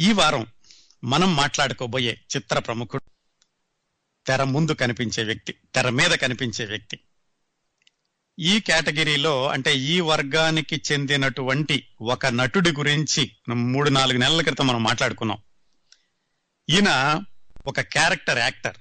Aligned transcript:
ఈ 0.00 0.12
వారం 0.12 0.46
మనం 1.04 1.36
మాట్లాడుకోబోయే 1.36 2.20
చిత్ర 2.36 2.58
ప్రముఖుడు 2.58 3.02
తెర 4.26 4.44
ముందు 4.44 4.72
కనిపించే 4.72 5.24
వ్యక్తి 5.24 5.52
తెర 5.74 5.88
మీద 5.88 6.10
కనిపించే 6.10 6.64
వ్యక్తి. 6.64 6.98
ఈ 8.38 8.60
కేటగిరీలో 8.60 9.48
అంటే 9.48 9.76
ఈ 9.76 10.00
వర్గానికి 10.00 10.82
చెందినటువంటి 10.92 11.88
ఒక 12.00 12.26
నటుడి 12.26 12.72
గురించి 12.72 13.36
మూడు 13.48 13.90
నాలుగు 13.90 14.18
నెలల 14.18 14.42
క్రితం 14.42 14.66
మనం 14.66 14.82
మాట్లాడుకున్నాం. 14.82 15.38
ఈయన 16.68 17.20
ఒక 17.66 17.80
క్యారెక్టర్ 17.80 18.38
యాక్టర్. 18.38 18.76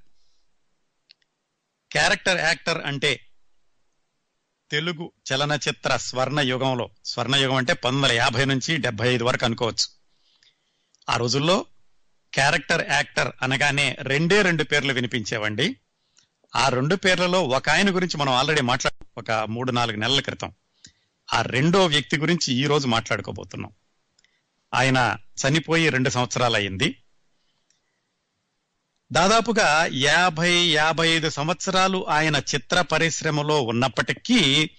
క్యారెక్టర్ 1.91 2.39
యాక్టర్ 2.39 2.85
అంటే 2.85 3.27
తెలుగు 4.71 5.11
చలనచిత్ర 5.33 5.97
స్వర్ణ 5.97 6.39
యుగంలో 6.39 6.89
స్వర్ణ 7.05 7.35
యుగం 7.35 7.55
అంటే 7.55 7.73
పంతొమ్మిది 7.73 8.05
వందల 8.05 8.17
యాభై 8.17 8.45
నుంచి 8.45 8.77
డెబ్బై 8.77 9.13
ఐదు 9.13 9.23
వరకు 9.23 9.45
అనుకోవచ్చు. 9.45 10.00
ఆ 11.09 11.17
రోజుల్లో 11.17 11.65
క్యారెక్టర్ 12.33 12.91
యాక్టర్ 12.91 13.31
అనగానే 13.41 13.97
రెండే 13.99 14.41
రెండు 14.41 14.63
పేర్లు 14.63 14.93
వినిపించేవండి. 14.93 15.75
ఆ 16.55 16.69
రెండు 16.69 16.95
పేర్లలో 16.95 17.43
ఒక 17.43 17.69
ఆయన 17.69 17.95
గురించి 17.95 18.17
మనం 18.17 18.33
ఆల్రెడీ 18.33 18.61
మాట్లాడు 18.61 19.05
ఒక 19.17 19.31
మూడు 19.31 19.71
నాలుగు 19.71 19.97
నెలల 19.97 20.19
క్రితం 20.19 20.53
ఆ 21.33 21.41
రెండో 21.41 21.85
వ్యక్తి 21.85 22.17
గురించి 22.17 22.53
ఈ 22.53 22.65
రోజు 22.65 22.87
మాట్లాడుకోబోతున్నాం. 22.87 23.71
ఆయన 24.73 25.17
చనిపోయి 25.41 25.89
రెండు 25.89 26.09
సంవత్సరాలు 26.09 26.55
అయింది 26.55 27.03
దాదాపుగా 29.11 29.89
యాభై 29.93 30.51
యాభై 30.51 31.07
ఐదు 31.09 31.29
సంవత్సరాలు 31.29 32.07
ఆయన 32.09 32.35
చిత్ర 32.35 32.81
పరిశ్రమలో 32.81 33.61
ఉన్నప్పటికీ 33.61 34.71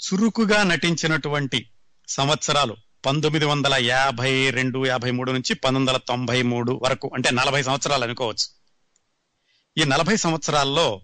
చురుకుగా 0.00 0.62
నటించినటువంటి 0.62 1.70
సంవత్సరాలు 2.08 2.76
పంతొమ్మిది 3.06 3.44
వందల 3.44 3.74
యాభై 3.74 4.50
రెండు 4.50 4.86
యాభై 4.86 5.10
మూడు 5.10 5.32
నుంచి 5.32 5.54
పంతొమ్మిది 5.54 5.90
వందల 5.90 6.00
తొంభై 6.08 6.42
మూడు 6.42 6.80
వరకు 6.82 7.10
అంటే 7.14 7.30
నలభై 7.30 7.62
సంవత్సరాలు 7.62 8.04
అనుకోవచ్చు. 8.04 8.62
ఈ 9.82 9.84
నలభై 9.84 10.16
సంవత్సరాల్లో 10.16 11.00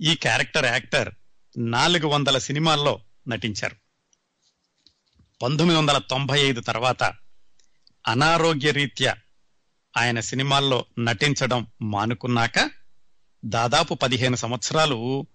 ఈ 0.00 0.14
క్యారెక్టర్ 0.14 0.64
యాక్టర్ 0.64 1.14
నాలుగు 1.58 2.06
వందల 2.06 2.38
సినిమాల్లో 2.38 3.00
నటించారు. 3.28 3.76
పంతొమ్మిది 5.42 5.80
వందల 5.80 5.98
తొంభై 5.98 6.40
ఐదు 6.40 6.60
తర్వాత 6.60 7.02
అనారోగ్య 8.06 8.70
రీత్యా 8.70 9.16
ఆయన 9.96 10.20
సినిమాల్లో 10.20 10.84
నటించడం 10.98 11.66
మానుకున్నాక 11.82 12.70
దాదాపు 13.44 13.94
పదిహేను 13.94 14.36
సంవత్సరాలు 14.36 15.26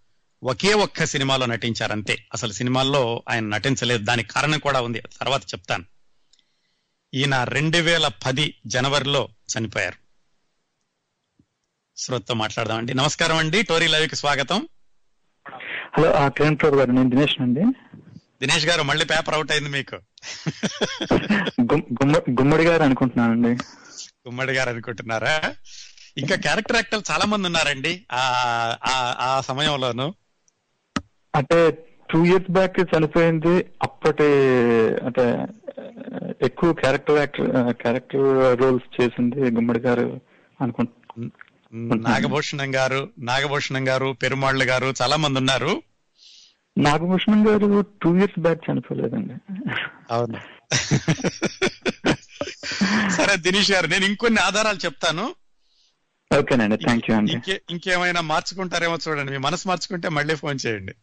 ఒకే 0.43 0.73
ఒక్క 0.73 1.05
సినిమాలో 1.05 1.45
నటించారంతే. 1.45 2.25
అసలు 2.33 2.51
సినిమాల్లో 2.51 3.23
ఆయన 3.29 3.45
నటించలేదు. 3.45 4.03
దానికి 4.03 4.29
కారణం 4.29 4.59
కూడా 4.59 4.81
ఉంది. 4.81 5.01
తర్వాత 5.01 5.43
చెప్తాను. 5.43 5.90
ఈయన 7.13 7.43
రెండు 7.43 7.77
వేల 7.77 8.09
పది 8.25 8.55
జనవరిలో 8.67 9.29
చనిపోయారు. 9.57 9.95
శ్రోతతో 11.97 12.33
మాట్లాడదామండి. 12.33 12.93
నమస్కారం 12.93 13.37
అండి. 13.37 13.63
టోరీ 13.63 13.87
లైవ్కి 13.87 14.15
స్వాగతం. 14.15 14.67
హలో 15.97 16.29
కిరణ్ 16.29 16.57
ప్రభు 16.61 16.75
గారు 16.75 16.91
నేను 16.91 17.09
దినేష్ 17.09 17.41
అండి. 17.41 17.61
దినేష్ 18.41 18.65
గారు 18.65 18.83
మళ్ళీ 18.83 19.05
పేపర్ 19.05 19.35
అవుట్ 19.35 19.51
అయింది 19.51 19.69
మీకు. 19.69 19.95
గుమ్- 21.61 21.93
గుమ్మ- 21.93 22.39
గుమ్మడి 22.39 22.63
గారు 22.63 22.83
అనుకుంటున్నానండి. 22.83 23.49
గుమ్మడి 24.27 24.53
గారు 24.53 24.69
అనుకుంటున్నారా? 24.69 25.55
ఇంకా 26.17 26.35
క్యారెక్టర్ 26.35 26.75
యాక్టర్ 26.75 27.03
చాలా 27.11 27.25
మంది 27.25 27.47
ఉన్నారండి 27.47 28.05
ఆ 28.11 29.41
సమయంలోను. 29.45 30.13
అంటే 31.35 31.71
టూ 32.11 32.25
ఇయర్స్ 32.25 32.51
బ్యాక్ 32.51 32.79
చనిపోయింది 32.79 33.65
అప్పటి 33.83 34.23
అంటే 35.05 35.47
ఎక్కువ 36.41 36.73
క్యారెక్టర్ 36.73 37.17
యాక్టర్ 37.17 37.73
క్యారెక్టర్ 37.73 38.59
రోల్స్ 38.59 39.01
చేసింది 39.01 39.35
గుమ్మడి 39.35 39.79
గారు 39.79 40.21
అనుకుంటున్నాను. 40.61 42.01
నాగభూషణం 42.01 42.75
గారు 42.75 43.09
నాగభూషణం 43.19 43.87
గారు 43.87 44.15
పెరుమాళ్ళు 44.23 44.65
గారు 44.65 44.93
చాలా 45.01 45.15
మంది 45.15 45.39
ఉన్నారు. 45.39 45.83
నాగభూషణం 46.77 47.47
గారు 47.47 47.85
టూ 48.01 48.17
ఇయర్స్ 48.17 48.39
బ్యాక్ 48.39 48.71
చనిపోలేదండి. 48.71 49.33
అవును. 50.11 50.39
సరే 53.09 53.37
దినేష్ 53.37 53.71
గారు 53.71 53.87
నేను 53.87 54.05
ఇంకొన్ని 54.05 54.39
ఆధారాలు 54.39 54.77
చెప్తాను. 54.77 55.35
ఓకేనండి 56.39 56.77
థ్యాంక్ 56.77 57.11
యూ 57.11 57.17
అండి. 57.17 57.31
ఇంకే 57.31 57.61
ఇంకేమైనా 57.69 58.21
మార్చుకుంటారేమో 58.21 58.97
చూడండి 59.07 59.31
మీ 59.31 59.37
మనసు 59.37 59.67
మార్చుకుంటే 59.67 60.09
మళ్ళీ 60.09 60.35
ఫోన్ 60.35 60.59
చేయండి. 60.67 60.93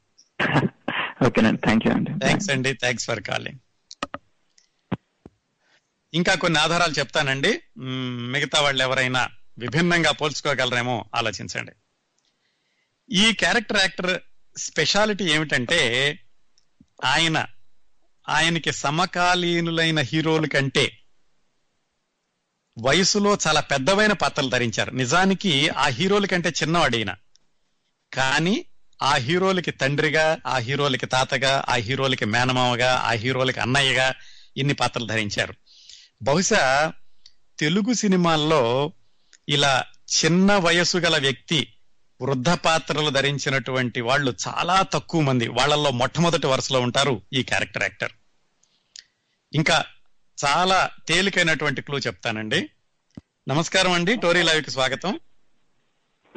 ఓకేనండి 1.26 1.60
థ్యాంక్ 1.60 1.86
యూ 1.86 1.92
అండి. 1.92 2.10
థ్యాంక్స్ 2.18 2.50
అండి 2.50 2.72
థ్యాంక్స్ 2.72 3.06
ఫర్ 3.06 3.20
కాలింగ్ 3.20 3.58
ఇంకా 6.14 6.34
కొన్ని 6.34 6.60
ఆధారాలు 6.60 6.92
చెప్తానండి. 6.92 7.62
మిగతా 7.78 8.60
వాళ్ళు 8.60 8.82
ఎవరైనా 8.82 9.28
విభిన్నంగా 9.58 10.10
పోల్చుకోగలరేమో 10.10 11.04
ఆలోచించండి. 11.14 11.72
ఈ 13.10 13.32
క్యారెక్టర్ 13.32 13.76
యాక్టర్ 13.76 14.20
స్పెషాలిటీ 14.58 15.24
ఏమిటంటే 15.24 16.12
ఆయన 17.04 17.46
ఆయనకి 18.28 18.72
సమకాలీనులైన 18.72 20.00
హీరోల 20.00 20.46
కంటే 20.46 20.98
వయసులో 22.78 23.38
చాలా 23.46 23.60
పెద్దవైన 23.60 24.12
పాత్రలు 24.12 24.48
ధరించారు. 24.48 24.90
నిజానికి 24.90 25.68
ఆ 25.68 25.86
హీరోల 25.86 26.26
కంటే 26.26 26.48
చిన్నవాడు 26.48 26.96
ఈయన. 26.96 27.14
కానీ 28.14 28.64
ఆ 29.02 29.14
హీరోలకి 29.14 29.70
తండ్రిగా 29.70 30.38
ఆ 30.46 30.56
హీరోలకి 30.56 31.06
తాతగా 31.06 31.64
ఆ 31.68 31.74
హీరోలకి 31.74 32.24
మేనమామగా 32.24 32.94
ఆ 32.94 33.10
హీరోలకి 33.10 33.60
అన్నయ్యగా 33.60 34.14
ఇన్ని 34.56 34.74
పాత్రలు 34.74 35.06
ధరించారు. 35.06 35.54
బహుశా 36.22 36.92
తెలుగు 37.58 37.92
సినిమాల్లో 37.92 38.92
ఇలా 39.48 39.84
చిన్న 40.24 40.56
వయసు 40.56 40.98
గల 40.98 41.18
వ్యక్తి 41.18 41.72
వృద్ధ 42.22 42.50
పాత్రలు 42.50 43.10
ధరించినటువంటి 43.10 44.00
వాళ్ళు 44.00 44.34
చాలా 44.48 44.82
తక్కువ 44.82 45.20
మంది. 45.20 45.48
వాళ్ళల్లో 45.48 45.90
మొట్టమొదటి 45.90 46.46
వరుసలో 46.46 46.80
ఉంటారు 46.80 47.22
ఈ 47.32 47.42
క్యారెక్టర్ 47.42 47.82
యాక్టర్. 47.82 48.12
ఇంకా 49.54 49.84
చాలా 50.44 50.90
తేలికైనటువంటి 51.08 51.82
క్లూ 51.82 51.98
చెప్తానండి. 51.98 52.70
నమస్కారం 53.48 53.92
అండి. 53.92 54.16
టోరీ 54.16 54.42
లైవ్కి 54.42 54.70
స్వాగతం. 54.70 55.20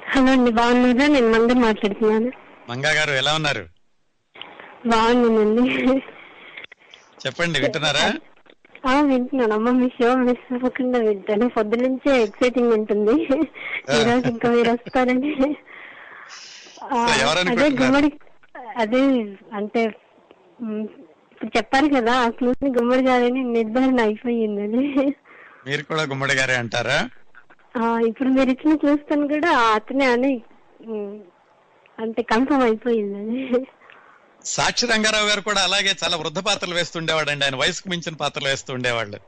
హలో 0.09 0.31
అండి 0.31 0.51
బాగున్నారా? 0.51 1.07
నేను 1.07 1.31
మంగ 1.31 1.53
మాట్లాడుతున్నాను. 1.53 2.31
మంగా 2.69 2.91
గారు 2.91 3.11
ఎలా 3.11 3.33
ఉన్నారు? 3.33 3.69
బాగున్నానండి. 4.85 6.01
చెప్పండి 7.25 7.59
వింటున్నారా? 7.59 8.13
వింటున్నాను. 9.09 9.53
అమ్మ 9.53 9.69
మీ 9.71 9.87
షో 9.89 10.15
మిస్ 10.19 10.45
అవ్వకుండా 10.53 10.99
వింటాను. 10.99 11.45
పొద్దు 11.49 11.75
నుంచే 11.83 12.23
ఎక్సైటింగ్ 12.23 12.73
ఉంటుంది. 12.73 13.15
ఈ 13.95 14.01
రోజు 14.03 14.25
ఇంకా 14.27 14.49
మీరు 14.49 14.71
వస్తారని. 14.71 15.31
అదే? 17.51 17.67
గుమ్మడి 17.79 18.09
అదే 18.77 19.01
అంటే 19.53 19.81
ఇప్పుడు 21.31 21.51
చెప్పారు 21.57 21.87
కదా 21.95 22.13
ఆ 22.15 22.29
క్లూని 22.29 22.69
గుమ్మడి 22.77 23.03
గారని 23.03 23.43
నిర్ధారణ 23.53 23.99
అయిపోయిందని 24.01 24.83
మీరు 25.67 25.83
కూడా 25.83 26.03
గుమ్మడి 26.03 26.35
గారే 26.35 26.55
అంటారా? 26.55 26.97
ఆ, 27.75 27.99
ఇప్పుడు 28.07 28.29
మీరు 28.29 28.49
ఇచ్చిన 28.49 28.73
చూస్తాను 28.83 29.27
కూడా 29.27 29.51
అతనే 29.75 30.05
అని 30.05 30.33
అంటే 31.97 32.21
కన్ఫర్మ్ 32.23 32.63
అయిపోయిందని 32.63 33.41
సాక్షి 34.45 34.87
రంగారావు 34.87 35.27
గారు 35.27 35.41
కూడా 35.41 35.61
అలాగే 35.61 35.95
చాలా 36.03 36.17
వృద్ధ 36.17 36.39
పాత్రలు 36.39 36.75
వేస్తుండేవాడండి. 36.75 37.45
ఆయన 37.45 37.55
వయసుకు 37.55 37.89
మించిన 37.89 38.15
పాత్రలు 38.15 38.47
వేస్తూ 38.47 38.73
ఉండేవాళ్ళు 38.73 39.19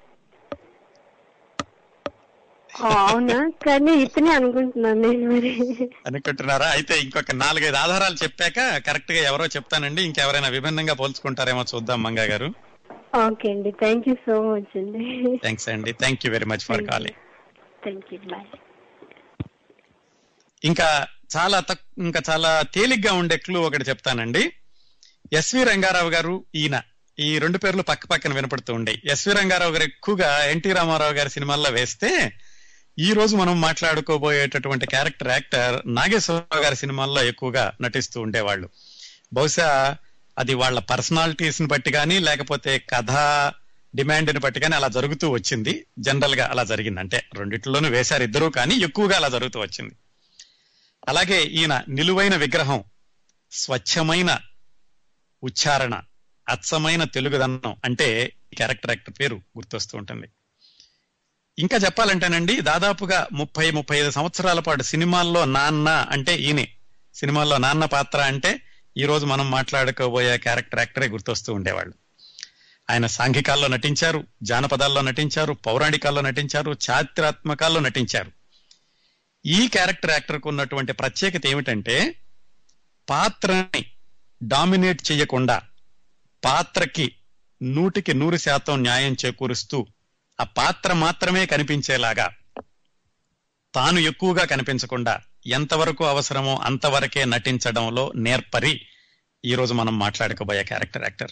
అవునా? 2.83 3.51
కానీ 3.65 3.91
ఇతనే 3.91 4.31
అనుకుంటున్నాను 4.31 5.01
నేను 5.01 5.31
మరి. 5.31 5.89
అనుకుంటున్నారా? 6.07 6.65
అయితే 6.65 6.99
ఇంకొక 6.99 7.31
నాలుగైదు 7.31 7.75
ఆధారాలు 7.75 8.15
చెప్పాక 8.23 8.77
కరెక్ట్గా 8.87 9.17
ఎవరో 9.17 9.45
చెప్తానండి. 9.45 10.03
ఇంకెవరైనా 10.03 10.47
విభిన్నంగా 10.47 10.93
పోల్చుకుంటారేమో 10.93 11.65
చూద్దాం 11.75 12.03
మంగా 12.03 12.23
గారు. 12.23 12.53
ఓకే 13.15 13.51
అండి. 13.51 13.71
థ్యాంక్ 13.71 14.09
యూ 14.09 14.15
సో 14.15 14.53
మచ్ 14.53 14.77
అండి. 14.77 15.37
థ్యాంక్స్ 15.37 15.69
అండి. 15.69 15.93
Thank 15.93 16.25
you 16.25 16.31
very 16.31 16.45
much 16.45 16.59
for 16.59 16.83
calling. 16.83 17.15
Thank 17.83 18.13
you. 18.13 18.19
Bye. 18.19 18.45
ఇంకా 20.65 21.07
చాలా 21.37 21.63
ఇంకా 21.97 22.21
చాలా 22.29 22.61
తేలిగ్గా 22.61 23.13
ఉండే 23.13 23.37
క్లూ 23.37 23.61
ఒకటి 23.61 23.83
చెప్తానండి. 23.83 24.53
ఎస్వి 25.33 25.63
రంగారావు 25.63 26.09
గారు 26.09 26.45
ఈయన. 26.55 26.81
ఈ 27.19 27.39
రెండు 27.39 27.57
పేర్లు 27.57 27.81
పక్క 27.81 28.05
పక్కన 28.05 28.33
వినపడుతూ 28.33 28.73
ఉండే. 28.73 29.01
ఎస్వి 29.05 29.33
రంగారావు 29.33 29.71
గారు 29.71 29.83
ఎక్కువగా 29.83 30.45
ఎన్టీ 30.45 30.71
రామారావు 30.71 31.13
గారి 31.13 31.29
సినిమాల్లో 31.29 31.69
వేస్తే 31.69 32.33
ఈ 32.99 33.13
రోజు 33.13 33.35
మనం 33.35 33.61
మాట్లాడుకోబోయేటటువంటి 33.61 34.85
క్యారెక్టర్ 34.85 35.27
యాక్టర్ 35.27 35.95
నాగేశ్వరరావు 35.95 36.63
గారి 36.63 36.75
సినిమాల్లో 36.75 37.23
ఎక్కువగా 37.23 37.71
నటిస్తూ 37.81 38.21
ఉండేవాళ్ళు. 38.21 38.69
బహుశా 39.33 39.97
అది 40.39 40.53
వాళ్ళ 40.53 40.79
పర్సనాలిటీస్ని 40.79 41.67
బట్టి 41.67 41.91
కానీ 41.91 42.19
లేకపోతే 42.19 42.79
కథ 42.79 43.11
డిమాండ్ని 43.95 44.39
బట్టి 44.39 44.59
కానీ 44.59 44.75
అలా 44.75 44.87
జరుగుతూ 44.87 45.29
వచ్చింది. 45.29 45.85
జనరల్గా 45.99 46.47
అలా 46.47 46.63
జరిగింది. 46.63 46.99
అంటే 46.99 47.23
రెండిట్లోనూ 47.33 47.89
వేశారు 47.89 48.23
ఇద్దరు 48.23 48.45
కానీ 48.45 48.75
ఎక్కువగా 48.75 49.15
అలా 49.15 49.29
జరుగుతూ 49.29 49.59
వచ్చింది. 49.59 49.95
అలాగే 51.07 51.43
ఈయన 51.43 51.81
నిలువైన 51.89 52.35
విగ్రహం 52.35 52.83
స్వచ్ఛమైన 53.51 54.39
ఉచ్చారణ 55.43 56.01
అచ్చమైన 56.49 57.03
తెలుగుదనం 57.03 57.75
అంటే 57.85 58.33
ఈ 58.53 58.55
క్యారెక్టర్ 58.55 58.91
యాక్టర్ 58.91 59.13
పేరు 59.19 59.35
గుర్తొస్తూ 59.35 59.97
ఉంటుంది. 59.97 60.27
ఇంకా 61.59 61.77
చెప్పాలంటేనండి 61.77 62.61
దాదాపుగా 62.61 63.27
ముప్పై 63.33 63.71
ముప్పై 63.71 63.97
ఐదు 63.97 64.11
సంవత్సరాల 64.11 64.59
పాటు 64.59 64.83
సినిమాల్లో 64.83 65.45
నాన్న 65.45 65.89
అంటే 65.89 66.35
ఈయనే. 66.35 66.67
సినిమాల్లో 67.15 67.57
నాన్న 67.57 67.85
పాత్ర 67.85 68.19
అంటే 68.19 68.61
ఈ 68.97 69.05
రోజు 69.05 69.25
మనం 69.25 69.51
మాట్లాడుకోబోయే 69.51 70.37
క్యారెక్టర్ 70.37 70.79
యాక్టరే 70.79 71.07
గుర్తొస్తూ 71.07 71.53
ఉండేవాళ్ళు. 71.53 71.93
ఆయన 72.89 73.05
సాంఘికాల్లో 73.05 73.67
నటించారు 73.67 74.23
జానపదాల్లో 74.43 75.01
నటించారు 75.01 75.53
పౌరాణికాల్లో 75.53 76.21
నటించారు 76.21 76.77
చారిత్రాత్మకాల్లో 76.89 77.79
నటించారు. 77.79 78.31
ఈ 79.45 79.67
క్యారెక్టర్ 79.67 80.11
యాక్టర్కు 80.11 80.49
ఉన్నటువంటి 80.49 80.93
ప్రత్యేకత 80.93 81.47
ఏమిటంటే 81.47 82.15
పాత్రని 83.09 83.85
డామినేట్ 84.47 85.11
చేయకుండా 85.11 85.61
పాత్రకి 86.45 87.15
నూటికి 87.61 88.13
నూరు 88.13 88.37
శాతం 88.37 88.81
న్యాయం 88.81 89.15
చేకూరుస్తూ 89.25 89.87
ఆ 90.41 90.43
పాత్ర 90.43 90.93
మాత్రమే 90.93 91.45
కనిపించేలాగా 91.45 92.29
తాను 93.75 93.99
ఎక్కువగా 93.99 94.45
కనిపించకుండా 94.45 95.19
ఎంతవరకు 95.45 96.05
అవసరమో 96.05 96.55
అంతవరకే 96.55 97.25
నటించడంలో 97.25 98.11
నేర్పరి 98.15 98.81
ఈ 99.45 99.55
రోజు 99.55 99.73
మనం 99.73 99.99
మాట్లాడుకోబోయే 99.99 100.63
క్యారెక్టర్ 100.63 101.03
యాక్టర్. 101.03 101.31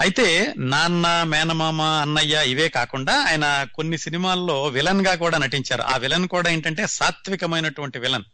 అయితే 0.00 0.54
నాన్న 0.58 1.22
మేనమామ 1.22 1.82
అన్నయ్య 1.82 2.50
ఇవే 2.50 2.68
కాకుండా 2.68 3.24
ఆయన 3.24 3.66
కొన్ని 3.74 3.98
సినిమాల్లో 3.98 4.66
విలన్గా 4.66 5.14
కూడా 5.14 5.38
నటించారు. 5.38 5.82
ఆ 5.82 5.96
విలన్ 5.96 6.28
కూడా 6.28 6.50
ఏంటంటే 6.50 6.86
సాత్వికమైనటువంటి 6.86 7.98
విలన్. 7.98 8.24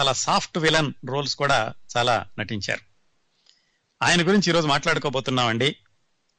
చాలా 0.00 0.12
సాఫ్ట్ 0.12 0.58
విలన్ 0.58 0.92
రోల్స్ 1.06 1.36
కూడా 1.36 1.74
చాలా 1.96 2.26
నటించారు. 2.38 2.80
ఆయన 4.04 4.22
గురించి 4.22 4.50
ఈరోజు 4.50 4.66
మాట్లాడుకోబోతున్నామండి. 4.66 5.76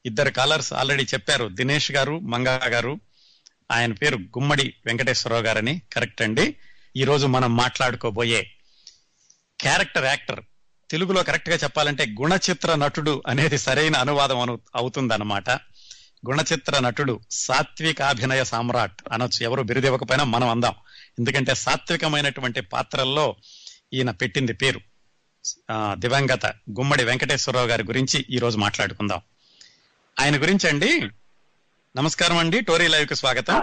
ఇద్దరు 0.06 0.30
కాలర్స్ 0.30 0.74
ఆల్రెడీ 0.74 1.04
చెప్పారు. 1.04 1.48
దినేష్ 1.48 1.92
గారు 1.92 2.20
మంగా 2.20 2.62
గారు 2.68 3.00
ఆయన 3.72 3.94
పేరు 3.94 4.18
గుమ్మడి 4.18 4.74
వెంకటేశ్వరరావు 4.86 5.44
గారని. 5.44 5.82
కరెక్ట్ 5.94 6.22
అండి. 6.22 6.56
ఈ 6.96 7.04
రోజు 7.04 7.28
మనం 7.28 7.56
మాట్లాడుకోబోయే 7.56 8.52
క్యారెక్టర్ 9.60 10.06
యాక్టర్ 10.06 10.44
తెలుగులో 10.92 11.24
కరెక్ట్గా 11.24 11.56
చెప్పాలంటే 11.56 12.06
గుణచిత్ర 12.06 12.76
నటుడు 12.76 13.24
అనేది 13.28 13.58
సరైన 13.58 13.96
అనువాదం 13.96 14.40
అను 14.40 14.60
అవుతుందన్నమాట. 14.76 15.50
గుణచిత్ర 16.28 16.80
నటుడు 16.80 17.20
సాత్వికాభినయ 17.32 18.44
సామ్రాట్ 18.44 19.02
అనొచ్చు. 19.12 19.44
ఎవరు 19.44 19.62
బిరుదివ్వకపోయినా 19.62 20.24
మనం 20.24 20.50
అందాం. 20.50 20.76
ఎందుకంటే 21.20 21.56
సాత్వికమైనటువంటి 21.56 22.62
పాత్రల్లో 22.62 23.36
ఈయన 23.94 24.12
పెట్టింది 24.12 24.54
పేరు. 24.54 24.80
ఆ, 25.72 25.96
దివంగత 26.00 26.46
గుమ్మడి 26.46 27.04
వెంకటేశ్వరరావు 27.04 27.68
గారి 27.68 27.84
గురించి 27.84 28.26
ఈ 28.30 28.38
రోజు 28.38 28.58
మాట్లాడుకుందాం. 28.58 29.22
ఆయన 30.20 30.42
గురించి 30.42 30.70
అండి 30.70 31.10
నమస్కారం 31.98 32.38
అండి. 32.38 32.62
టోరీ 32.62 32.88
లైవ్కు 32.88 33.14
స్వాగతం. 33.14 33.54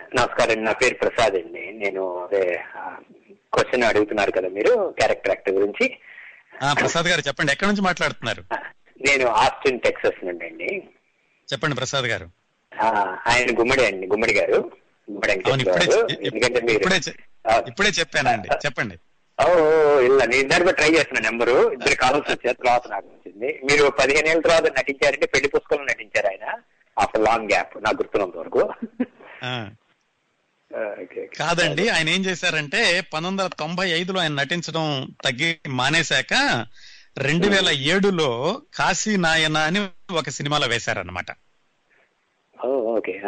నమస్కారం 0.00 0.64
నా 0.64 0.72
పేరు 0.72 0.94
ప్రసాద్ 0.94 1.34
అండి. 1.34 1.72
నేను 1.72 2.16
అదే 2.16 2.64
క్వశ్చన్ 3.52 3.82
అడుగుతున్నారు 3.82 4.30
కదా 4.30 4.48
మీరు 4.48 4.94
క్యారెక్టర్ 4.98 5.28
యాక్టర్ 5.28 5.54
గురించి. 5.54 5.98
ఆ, 6.62 6.72
ప్రసాద్ 6.72 7.06
గారు 7.06 7.20
చెప్పండి. 7.20 7.52
ఎక్కడి 7.52 7.68
నుంచి 7.68 7.82
మాట్లాడుతున్నారు? 7.82 8.44
నేను 9.08 9.26
ఆస్టిన్ 9.26 9.80
టెక్సస్ 9.80 10.24
నుండి 10.24 10.46
అండి 10.46 10.82
చెప్పండి 11.52 11.76
ప్రసాద్ 11.76 12.04
గారు. 12.04 12.30
ఆయన 13.28 13.58
గుమ్మడి 13.60 13.86
అండి 13.86 14.06
గుమ్మడి 14.06 14.34
గారు. 14.34 14.81
ఇప్పుడే 15.14 15.34
ఎందుకంటే 16.26 16.60
మీరు 16.60 17.90
చెప్పానండి. 18.00 18.48
చెప్పండి. 18.66 18.96
ఇలా 20.06 20.24
నేను 20.24 20.70
ట్రై 20.70 20.90
చేస్తున్న 20.90 21.20
నెంబరు. 21.20 21.72
ఇద్దరు 21.72 21.94
కావాల్సి 21.94 22.32
వచ్చారు 22.32 22.56
తర్వాత 22.56 22.88
నాకు 22.88 23.06
వచ్చింది. 23.06 23.60
మీరు 23.64 23.90
పదిహేను 23.90 24.28
ఏళ్ళ 24.28 24.42
తర్వాత 24.42 24.72
నటించారంటే 24.78 25.26
పెళ్ళి 25.26 25.48
పుస్తకంలో 25.48 25.84
నటించారు 25.84 26.26
ఆయన. 26.26 26.46
ఆఫ్టర్ 26.98 27.22
లాంగ్ 27.22 27.50
గ్యాప్ 27.50 27.84
నాకు 27.84 27.96
గుర్తున్నంత 27.96 28.36
వరకు. 28.36 28.62
కాదండి 31.38 31.88
ఆయన 31.88 32.08
ఏం 32.08 32.24
చేశారంటే 32.24 33.00
పంతొమ్మిది 33.00 33.42
వందల 33.42 33.46
తొంభై 33.58 33.88
ఐదులో 33.90 34.20
ఆయన 34.20 34.32
నటించడం 34.32 34.84
తగ్గి 35.24 35.60
మానేశాక 35.68 36.34
రెండు 37.18 37.46
వేల 37.48 37.68
ఏడులో 37.68 38.62
కాశీ 38.74 39.16
నాయన 39.16 39.58
అని 39.58 39.80
ఒక 40.12 40.28
సినిమాలో 40.28 40.66
వేశారనమాట 40.66 41.30
ఓకే. 42.94 43.20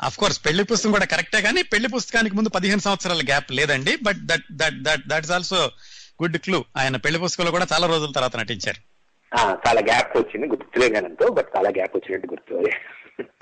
అఫ్ 0.00 0.16
కోర్స్ 0.16 0.38
పెళ్ళి 0.44 0.62
పుస్తకం 0.68 0.92
కూడా 0.94 1.06
కరెక్టే 1.10 1.40
కానీ 1.42 1.60
పెళ్ళి 1.72 1.88
పుస్తకానికి 1.88 2.34
ముందు 2.36 2.50
పదిహేను 2.50 2.80
సంవత్సరాల 2.80 3.22
గ్యాప్ 3.26 3.50
లేదండి 3.52 3.92
but 4.02 4.20
that 4.24 4.46
that 4.52 4.78
that 4.82 5.04
that 5.06 5.24
is 5.24 5.32
also 5.32 5.60
good 6.22 6.38
clue 6.38 6.58
ఆయన 6.76 6.96
పెళ్ళి 6.96 7.18
పుస్తకంలో 7.18 7.50
కూడా 7.50 7.66
చాలా 7.72 7.86
రోజుల 7.86 8.12
తర్వాత 8.12 8.36
నటించారు. 8.36 8.80
ఆ, 9.32 9.42
చాలా 9.64 9.80
గ్యాప్ 9.80 10.16
వచ్చింది 10.16 10.46
గుర్తులేదు 10.46 10.94
కానంతో 10.94 11.26
బట్ 11.30 11.48
చాలా 11.56 11.68
గ్యాప్ 11.70 11.94
వచ్చినట్టు 11.96 12.26
గుర్తు 12.26 12.54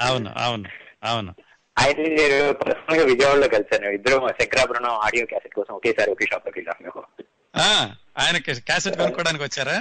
అవును 0.00 0.30
అవును 0.38 0.68
అవును. 1.02 1.32
ఆయన 1.76 1.96
నేను 2.18 2.38
పర్సనల్గా 2.60 3.04
విజయవాడలో 3.04 3.48
కలిసాను 3.48 3.90
ఇద్దరు 3.90 4.16
శంకరాభరణం 4.40 4.94
ఆడియో 5.04 5.26
క్యాసెట్ 5.26 5.54
కోసం 5.54 5.74
ఒకేసారి 5.74 6.10
ఒకే 6.10 6.26
షాప్లోకి 6.26 6.58
వెళ్ళాము 6.60 7.02
ఆయన 8.16 8.36
క్యాసెట్ 8.60 8.96
కొనుక్కోవడానికి 8.96 9.44
వచ్చారా? 9.44 9.76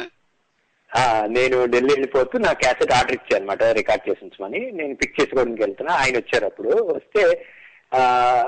నేను 1.25 1.65
ఢిల్లీ 1.65 1.93
వెళ్ళిపోతూ 1.93 2.39
నా 2.39 2.51
క్యాసెట్ 2.51 2.91
ఆర్డర్ 2.91 3.13
ఇచ్చాను 3.13 3.43
అనమాట 3.43 3.63
రికార్డ్ 3.63 4.09
చేసి 4.09 4.25
ఉంచమని 4.25 4.71
నేను 4.71 4.95
పిక్ 4.95 5.21
చేసుకోవడానికి 5.21 5.61
వెళ్తున్నా 5.61 5.93
ఆయన 5.93 6.17
వచ్చారు 6.17 6.45
అప్పుడు. 6.45 6.69
వస్తే 6.69 7.45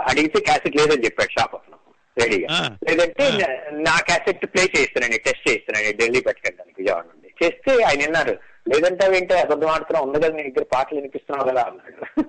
అడిగితే 0.10 0.40
క్యాసెట్ 0.40 0.76
లేదని 0.76 1.06
చెప్పాడు 1.06 1.40
షాప్ 1.40 1.56
అతను 1.56 1.78
రెడీగా. 2.24 2.78
లేదంటే. 2.90 3.24
నా- 3.72 4.04
క్యాసెట్ 4.04 4.46
ప్లే 4.46 4.64
చేస్తున్నాను 4.64 5.14
టెస్ట్ 5.14 5.50
చేస్తున్నాను 5.50 5.98
ఢిల్లీ 5.98 6.22
పట్టుకెళ్ళడానికి 6.22 6.82
విజయవాడ 6.82 7.04
నుండి. 7.04 7.46
చేస్తే 7.46 7.84
ఆయన 7.84 8.00
విన్నారు 8.00 8.40
లేదంటే 8.74 9.18
ఏంటో 9.18 9.36
అబద్ధం 9.36 9.68
ఆడుతున్నా 9.68 10.02
ఉంది 10.02 10.20
కదా 10.20 10.30
నీ 10.30 10.44
దగ్గర 10.44 10.66
పాటలు 10.74 10.96
వినిపిస్తున్నావు 10.96 11.50
కదా 11.50 11.62
అన్నాడు. 11.62 12.24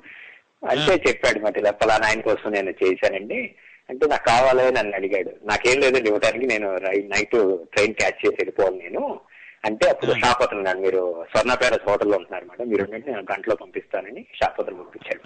అంటే 0.67 1.11
చెప్పాడు 1.11 1.39
మరి 1.39 1.61
ఇలా 1.61 1.71
పలానా 1.71 2.07
ఆయన 2.07 2.21
కోసం 2.21 2.53
నేను 2.53 2.71
చేశానండి. 2.71 3.55
అంటే 3.91 4.07
నాకు 4.07 4.25
కావాలి 4.25 4.73
నన్ను 4.73 4.97
అడిగాడు. 4.97 5.31
నాకేం 5.43 5.81
లేదండి 5.81 6.09
ఇవ్వడానికి 6.09 6.47
నేను 6.47 6.77
నైట్ 6.77 7.59
ట్రైన్ 7.73 7.95
క్యాచ్ 7.95 8.27
చేసి 8.27 8.29
వెళ్ళిపోవాలి 8.29 8.79
నేను. 8.79 9.21
అంటే 9.65 9.85
అప్పుడు 9.89 10.13
ఆ. 10.13 10.19
షాప్ 10.19 10.43
అతను 10.43 10.63
నన్ను 10.63 10.83
మీరు 10.83 11.01
స్వర్ణ 11.31 11.55
ప్యాలెస్ 11.55 11.85
హోటల్లో 11.89 12.17
ఉంటున్నారు 12.17 12.47
మేడం. 12.47 12.69
మీరు 12.71 12.85
నేను 13.07 13.25
గంటలో 13.33 13.55
పంపిస్తానని 13.57 14.23
షాప్ 14.35 14.61
అతను 14.61 14.79
పంపించాడు 14.81 15.23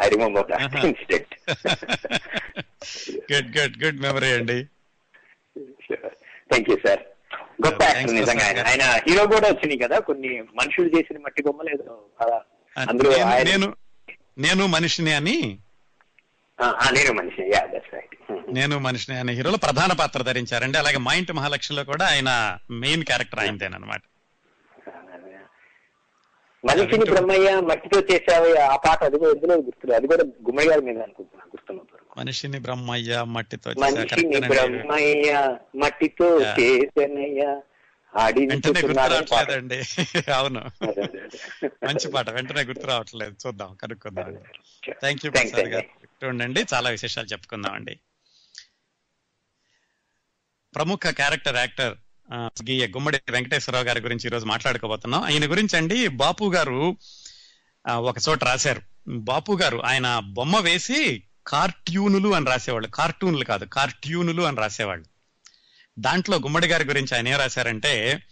ఐ 0.00 0.08
రిమెంబర్ 0.08 0.46
దట్ 0.46 0.62
ఆహా. 0.66 0.80
Incident. 0.86 1.34
Good 3.32 3.50
good 3.58 3.76
good 3.84 4.00
memory 4.00 4.30
అండి. 4.32 4.58
థ్యాంక్ 6.50 6.70
యూ 6.70 6.76
సార్ 6.86 7.02
గొప్ప 7.64 7.80
యాక్టర్ 7.84 8.14
నిజంగా 8.14 8.46
ఆయన 8.64 8.84
హీరో 9.06 9.26
కూడా 9.26 9.46
వచ్చినాయి 9.48 9.78
కదా 9.78 9.98
కొన్ని 10.00 10.30
మనుషులు 10.54 10.88
చేసిన 10.88 11.18
మట్టి 11.18 11.42
బొమ్మలు 11.42 11.70
ఏదో 11.70 11.94
అలా. 12.20 12.38
అందులో 12.76 13.10
నేను- 13.44 13.74
నేను 14.38 14.64
మనిషిని 14.68 15.12
అని 15.12 15.36
నేను 16.92 17.12
మనిషి 17.12 17.42
యా 17.54 17.62
దట్స్ 17.66 17.93
నేను 18.54 18.78
మనిషిని 18.78 19.18
అనే 19.18 19.32
హీరోలో 19.32 19.56
ప్రధాన 19.56 19.92
పాత్ర 19.92 20.22
ధరించారండి. 20.22 20.78
అలాగే 20.78 20.98
మా 20.98 21.14
ఇంటి 21.14 21.32
మహాలక్ష్మిలో 21.32 21.84
కూడా 21.84 22.04
ఆయన 22.06 22.30
మెయిన్ 22.76 23.04
క్యారెక్టర్ 23.04 23.40
ఆయనదేనమాట 23.40 24.02
మనిషిని 26.64 27.04
బ్రహ్మయ్య 27.04 27.48
మట్టితో 27.60 27.98
చేసావు 28.10 28.46
ఆ 28.66 28.76
పాట 28.76 29.04
అది 29.04 29.18
కూడా 29.18 29.30
ఎందులో 29.30 29.54
గుర్తులేదు 29.58 29.96
అది 29.96 30.06
కూడా 30.06 30.22
గుమ్మడి 30.46 30.68
గారి 30.68 30.80
మీద 30.80 30.98
అనుకుంటున్నాను. 30.98 31.82
మనిషిని 32.18 32.58
బ్రహ్మయ్య 32.58 33.22
మట్టితో 33.26 33.70
మనిషిని. 33.80 34.38
బ్రహ్మయ్య 34.48 35.32
మట్టితో. 35.76 36.28
చేసనయ్య 36.52 37.42
వెంటనే 38.50 38.80
గుర్తు. 38.80 38.98
రావట్లేదండి. 38.98 39.78
అవును. 40.38 40.62
మంచి 41.84 42.12
పాట. 42.12 42.30
వెంటనే 42.30 42.62
గుర్తు 42.62 42.86
రావట్లేదు. 42.86 43.34
చూద్దాం 43.44 43.76
కనుక్కుందాం 43.82 44.30
థ్యాంక్ 45.00 45.26
యూ 45.26 45.30
ప్రసాద్. 45.32 45.68
గారు. 45.68 45.88
ఉండండి 46.26 46.66
చాలా 46.74 46.90
విశేషాలు 46.90 47.26
చెప్పుకుందాం 47.26 47.72
అండి 47.74 47.94
ప్రముఖ 50.74 51.00
క్యారెక్టర్ 51.10 51.56
యాక్టర్ 51.56 51.94
ఆ, 52.32 52.48
గుమ్మడి 52.94 53.20
వెంకటేశ్వరరావు 53.30 53.86
గారి 53.86 54.00
గురించి 54.00 54.26
ఈరోజు 54.26 54.44
మాట్లాడుకోబోతున్నాం. 54.44 55.22
ఆయన 55.22 55.50
గురించి 55.50 55.76
అండి 55.76 56.08
బాపు 56.08 56.52
గారు 56.54 56.96
ఒక 58.00 58.16
చోట 58.28 58.44
రాశారు. 58.44 58.82
బాపు 59.08 59.58
గారు 59.62 59.82
ఆయన 59.84 60.18
బొమ్మ 60.32 60.58
వేసి 60.58 61.22
కార్ట్యూనులు 61.46 62.34
అని 62.34 62.46
రాసేవాళ్ళు. 62.46 62.88
కార్టూన్లు 62.88 63.44
కాదు 63.44 63.64
కార్ట్యూనులు 63.64 64.42
అని 64.42 64.56
రాసేవాళ్ళు. 64.56 65.06
దాంట్లో 65.98 66.36
గుమ్మడి 66.36 66.66
గారి 66.66 66.84
గురించి 66.84 67.14
ఆయన 67.14 67.28
ఏం 67.28 67.38
రాశారంటే 67.38 68.22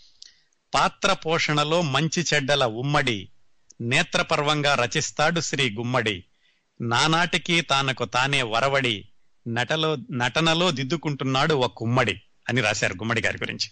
పాత్ర 0.74 1.12
పోషణలో 1.12 1.82
మంచి 1.82 2.26
చెడ్డల 2.34 2.64
ఉమ్మడి 2.64 3.28
నేత్రపర్వంగా 3.80 4.74
రచిస్తాడు 4.74 5.40
శ్రీ 5.40 5.70
గుమ్మడి. 5.70 6.24
నానాటికి 6.80 7.60
తానకు 7.60 8.04
తానే 8.04 8.42
వరవడి 8.42 9.08
నటలో 9.48 9.96
నటనలో 10.10 10.70
దిద్దుకుంటున్నాడు 10.70 11.54
ఒక 11.54 11.72
కుమ్మడి 11.76 12.20
అని 12.48 12.60
రాశారు 12.60 12.94
గుమ్మడి 12.94 13.20
గారి 13.20 13.38
గురించి. 13.38 13.70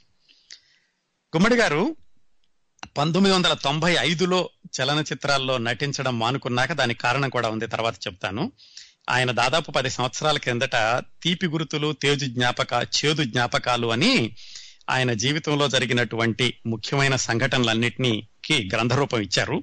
గుమ్మడి 1.36 1.54
గారు 1.54 1.96
పంతొమ్మిది 2.98 3.36
వందల 3.36 3.52
తొంభై 3.52 3.96
ఐదులో 3.98 4.50
చలనచిత్రాల్లో 4.80 5.58
నటించడం 5.58 6.18
మానుకున్నాక 6.18 6.72
దానికి 6.72 7.00
కారణం 7.00 7.28
కూడా 7.28 7.48
ఉంది 7.48 7.66
తర్వాత 7.66 7.94
చెప్తాను. 8.06 8.52
ఆయన 9.10 9.30
దాదాపు 9.30 9.70
పది 9.70 9.90
సంవత్సరాల 9.90 10.38
కిందట 10.38 10.76
తీపి 11.22 11.46
గుర్తులు 11.46 11.92
తేజు 11.92 12.26
జ్ఞాపక 12.26 12.72
చేదు 12.72 13.24
జ్ఞాపకాలు 13.24 13.86
అని 13.86 14.36
ఆయన 14.90 15.12
జీవితంలో 15.12 15.68
జరిగినటువంటి 15.68 16.54
ముఖ్యమైన 16.66 17.16
సంఘటనలన్నింటినీ 17.16 18.28
గ్రంథరూపం 18.52 19.20
ఇచ్చారు. 19.20 19.62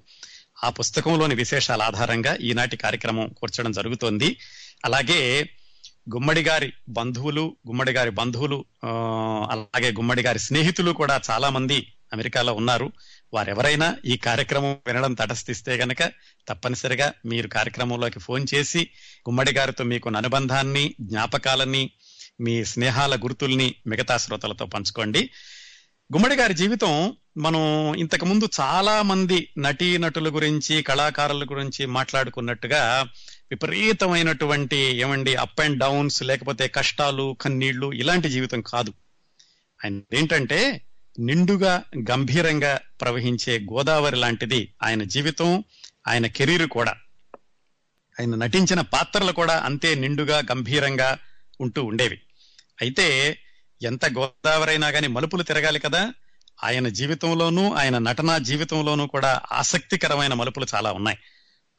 ఆ 0.63 0.69
పుస్తకంలోని 0.69 1.35
విశేషాల 1.35 1.81
ఆధారంగా 1.81 2.35
ఈనాటి 2.35 2.77
కార్యక్రమం 2.77 3.27
కూర్చడం 3.27 3.71
జరుగుతోంది. 3.71 4.39
అలాగే 4.85 5.49
గుమ్మడి 6.15 6.41
గారి 6.43 6.73
బంధువులు 6.89 7.55
గుమ్మడి 7.67 7.91
గారి 7.91 8.11
బంధువులు 8.11 8.65
అలాగే 9.51 9.91
గుమ్మడి 9.91 10.21
గారి 10.21 10.39
స్నేహితులు 10.39 10.91
కూడా 10.91 11.21
చాలా 11.31 11.49
మంది 11.49 11.93
అమెరికాలో 12.13 12.53
ఉన్నారు. 12.53 12.91
వారెవరైనా 13.33 13.95
ఈ 14.05 14.17
కార్యక్రమం 14.17 14.77
వినడం 14.87 15.13
తటస్థిస్తే 15.13 15.75
గనక 15.75 16.03
తప్పనిసరిగా 16.47 17.13
మీరు 17.25 17.47
కార్యక్రమంలోకి 17.47 18.19
ఫోన్ 18.19 18.47
చేసి 18.53 18.81
గుమ్మడి 19.29 19.51
గారితో 19.51 19.83
మీకున్న 19.83 20.17
అనుబంధాన్ని 20.17 20.95
జ్ఞాపకాలని 21.01 21.91
మీ 22.41 22.65
స్నేహాల 22.65 23.15
గుర్తుల్ని 23.15 23.75
మిగతా 23.87 24.17
శ్రోతలతో 24.17 24.65
పంచుకోండి. 24.65 25.29
గుమ్మడి 26.13 26.35
గారి 26.35 26.53
జీవితం 26.53 27.13
మనం 27.37 27.93
ఇంతకు 27.95 28.25
ముందు 28.25 28.49
చాలా 28.61 29.01
మంది 29.01 29.49
నటీ 29.57 29.97
నటుల 29.97 30.35
గురించి 30.35 30.81
కళాకారుల 30.81 31.43
గురించి 31.43 31.85
మాట్లాడుకున్నట్టుగా 31.85 33.09
విపరీతమైనటువంటి 33.51 34.77
ఏమండి 34.77 35.35
అప్ 35.35 35.61
అండ్ 35.61 35.79
డౌన్స్ 35.79 36.23
లేకపోతే 36.23 36.67
కష్టాలు 36.67 37.37
కన్నీళ్ళు 37.41 37.93
ఇలాంటి 37.93 38.29
జీవితం 38.29 38.61
కాదు. 38.61 38.93
ఆయన 39.85 40.01
ఏంటంటే 40.13 40.81
నిండుగా 41.19 41.83
గంభీరంగా 42.11 42.79
ప్రవహించే 43.01 43.59
గోదావరి 43.59 44.15
లాంటిది 44.15 44.73
ఆయన 44.83 45.03
జీవితం 45.03 45.63
ఆయన 46.07 46.27
కెరీర్ 46.27 46.67
కూడా. 46.67 46.95
ఆయన 48.19 48.35
నటించిన 48.35 48.81
పాత్రలు 48.81 49.31
కూడా 49.31 49.57
అంతే 49.57 49.95
నిండుగా 49.95 50.37
గంభీరంగా 50.37 51.17
ఉంటూ 51.61 51.83
ఉండేవి. 51.83 52.21
అయితే 52.81 53.37
ఎంత 53.83 54.05
గోదావరి 54.05 54.69
అయినా 54.69 54.91
కానీ 54.91 55.07
మలుపులు 55.07 55.43
తిరగాలి 55.43 55.79
కదా 55.79 56.13
ఆయన 56.63 56.87
జీవితంలోనూ 56.87 57.73
ఆయన 57.73 57.97
నటనా 57.97 58.37
జీవితంలోనూ 58.37 59.07
కూడా 59.07 59.41
ఆసక్తికరమైన 59.51 60.33
మలుపులు 60.33 60.65
చాలా 60.75 60.91
ఉన్నాయి. 60.91 61.17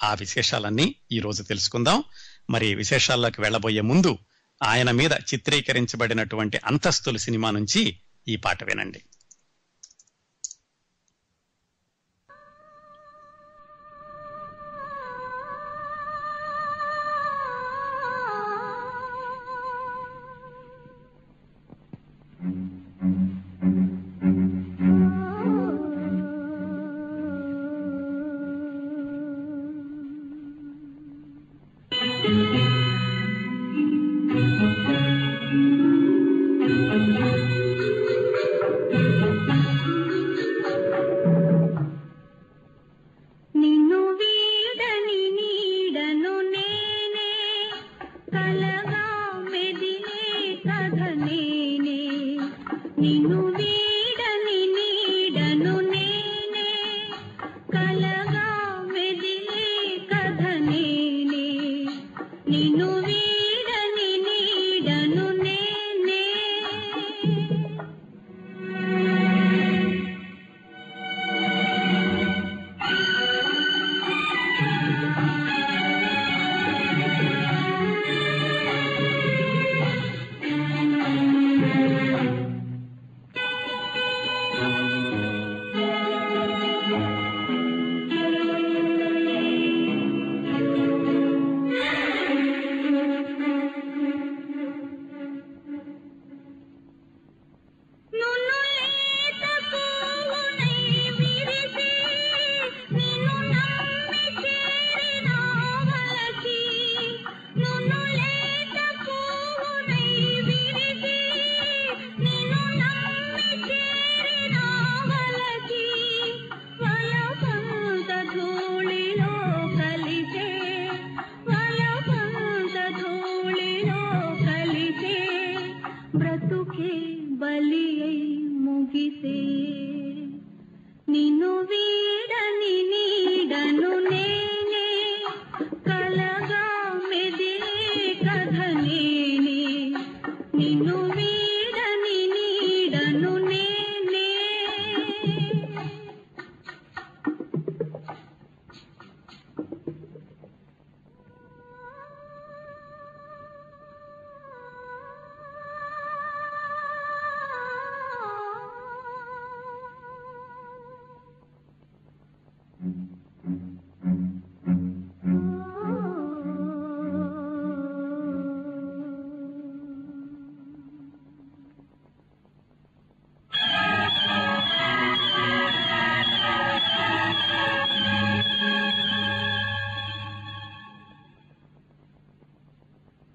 ఆ 0.03 0.15
విశేషాలన్నీ 0.15 0.95
ఈ 1.13 1.19
రోజు 1.21 1.43
తెలుసుకుందాం. 1.43 2.05
మరి 2.51 2.75
విశేషాల్లోకి 2.75 3.41
వెళ్ళబోయే 3.41 3.81
ముందు 3.81 4.19
ఆయన 4.63 4.91
మీద 4.91 5.13
చిత్రీకరించబడినటువంటి 5.13 6.61
అంతస్తులు 6.65 7.19
సినిమా 7.19 7.51
నుంచి 7.51 7.97
ఈ 8.29 8.37
పాట 8.37 8.65
వినండి. 8.65 9.03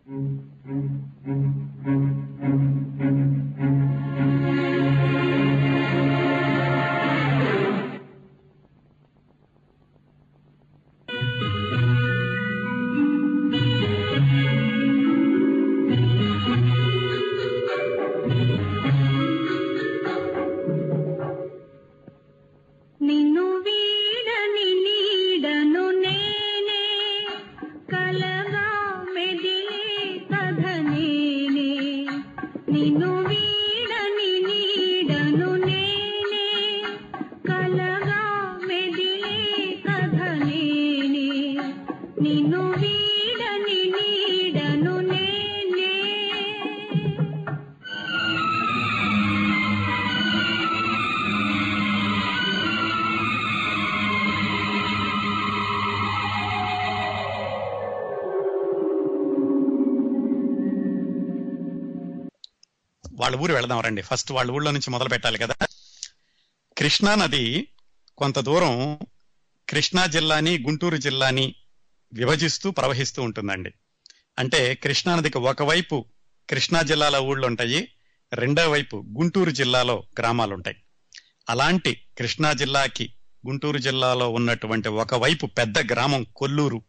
నిన్ను 0.05 2.12
వెళదాం 63.63 63.81
రండి. 63.81 64.01
ఫస్ట్ 64.01 64.31
వాళ్ళ 64.31 64.51
ఊళ్ళో 64.51 64.71
నుంచి 64.71 64.91
మొదలు 64.91 65.09
పెట్టాలి 65.09 65.39
కదా. 65.39 65.55
కృష్ణా 66.77 67.15
నది 67.15 67.67
కొంత 68.17 68.39
దూరం 68.39 68.99
కృష్ణా 69.69 70.05
జిల్లాని 70.05 70.63
గుంటూరు 70.63 70.97
జిల్లాని 70.97 71.55
విభజిస్తూ 72.13 72.71
ప్రవహిస్తూ 72.71 73.21
ఉంటుందండి. 73.21 73.73
అంటే 74.39 74.75
కృష్ణా 74.75 75.15
నదికి 75.15 75.37
ఒకవైపు 75.37 76.05
కృష్ణా 76.49 76.81
జిల్లాలో 76.81 77.21
ఊళ్ళు 77.21 77.47
ఉంటాయి 77.47 77.91
రెండో 78.33 78.69
వైపు 78.69 79.05
గుంటూరు 79.17 79.51
జిల్లాలో 79.51 80.03
గ్రామాలు 80.19 80.53
ఉంటాయి. 80.53 80.77
అలాంటి 81.49 82.01
కృష్ణా 82.17 82.53
జిల్లాకి 82.53 83.13
గుంటూరు 83.47 83.77
జిల్లాలో 83.77 84.29
ఉన్నటువంటి 84.29 84.89
ఒకవైపు 84.89 85.45
పెద్ద 85.45 85.91
గ్రామం 85.91 86.25
కొల్లూరు. 86.35 86.81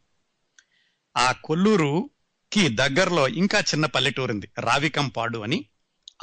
ఆ 1.17 1.33
కొల్లూరుకి 1.33 2.69
దగ్గరలో 2.69 3.29
ఇంకా 3.29 3.61
చిన్న 3.61 3.87
పల్లెటూరు 3.87 4.33
ఉంది 4.33 4.49
రావికంపాడు 4.61 5.39
అని. 5.39 5.67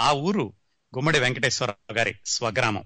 ఆ 0.01 0.11
ఊరు 0.11 0.53
గుమ్మడి 0.95 1.19
వెంకటేశ్వరరావు 1.19 1.93
గారి 1.93 2.15
స్వగ్రామం. 2.25 2.83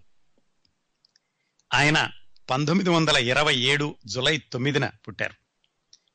ఆయన 1.74 2.10
పంతొమ్మిది 2.50 2.90
వందల 2.90 3.18
ఇరవై 3.18 3.56
ఏడు 3.56 3.96
జులై 4.06 4.38
తొమ్మిదిన 4.38 4.90
పుట్టారు. 5.08 5.34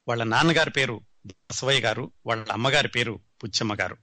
వాళ్ళ 0.08 0.24
నాన్నగారి 0.24 0.70
పేరు 0.70 1.00
బసవయ్య 1.26 1.80
గారు 1.80 2.10
వాళ్ళ 2.26 2.52
అమ్మగారి 2.52 2.88
పేరు 2.88 3.20
పుచ్చమ్మ 3.44 3.74
గారు. 3.74 3.96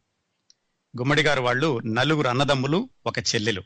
గుమ్మడి 0.98 1.22
గారు 1.22 1.42
వాళ్ళు 1.42 1.80
నలుగురు 1.80 2.28
అన్నదమ్ములు 2.28 2.90
ఒక 3.06 3.20
చెల్లెలు. 3.20 3.64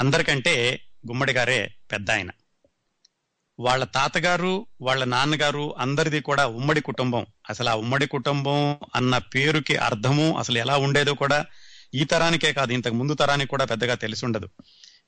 అందరికంటే 0.00 0.84
గుమ్మడి 1.08 1.32
గారే 1.32 1.74
పెద్ద 1.92 2.10
ఆయన. 2.10 2.30
వాళ్ళ 3.60 3.84
తాతగారు 3.84 4.66
వాళ్ళ 4.80 5.04
నాన్నగారు 5.04 5.74
అందరిది 5.78 6.20
కూడా 6.20 6.46
ఉమ్మడి 6.46 6.80
కుటుంబం. 6.80 7.26
అసలు 7.50 7.68
ఆ 7.68 7.74
ఉమ్మడి 7.74 8.06
కుటుంబం 8.06 8.78
అన్న 8.94 9.18
పేరుకి 9.18 9.76
అర్థము 9.76 10.38
అసలు 10.38 10.58
ఎలా 10.58 10.76
ఉండేదో 10.76 11.14
కూడా 11.14 11.46
ఈ 11.94 12.04
తరానికే 12.04 12.52
కాదు 12.52 12.72
ఇంతకు 12.72 12.94
ముందు 12.94 13.14
తరానికి 13.14 13.50
కూడా 13.50 13.64
పెద్దగా 13.64 13.94
తెలిసి 13.94 14.24
ఉండదు 14.24 14.48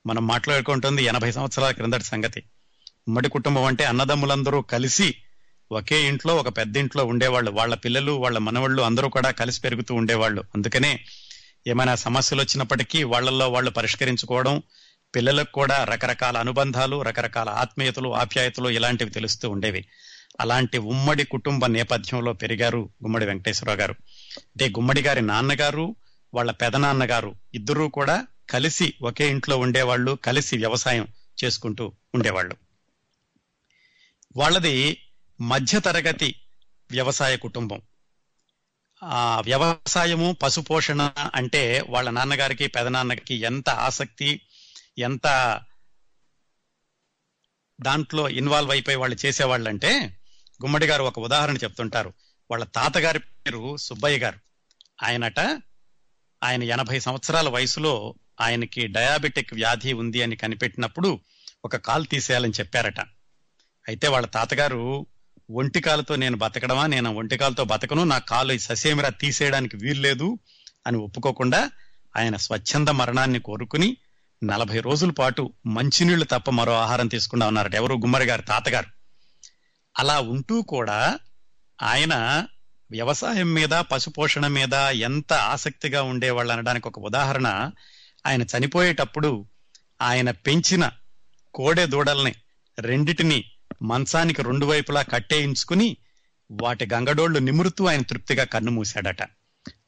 మనం 0.05 0.27
మాట్లాడుకుంటుంది 0.27 1.03
ఎనభై 1.03 1.31
సంవత్సరాల 1.31 1.71
క్రిందటి 1.71 2.03
సంగతి. 2.03 2.43
ఉమ్మడి 3.07 3.29
కుటుంబం 3.29 3.63
అంటే 3.63 3.83
అన్నదమ్ములందరూ 3.83 4.61
కలిసి 4.61 5.15
ఒకే 5.71 6.07
ఇంట్లో 6.07 6.35
ఒక 6.35 6.57
పెద్ద 6.57 6.77
ఇంట్లో 6.77 7.05
ఉండేవాళ్ళు. 7.05 7.51
వాళ్ళ 7.51 7.75
పిల్లలు 7.75 8.11
వాళ్ళ 8.11 8.37
మనవళ్ళు 8.37 8.81
అందరూ 8.81 9.09
కూడా 9.09 9.31
కలిసి 9.31 9.61
పెరుగుతూ 9.61 9.95
ఉండేవాళ్ళు. 9.95 10.43
అందుకనే 10.55 10.99
ఏమైనా 11.67 11.95
సమస్యలు 11.95 12.41
వచ్చినప్పటికీ 12.41 13.03
వాళ్ళల్లో 13.03 13.49
వాళ్ళు 13.49 13.71
పరిష్కరించుకోవడం 13.71 14.63
పిల్లలకు 15.15 15.51
కూడా 15.51 15.83
రకరకాల 15.83 16.37
అనుబంధాలు 16.37 17.01
రకరకాల 17.01 17.49
ఆత్మీయతలు 17.49 18.15
ఆప్యాయతలు 18.15 18.69
ఇలాంటివి 18.69 19.09
తెలుస్తూ 19.09 19.49
ఉండేవి. 19.49 19.85
అలాంటి 20.41 20.77
ఉమ్మడి 20.77 21.23
కుటుంబ 21.23 21.65
నేపథ్యంలో 21.65 22.33
పెరిగారు 22.33 22.89
గుమ్మడి 23.03 23.25
వెంకటేశ్వరరావు 23.25 23.79
గారు. 23.79 23.91
అంటే 24.37 24.69
గుమ్మడి 24.69 25.01
గారి 25.01 25.21
నాన్నగారు 25.21 25.95
వాళ్ళ 26.33 26.51
పెదనాన్నగారు 26.51 27.35
ఇద్దరూ 27.53 27.87
కూడా 27.87 28.27
కలిసి 28.49 28.93
ఒకే 29.01 29.29
ఇంట్లో 29.29 29.57
ఉండేవాళ్ళు 29.57 30.11
కలిసి 30.11 30.57
వ్యవసాయం 30.57 31.07
చేసుకుంటూ 31.43 31.93
ఉండేవాళ్ళు. 32.15 32.55
వాళ్ళది 34.35 35.01
మధ్యతరగతి 35.41 36.35
వ్యవసాయ 36.91 37.37
కుటుంబం. 37.37 37.81
ఆ 39.03 39.41
వ్యవసాయము 39.45 40.37
పశుపోషణ 40.43 41.11
అంటే 41.35 41.85
వాళ్ళ 41.89 42.09
నాన్నగారికి 42.09 42.67
పెదనాన్నకి 42.67 43.35
ఎంత 43.35 43.69
ఆసక్తి 43.69 44.41
ఎంత 44.97 45.61
దాంట్లో 47.81 48.29
ఇన్వాల్వ్ 48.29 48.71
అయిపోయి 48.71 48.97
వాళ్ళు 48.97 49.25
చేసేవాళ్ళంటే 49.25 50.19
గుమ్మడి 50.63 50.85
గారు 50.85 51.03
ఒక 51.03 51.19
ఉదాహరణ 51.19 51.57
చెప్తుంటారు. 51.57 52.13
వాళ్ళ 52.51 52.63
తాతగారి 52.63 53.19
పేరు 53.19 53.77
సుబ్బయ్య 53.77 54.17
గారు. 54.17 54.39
ఆయనట 55.03 55.39
ఆయన 56.43 56.63
ఎనభై 56.63 56.99
సంవత్సరాల 56.99 57.49
వయసులో 57.49 58.15
ఆయనకి 58.41 58.87
డయాబెటిక్ 58.87 59.53
వ్యాధి 59.53 59.93
ఉంది 59.93 60.21
అని 60.21 60.35
కనిపెట్టినప్పుడు 60.35 61.19
ఒక 61.65 61.75
కాలు 61.75 62.03
తీసేయాలని 62.03 62.53
చెప్పారట. 62.59 62.99
అయితే 63.87 64.07
వాళ్ళ 64.07 64.27
తాతగారు 64.27 65.05
ఒంటి 65.51 65.81
కాలుతో 65.81 66.15
నేను 66.15 66.37
బతకడమా? 66.37 66.87
నేను 66.87 67.15
ఒంటి 67.15 67.37
కాలుతో 67.37 67.63
బతకను. 67.63 68.03
నా 68.03 68.17
కాలు 68.17 68.57
ససేమిరా 68.57 69.09
తీసేయడానికి 69.09 69.77
వీల్లేదు 69.77 70.39
అని 70.87 70.97
ఒప్పుకోకుండా 70.97 71.71
ఆయన 72.17 72.35
స్వచ్ఛంద 72.35 72.87
మరణాన్ని 72.87 73.39
కోరుకుని 73.39 73.97
నలభై 74.43 74.79
రోజుల 74.79 75.11
పాటు 75.11 75.53
మంచినీళ్ళు 75.65 76.25
తప్ప 76.25 76.51
మరో 76.51 76.73
ఆహారం 76.73 77.07
తీసుకుండా 77.07 77.47
ఉన్నారట 77.47 77.75
ఎవరు? 77.75 77.93
గుమ్మరి 77.93 78.25
గారి 78.25 78.41
తాతగారు. 78.41 78.87
అలా 79.99 80.19
ఉంటూ 80.19 80.61
కూడా 80.61 81.19
ఆయన 81.81 82.45
వ్యవసాయం 82.91 83.53
మీద 83.53 83.69
పశుపోషణ 83.69 84.47
మీద 84.47 84.73
ఎంత 84.73 85.33
ఆసక్తిగా 85.33 86.03
ఉండేవాళ్ళు 86.03 86.53
అనడానికి 86.53 86.87
ఒక 86.87 86.99
ఉదాహరణ. 86.99 87.71
ఆయన 88.25 88.41
చనిపోయేటప్పుడు 88.41 89.45
ఆయన 90.01 90.31
పెంచిన 90.31 90.91
కోడె 91.53 91.85
దూడల్ని 91.85 92.35
రెండిటిని 92.79 93.51
మంచానికి 93.81 94.41
రెండు 94.41 94.65
వైపులా 94.65 95.01
కట్టేయించుకుని 95.01 95.97
వాటి 96.51 96.87
గంగడోళ్ళు 96.93 97.39
నిమురుతూ 97.39 97.85
ఆయన 97.85 98.01
తృప్తిగా 98.01 98.43
కన్ను 98.43 98.71
మూశాడట. 98.71 99.23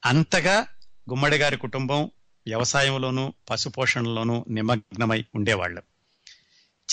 అంతగా 0.05 0.67
గుమ్మడి 1.09 1.37
గారి 1.37 1.57
కుటుంబం 1.57 2.11
వ్యవసాయంలోనూ 2.47 3.33
పశుపోషణలోనూ 3.49 4.45
నిమగ్నమై 4.49 5.25
ఉండేవాళ్ళు. 5.35 5.81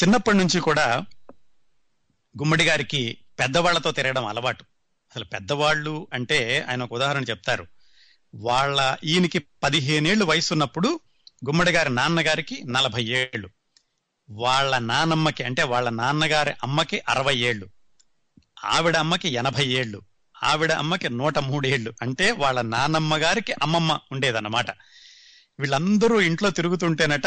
చిన్నప్పటి 0.02 0.36
నుంచి 0.36 0.60
కూడా 0.60 1.06
గుమ్మడి 2.38 2.64
గారికి 2.64 3.18
పెద్దవాళ్ళతో 3.38 3.92
తిరగడం 3.92 4.26
అలవాటు. 4.26 4.64
అసలు 5.12 5.24
పెద్దవాళ్ళు 5.24 6.06
అంటే 6.12 6.66
ఆయన 6.68 6.82
ఒక 6.82 6.92
ఉదాహరణ 6.92 7.22
చెప్తారు. 7.22 7.66
వాళ్ళ 8.34 8.96
ఈయనకి 9.04 9.38
పదిహేనేళ్ళు 9.38 10.24
వయసు 10.24 10.54
ఉన్నప్పుడు 10.54 11.00
గుమ్మడి 11.46 11.70
గారి 11.70 11.94
నాన్నగారికి 11.94 12.62
నలభై 12.66 13.04
ఏళ్ళు 13.04 13.48
వాళ్ళ 14.30 14.78
నానమ్మకి 14.78 15.42
అంటే 15.42 15.62
వాళ్ళ 15.62 15.88
నాన్నగారి 15.88 16.50
అమ్మకి 16.50 17.02
అరవై 17.08 17.36
ఏళ్ళు 17.36 17.68
ఆవిడ 18.64 18.96
అమ్మకి 18.96 19.28
ఎనభై 19.28 19.66
ఏళ్ళు 19.66 20.02
ఆవిడ 20.42 20.72
అమ్మకి 20.72 21.08
నూట 21.08 21.38
మూడేళ్ళు 21.38 21.94
అంటే 22.02 22.30
వాళ్ళ 22.30 22.60
నానమ్మ 22.60 23.16
గారికి 23.16 23.52
అమ్మమ్మ 23.52 24.00
ఉండేదన్నమాట. 24.12 24.70
వీళ్ళందరూ 25.60 26.20
ఇంట్లో 26.20 26.50
తిరుగుతుంటేనట 26.50 27.26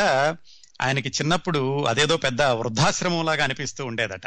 ఆయనకి 0.82 1.10
చిన్నప్పుడు 1.10 1.86
అదేదో 1.86 2.17
పెద్ద 2.17 2.41
వృద్ధాశ్రమం 2.41 3.26
లాగా 3.26 3.43
అనిపిస్తూ 3.43 3.86
ఉండేదట. 3.86 4.21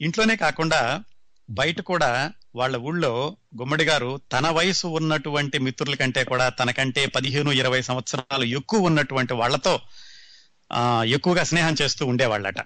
ఇంట్లోనే 0.00 0.36
కాకుండా 0.36 1.04
బయట 1.50 1.80
కూడా 1.80 2.32
వాళ్ళ 2.54 2.76
ఊళ్ళో 2.76 3.36
గుమ్మడి 3.60 3.84
గారు 3.84 4.20
తన 4.32 4.48
వయసు 4.48 4.86
ఉన్నటువంటి 4.86 5.58
మిత్రుల 5.58 5.94
కంటే 5.94 6.24
కూడా 6.24 6.48
తనకంటే 6.48 7.06
పదిహేను 7.06 7.50
ఇరవై 7.50 7.80
సంవత్సరాలు 7.80 8.44
ఎక్కువ 8.44 8.80
ఉన్నటువంటి 8.80 9.34
వాళ్ళతో 9.34 9.80
ఆ 10.72 11.04
ఎక్కువగా 11.06 11.44
స్నేహం 11.44 11.76
చేస్తూ 11.82 12.06
ఉండేవాళ్ళట. 12.06 12.60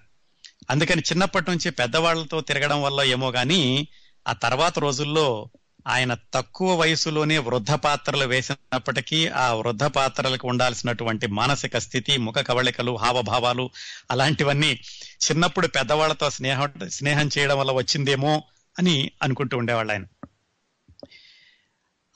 అందుకని 0.70 1.00
చిన్నప్పటి 1.00 1.50
నుంచి 1.50 1.70
పెద్దవాళ్ళతో 1.70 2.40
తిరగడం 2.40 2.82
వల్ల 2.82 3.02
ఏమో 3.02 3.30
గాని 3.30 3.88
ఆ 4.28 4.32
తర్వాత 4.32 4.78
రోజుల్లో 4.78 5.50
ఆయన 5.86 6.16
తక్కువ 6.34 6.80
వయసులోనే 6.80 7.38
వృద్ధ 7.38 7.72
పాత్రలు 7.72 8.24
వేసినప్పటికీ 8.24 9.28
ఆ 9.28 9.52
వృద్ధ 9.52 9.84
పాత్రలకు 9.84 10.48
ఉండాల్సినటువంటి 10.48 11.26
మానసిక 11.26 11.76
స్థితి 11.76 12.16
ముఖ 12.16 12.34
కవళికలు 12.34 12.96
హావభావాలు 12.96 13.70
అలాంటివన్నీ 14.10 14.80
చిన్నప్పుడు 15.30 15.66
పెద్దవాళ్ళతో 15.66 16.30
స్నేహం 16.30 16.72
స్నేహం 16.88 17.30
చేయడం 17.38 17.58
వల్ల 17.58 17.72
వచ్చిందేమో 17.72 18.42
అని 18.78 19.10
అనుకుంటూ 19.22 19.56
ఉండేవాళ్ళు 19.56 19.92
ఆయన 19.92 20.04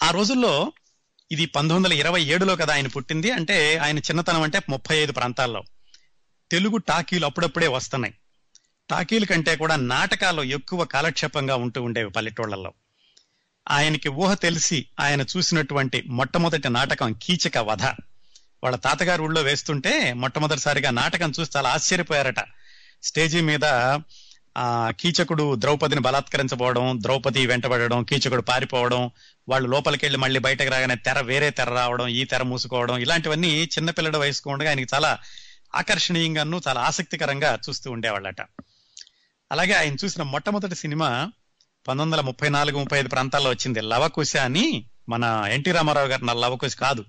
ఆ 0.03 0.11
రోజుల్లో 0.11 0.73
ఇది 1.33 1.47
పంతొమ్మిది 1.47 1.75
వందల 1.75 1.93
ఇరవై 1.93 2.23
ఏడులో 2.23 2.57
కదా 2.57 2.75
ఆయన 2.75 2.87
పుట్టింది. 2.87 3.31
అంటే 3.31 3.77
ఆయన 3.77 3.99
చిన్నతనం 3.99 4.43
అంటే 4.43 4.61
ముప్పై 4.69 4.97
ఐదు 4.97 5.13
ప్రాంతాల్లో. 5.13 5.65
తెలుగు 6.51 6.77
టాకీలు 6.77 7.27
అప్పుడప్పుడే 7.27 7.67
వస్తున్నాయి. 7.67 8.15
టాకీల 8.91 9.25
కంటే 9.25 9.57
కూడా 9.57 9.77
నాటకాలు 9.77 10.43
ఎక్కువ 10.43 10.85
కాలక్షేపంగా 10.85 11.57
ఉంటూ 11.57 11.83
ఉండేవి 11.83 12.11
పల్లెటూళ్ళల్లో. 12.11 12.73
ఆయనకి 13.71 14.09
ఊహ 14.09 14.35
తెలిసి 14.35 14.87
ఆయన 15.01 15.21
చూసినటువంటి 15.21 16.03
మొట్టమొదటి 16.07 16.69
నాటకం 16.69 17.13
కీచక 17.23 17.59
వధ. 17.59 17.83
వాళ్ళ 18.65 18.77
తాతగారు 18.77 19.23
ఊళ్ళో 19.23 19.43
వేస్తుంటే 19.43 20.13
మొట్టమొదటిసారిగా 20.13 20.91
నాటకం 20.91 21.33
చూసి 21.41 21.51
చాలా 21.57 21.71
ఆశ్చర్యపోయారట. 21.71 22.45
స్టేజీ 23.03 23.41
మీద 23.41 23.65
ఆ 24.59 24.93
కీచకుడు 25.01 25.55
ద్రౌపదిని 25.55 26.01
బలాత్కరించబోవడం 26.01 26.99
ద్రౌపది 27.03 27.47
వెంటబడడం 27.47 28.05
కీచకుడు 28.05 28.43
పారిపోవడం 28.43 29.11
వాళ్ళు 29.49 29.69
లోపలికి 29.69 30.05
వెళ్ళి 30.05 30.19
మళ్ళీ 30.19 30.41
బయటకు 30.41 30.71
రాగానే 30.71 30.95
తెర 30.95 31.21
వేరే 31.21 31.51
తెర 31.51 31.71
రావడం 31.71 32.09
ఈ 32.09 32.25
తెర 32.25 32.43
మూసుకోవడం 32.43 32.99
ఇలాంటివన్నీ 32.99 33.65
చిన్నపిల్లడు 33.65 34.19
వయసుకు 34.19 34.51
ఉండగా 34.51 34.69
ఆయనకి 34.69 34.87
చాలా 34.95 35.19
ఆకర్షణీయంగాను 35.75 36.61
చాలా 36.69 36.81
ఆసక్తికరంగా 36.81 37.59
చూస్తూ 37.69 37.91
ఉండేవాళ్ళట. 37.91 38.41
అలాగే 39.53 39.73
ఆయన 39.73 39.97
చూసిన 40.05 40.23
మొట్టమొదటి 40.23 40.75
సినిమా 40.75 41.09
పంతొమ్మిది 41.89 42.03
వందల 42.03 42.21
ముప్పై 42.21 42.49
నాలుగు 42.49 42.79
ముప్పై 42.79 42.99
ఐదు 42.99 43.09
ప్రాంతాల్లో 43.09 43.51
వచ్చింది. 43.51 43.81
లవకుశ 43.81 44.37
అని 44.37 44.85
మన 45.09 45.45
ఎన్టీ 45.51 45.73
రామారావు 45.73 46.07
గారి 46.07 46.27
నా 46.27 46.33
లవకుశ 46.33 46.77
కాదు. 46.77 47.05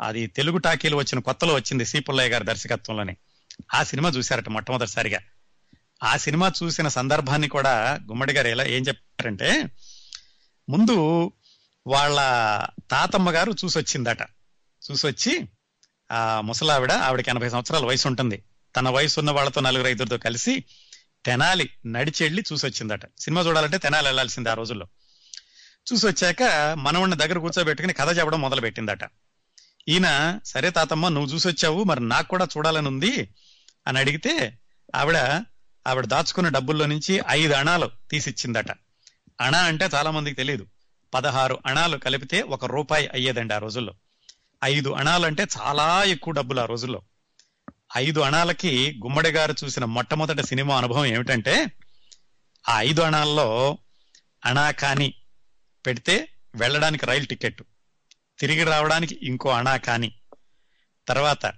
అది 0.00 0.26
తెలుగు 0.26 0.58
టాకీలు 0.58 0.96
వచ్చిన 0.96 1.20
కొత్తలో 1.20 1.54
వచ్చింది 1.54 1.84
సి 1.84 2.00
పుల్లయ్య 2.00 2.30
గారి 2.30 2.44
దర్శకత్వంలోనే. 2.44 3.16
ఆ 3.74 3.82
సినిమా 3.82 4.08
చూశారట 4.08 4.48
మొట్టమొదటిసారిగా. 4.48 5.18
ఆ 6.02 6.16
సినిమా 6.16 6.52
చూసిన 6.62 6.88
సందర్భాన్ని 6.88 7.48
కూడా 7.48 8.00
గుమ్మడి 8.08 8.32
గారు 8.32 8.48
ఎలా 8.48 8.64
ఏం 8.64 8.82
చెప్పారంటే 8.82 9.68
ముందు 10.68 11.32
వాళ్ళ 11.86 12.16
తాతమ్మ 12.90 13.30
గారు 13.30 13.54
చూసొచ్చిందట. 13.64 14.22
చూసొచ్చి 14.90 15.48
ఆ 16.12 16.40
ముసలావిడ 16.40 16.92
ఆవిడకి 16.92 17.30
ఎనభై 17.30 17.48
సంవత్సరాల 17.48 17.84
వయసు 17.84 18.08
ఉంటుంది 18.08 18.42
తన 18.76 18.88
వయసు 18.88 19.20
ఉన్న 19.20 19.30
వాళ్ళతో 19.30 19.60
నలుగురు 19.60 19.88
ఐదుగురితో 19.88 20.18
కలిసి 20.18 20.64
తెనాలి 21.24 21.70
నడిచెళ్ళి 21.86 22.44
చూసొచ్చిందట. 22.52 23.00
సినిమా 23.20 23.40
చూడాలంటే 23.40 23.78
తెనాలి 23.78 24.06
వెళ్ళాల్సింది 24.06 24.50
ఆ 24.50 24.54
రోజుల్లో. 24.54 24.86
చూసి 25.92 26.06
వచ్చాక 26.06 26.42
దగ్గర 27.14 27.38
కూర్చోబెట్టుకుని 27.38 27.92
కథ 27.92 28.18
చెప్పడం 28.18 28.40
మొదలు 28.40 28.60
పెట్టిందట 28.60 28.98
ఈయన 29.88 30.38
సరే 30.44 30.70
తాతమ్మ 30.70 31.08
నువ్వు 31.08 31.34
చూసొచ్చావు 31.34 31.84
మరి 31.84 32.08
నాకు 32.08 32.28
కూడా 32.28 32.44
చూడాలని 32.44 32.88
ఉంది 32.88 33.28
అని 33.86 33.98
అడిగితే 33.98 34.58
ఆవిడ 34.94 35.16
ఆవిడ 35.86 36.06
దాచుకున్న 36.06 36.48
డబ్బుల్లో 36.48 36.86
నుంచి 36.86 37.22
ఐదు 37.28 37.52
అణాలు 37.52 37.90
తీసిచ్చిందట. 38.10 38.70
అణ 39.40 39.54
అంటే 39.54 39.88
చాలా 39.94 40.10
మందికి 40.10 40.36
తెలియదు 40.36 40.66
పదహారు 41.14 41.58
అణాలు 41.66 41.96
కలిపితే 41.96 42.42
ఒక 42.42 42.64
రూపాయి 42.64 43.08
అయ్యేదండి 43.12 43.54
ఆ 43.54 43.58
రోజుల్లో. 43.58 43.94
ఐదు 44.64 44.90
అణాలు 44.90 45.26
అంటే 45.26 45.46
చాలా 45.60 46.04
ఎక్కువ 46.04 46.32
డబ్బులు 46.32 46.60
ఆ 46.60 46.64
రోజుల్లో. 46.64 47.02
ఐదు 47.96 48.20
అణాలకి 48.20 49.00
గుమ్మడి 49.04 49.30
గారు 49.30 49.54
చూసిన 49.64 49.84
మొట్టమొదటి 49.84 50.46
సినిమా 50.46 50.78
అనుభవం 50.78 51.04
ఏమిటంటే 51.04 51.66
ఆ 52.68 52.80
ఐదు 52.80 53.00
అణాల్లో 53.00 53.78
అణా 54.44 54.70
కాని 54.70 55.14
పెడితే 55.86 56.28
వెళ్ళడానికి 56.54 57.06
రైలు 57.06 57.26
టికెట్ 57.26 57.62
తిరిగి 58.38 58.64
రావడానికి 58.64 59.18
ఇంకో 59.22 59.50
అణా 59.50 59.76
కాని. 59.76 60.12
తర్వాత 61.08 61.52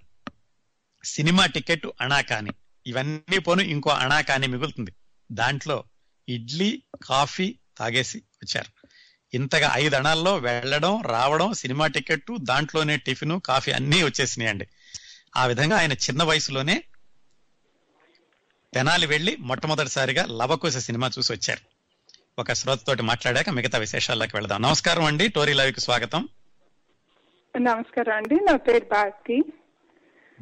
సినిమా 1.04 1.46
టికెట్ 1.46 1.86
అణా 2.00 2.20
కాని. 2.20 2.50
ఇవన్నీ 2.86 3.38
పోను 3.38 3.62
ఇంకో 3.62 3.90
అణా 3.90 4.20
కానీ 4.20 4.46
మిగులుతుంది. 4.46 4.92
దాంట్లో 5.32 5.84
ఇడ్లీ 6.28 6.82
కాఫీ 7.08 7.58
తాగేసి 7.78 8.18
వచ్చారు. 8.18 8.88
ఇంతగా 9.34 9.70
ఐదు 9.74 9.96
అణాల్లో 9.96 10.36
వెళ్ళడం 10.36 11.02
రావడం 11.02 11.52
సినిమా 11.52 11.86
టికెట్ 11.86 12.24
దాంట్లోనే 12.40 12.96
టిఫిన్ 12.96 13.40
కాఫీ 13.40 13.72
అన్నీ 13.72 14.02
వచ్చేసినాయండి. 14.02 14.68
ఆ 15.36 15.46
విధంగా 15.46 15.78
ఆయన 15.78 15.92
చిన్న 15.92 16.22
వయసులోనే 16.22 16.84
తెనాలి 18.74 19.06
వెళ్ళి 19.06 19.36
మొట్టమొదటిసారిగా 19.36 20.26
లవకుశ 20.26 20.76
సినిమా 20.76 21.10
చూసి 21.18 21.32
వచ్చారు. 21.32 21.60
ఒక 22.38 22.52
శ్రోతతోటి 22.52 23.02
మాట్లాడాక 23.02 23.50
మిగతా 23.50 23.78
విశేషాల్లోకి 23.78 24.36
వెళదాం. 24.36 24.62
నమస్కారం 24.62 25.04
అండి. 25.04 25.28
టోరీ 25.28 25.52
లవికి 25.52 25.80
స్వాగతం. 25.80 26.28
నమస్కారం 27.56 28.16
అండి. 28.16 28.34
నా 28.34 28.56
పేరు 28.56 28.84
భారతి. 28.84 29.42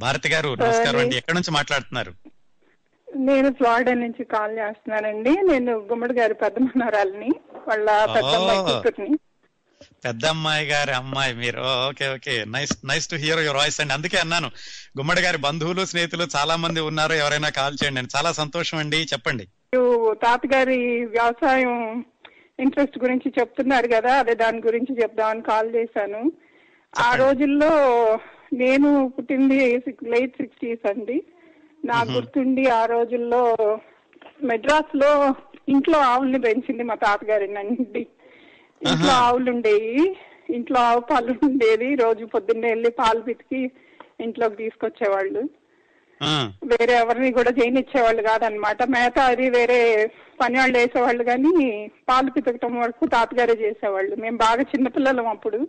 భారతి 0.00 0.28
గారు 0.28 0.56
నమస్కారం 0.60 1.00
అండి. 1.00 1.16
ఎక్కడి 1.16 1.34
నుంచి 1.34 1.50
మాట్లాడుతున్నారు? 1.50 2.12
నేను 3.16 3.52
ఫ్లారిడా 3.52 3.94
నుంచి 3.94 4.24
కాల్ 4.24 4.58
చేస్తున్నానండి. 4.58 5.30
నేను 5.30 5.72
గుమ్మడి 5.72 6.14
గారి 6.14 6.34
పెద్ద 6.34 6.56
వాళ్ళ 7.68 8.06
పెద్ద 8.14 8.26
అమ్మాయి 8.26 8.58
ఓ. 8.58 8.66
కూతుర్ని. 8.66 9.18
పెద్ద 10.04 10.26
అమ్మాయి 10.26 10.68
గారి 10.68 10.92
అమ్మాయి 10.92 11.34
మీరు. 11.34 11.88
Okay 11.88 12.08
okay. 12.08 12.44
Nice 12.48 12.86
nice 12.86 13.08
to 13.08 13.16
hear 13.16 13.40
your 13.40 13.56
voice 13.56 13.80
అండి. 13.80 13.92
అందుకే 13.92 14.18
అన్నాను 14.18 14.50
గుమ్మడి 14.98 15.20
గారి 15.20 15.38
బంధువులు 15.38 15.84
స్నేహితులు 15.84 16.26
చాలా 16.36 16.56
మంది 16.56 16.80
ఉన్నారు 16.80 17.12
ఎవరైనా 17.12 17.48
కాల్ 17.48 17.76
చేయండి 17.84 18.00
అండి. 18.00 18.16
చాలా 18.16 18.32
సంతోషం 18.32 18.78
అండి. 18.78 18.96
చెప్పండి. 18.96 19.42
మీరు 19.42 20.16
తాతగారి 20.22 21.04
వ్యవసాయం 21.04 22.04
ఇంట్రెస్ట్ 22.60 22.98
గురించి 22.98 23.32
చెప్తున్నారు 23.38 23.88
కదా 23.88 24.18
అదే 24.18 24.34
దాని 24.34 24.58
గురించి 24.58 25.02
చెప్దామని 25.02 25.42
కాల్ 25.42 25.74
చేశాను. 25.74 26.32
ఆ 27.00 27.14
రోజుల్లో 27.14 27.70
నేను 28.52 29.12
పుట్టింది 29.16 29.58
లేట్ 30.02 30.36
సిక్స్టీస్ 30.36 30.88
అండి. 30.88 31.24
నాకు 31.84 32.10
గుర్తుండి 32.10 32.68
ఆ 32.70 32.84
రోజుల్లో 32.84 33.42
మెడ్రాస్లో 34.44 35.34
ఇంట్లో 35.68 35.98
ఆవుల్ని 35.98 36.40
పెంచింది 36.40 36.82
మా 36.82 36.94
తాతగారి 36.94 37.48
నండి 37.48 38.06
ఇంట్లో 38.82 39.12
ఆవులు 39.12 39.50
ఉండేవి 39.50 40.16
ఇంట్లో 40.54 40.80
ఆవు 40.80 41.00
పాలు 41.00 41.34
ఉండేది 41.42 41.94
రోజు 41.94 42.24
పొద్దున్నే 42.24 42.68
వెళ్ళి 42.68 42.90
పాలు 42.90 43.20
పితికి 43.20 43.70
ఇంట్లోకి 44.20 44.56
తీసుకొచ్చేవాళ్ళు. 44.56 45.48
వేరే 46.64 46.92
ఎవరిని 46.92 47.32
కూడా 47.32 47.50
చేయనిచ్చేవాళ్ళు 47.50 48.22
కాదనమాట 48.22 48.82
మేత 48.82 49.18
అది 49.18 49.50
వేరే 49.50 50.10
పని 50.40 50.58
వాళ్ళు 50.58 50.78
వేసేవాళ్ళు 50.78 51.24
కానీ 51.24 51.90
పాలు 52.08 52.30
పితకటం 52.30 52.80
వరకు 52.80 53.06
తాతగారే 53.06 53.52
చేసేవాళ్ళు. 53.52 54.16
మేము 54.16 54.36
బాగా 54.36 54.62
చిన్నపిల్లలం 54.62 55.28
అప్పుడు. 55.28 55.68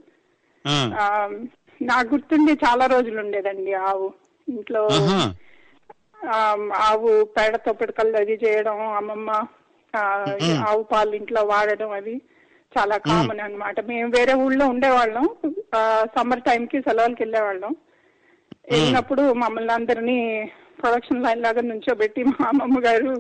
నాకు 1.81 2.07
గుర్తుండి 2.13 2.53
చాలా 2.65 2.85
రోజులు 2.85 3.19
ఉండేదండి 3.19 3.73
ఆవు. 3.89 4.07
ఇంట్లో 4.47 4.81
ఆవు 6.87 7.11
పేడతో 7.35 7.71
పిడకలు 7.73 8.17
అది 8.17 8.35
చేయడం 8.43 8.79
అమ్మమ్మ 8.99 9.29
ఆవు 10.67 10.83
పాలు 10.91 11.13
ఇంట్లో 11.15 11.41
వాడడం 11.43 11.91
అది 11.91 12.15
చాలా 12.73 12.97
కామన్ 12.97 13.39
అన్నమాట. 13.39 13.79
మేము 13.85 14.09
వేరే 14.17 14.33
ఊళ్ళో 14.33 14.65
ఉండేవాళ్ళం. 14.67 15.25
సమ్మర్ 16.15 16.41
టైం 16.41 16.65
కి 16.65 16.81
సెలవులకి 16.81 17.23
వెళ్ళేవాళ్ళం. 17.23 17.73
వెళ్ళినప్పుడు 18.71 19.23
మమ్మల్ని 19.33 19.73
అందరినీ 19.73 20.19
ప్రొడక్షన్ 20.81 21.23
లైన్ 21.23 21.41
లాగా 21.41 21.61
నుంచోబెట్టి 21.61 22.21
మా 22.23 22.45
అమ్మమ్మ 22.47 22.77
గారు 22.85 23.11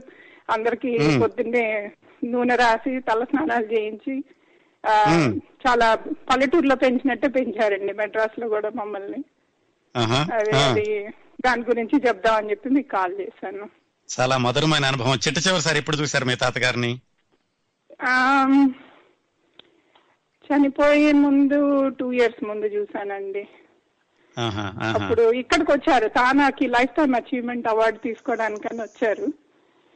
అందరికి 0.49 0.91
పొద్దున్నే 1.21 1.65
నూనె 2.23 2.55
రాసి 2.55 2.93
తల 2.99 3.23
స్నానాలు 3.23 3.67
చేయించి 3.73 4.15
చాలా 5.67 5.95
పల్లెటూరులో 5.95 6.75
పెంచినట్టే 6.75 7.27
పెంచారండి 7.27 7.93
మెడ్రాస్లో 7.93 8.49
కూడా 8.49 8.69
మమ్మల్ని. 8.69 9.23
అది 10.65 11.07
దాని 11.45 11.61
గురించి 11.61 12.07
చెప్దామని 12.07 12.49
చెప్పి 12.49 12.69
మీకు 12.69 12.87
కాల్ 12.87 13.19
చేశాను. 13.19 13.69
చాలా 14.19 14.37
మధురమైన 14.37 14.85
అనుభవం. 14.85 15.19
చిట్ట 15.27 15.47
చివరిసారి 15.47 15.77
ఎప్పుడు 15.77 15.97
చూశారు 15.97 16.25
మీ 16.25 16.35
తాతగారిని? 16.35 16.99
చనిపోయే 20.47 21.11
ముందు 21.11 21.89
టూ 21.89 22.11
ఇయర్స్ 22.11 22.43
ముందు 22.43 22.65
చూసానండి. 22.65 23.47
అప్పుడు 24.37 25.31
ఇక్కడికి 25.33 25.71
వచ్చారు. 25.71 26.07
తానాకి 26.07 26.67
లైఫ్ 26.67 26.95
టైమ్ 26.95 27.15
అచీవ్మెంట్ 27.15 27.67
అవార్డు 27.67 27.99
తీసుకోవడానికని 27.99 28.81
వచ్చారు. 28.81 29.33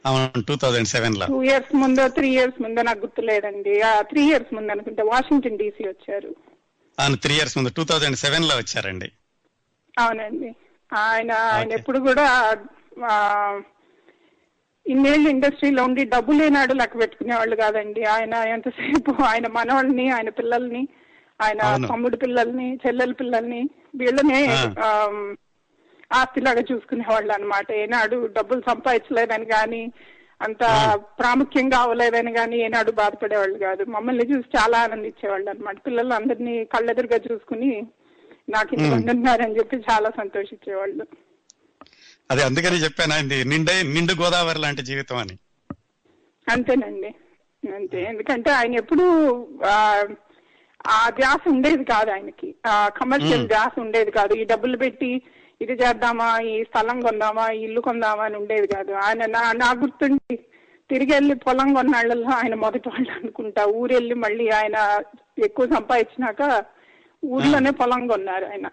అవును 0.08 0.42
టూ 0.48 0.54
థౌజండ్ 0.62 0.88
సెవెన్లో 0.94 1.26
టూ 1.32 1.38
ఇయర్స్ 1.48 1.72
ముందో 1.82 2.04
త్రీ 2.16 2.28
ఇయర్స్ 2.36 2.58
ముందో 2.64 2.82
నాకు 2.88 3.00
గుర్తులేదండి. 3.04 3.74
త్రీ 4.10 4.22
ఇయర్స్ 4.30 4.52
ముందు 4.56 4.72
అనుకుంటే 4.74 5.02
వాషింగ్టన్ 5.12 5.58
డీసీ 5.62 5.84
వచ్చారు. 5.88 6.30
అవును 6.98 7.16
త్రీ 7.24 7.34
ఇయర్స్ 7.38 7.56
ముందు 7.58 7.70
టూ 7.78 7.84
థౌజండ్ 7.90 8.18
సెవెన్లో 8.24 8.56
వచ్చారండి. 8.60 9.08
అవునండి. 9.94 10.50
ఆయన 10.92 11.32
ఆయన 11.54 11.72
ఎప్పుడు 11.78 11.98
కూడా 12.08 12.26
ఇన్నేళ్ళు 14.86 15.28
ఇండస్ట్రీలో 15.34 15.84
ఉండి 15.84 16.02
డబ్బు 16.12 16.32
లేనాడు 16.32 16.72
లెక్క 16.80 17.00
పెట్టుకునేవాళ్ళు 17.00 17.56
కాదండి. 17.62 18.02
ఆయన 18.14 18.34
ఎంతసేపు 18.54 19.12
ఆయన 19.30 19.46
మనవాళ్ళని 19.58 20.06
ఆయన 20.16 20.30
పిల్లల్ని 20.40 20.82
ఆయన. 21.40 21.62
తమ్ముడు 21.90 22.16
పిల్లల్ని 22.16 22.68
చెల్లెల 22.84 23.12
పిల్లల్ని 23.20 23.62
వీళ్ళనే 24.00 24.40
ఆస్తిలాగా 26.12 26.62
చూసుకునేవాళ్ళు 26.72 27.32
అనమాట 27.32 27.72
ఏనాడు 27.72 28.26
డబ్బులు 28.26 28.62
సంపాదించలేదని 28.68 29.44
కానీ 29.44 29.92
అంత 30.42 30.58
ప్రాముఖ్యంగా 31.18 31.78
అవ్వలేదని 31.78 32.32
కానీ 32.32 32.56
ఏనాడు 32.58 32.90
బాధపడేవాళ్ళు 32.90 33.58
కాదు. 33.58 33.84
మమ్మల్ని 33.84 34.30
చూసి 34.30 34.58
చాలా 34.58 34.78
ఆనందించేవాళ్ళు 34.78 35.50
అనమాట 35.50 35.76
పిల్లలు 35.86 36.14
అందరినీ 36.14 36.64
కళ్ళెదురుగా 36.64 37.20
చూసుకుని 37.32 37.86
నాకు 38.48 38.74
ఇంతమంది 38.74 39.10
ఉన్నారని 39.10 39.58
చెప్పి 39.58 39.76
చాలా 39.76 40.10
సంతోషించేవాళ్ళు. 40.10 41.06
అదే 42.30 42.42
అందుకని 42.42 42.76
చెప్పాను 42.76 43.48
నిండే 43.48 43.82
నిండు 43.82 44.12
గోదావరి 44.12 44.58
లాంటి 44.58 44.82
జీవితం 44.82 45.16
అని. 45.16 45.38
అంతేనండి. 46.52 47.14
అంతే. 47.74 48.02
ఎందుకంటే 48.02 48.50
ఆయన 48.50 48.74
ఎప్పుడు 48.74 49.02
ఆ, 49.64 50.04
ఆ 50.86 51.10
ధ్యాస 51.10 51.40
ఉండేది 51.46 51.84
కాదు 51.84 52.10
ఆయనకి. 52.10 52.54
ఆ 52.66 52.88
కమర్షియల్ 52.88 53.48
ధ్యాస 53.48 53.80
ఉండేది 53.80 54.10
కాదు. 54.10 54.34
ఈ 54.34 54.44
డబ్బులు 54.44 54.76
పెట్టి 54.76 55.22
ఇది 55.60 55.72
చేద్దామా? 55.72 56.40
ఈ 56.40 56.64
స్థలం 56.64 57.00
కొందామా? 57.00 57.50
ఈ 57.50 57.60
ఇల్లు 57.60 57.80
కొందామా 57.80 58.24
అని 58.24 58.36
ఉండేది 58.36 58.66
కాదు. 58.66 58.92
ఆయన 58.92 59.26
నా 59.26 59.52
నా 59.52 59.72
గుర్తుండి 59.72 60.36
తిరిగి 60.90 61.12
వెళ్ళి 61.12 61.34
పొలం 61.34 61.74
కొన్నాళ్ళలో 61.74 62.30
ఆయన 62.30 62.54
మొదటి 62.54 62.88
వాళ్ళు 62.88 63.10
అనుకుంటా. 63.10 63.64
ఊరెళ్ళి 63.66 64.14
మళ్ళీ 64.14 64.48
ఆయన 64.48 64.76
ఎక్కువ 65.44 65.66
సంపాదించినాక 65.66 66.42
ఊర్లోనే 67.24 67.70
పొలం 67.70 68.06
కొన్నారు 68.06 68.44
ఆయన. 68.44 68.66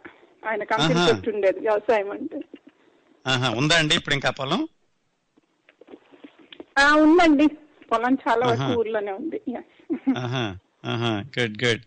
ఆయన 0.43 0.63
కంపెనీ 0.63 1.35
ఉండేది 1.35 1.59
వ్యవసాయం 1.59 2.11
అంటే. 2.11 2.39
ఆహా 3.27 3.49
ఉందా 3.51 3.75
అండి 3.77 3.95
ఇప్పుడు 3.95 4.15
ఇంకా 4.15 4.29
పొలం? 4.29 4.61
ఆ, 6.79 6.95
ఉందండి. 6.95 7.47
పొలం 7.91 8.17
చాలా 8.27 8.47
వరకు. 8.47 8.79
ఊర్లోనే 8.79 9.11
ఉంది. 9.11 9.39
గుడ్ 11.39 11.63
గుడ్ 11.63 11.83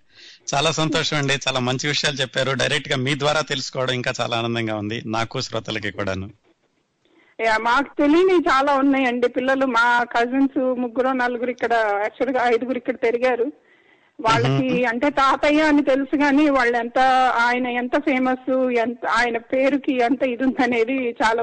చాలా 0.54 0.70
సంతోషం 0.70 1.16
అండి 1.16 1.34
చాలా 1.48 1.60
మంచి 1.60 1.88
విషయాలు 1.88 2.16
చెప్పారు. 2.16 2.52
డైరెక్ట్గా 2.52 2.96
మీ 2.96 3.14
ద్వారా 3.18 3.40
తెలుసుకోవడం 3.40 3.94
ఇంకా 3.94 4.12
చాలా 4.20 4.36
ఆనందంగా 4.36 4.76
ఉంది. 4.76 5.02
నాకు 5.06 5.40
శ్రోతలకి 5.40 5.90
కూడాను. 5.90 6.28
మాకు 7.60 7.88
తెలియని 7.98 8.36
చాలా 8.50 8.74
ఉన్నాయండి. 8.74 9.28
పిల్లలు 9.28 9.66
మా 9.66 9.86
కజిన్స్ 10.04 10.58
ముగ్గురు 10.58 11.08
నలుగురు 11.08 11.50
ఇక్కడ 11.50 11.72
యాక్చువల్గా 12.02 12.48
ఐదుగురు 12.48 12.78
ఇక్కడ 12.78 12.94
పెరిగారు. 13.02 13.46
వాళ్ళకి 14.20 14.84
అంటే 14.84 15.10
తాతయ్య 15.10 15.62
అని 15.62 15.82
తెలుసు 15.82 16.16
కానీ 16.16 16.44
వాళ్ళు 16.48 16.76
ఎంత 16.78 16.98
ఆయన 17.40 17.66
ఎంత 17.66 17.96
ఫేమస్ 18.04 18.48
ఎంత 18.84 19.06
ఆయన 19.06 19.38
పేరుకి 19.38 19.94
ఎంత 19.98 20.22
ఇది 20.22 20.42
ఉందనేది 20.42 20.96
చాలా 21.22 21.42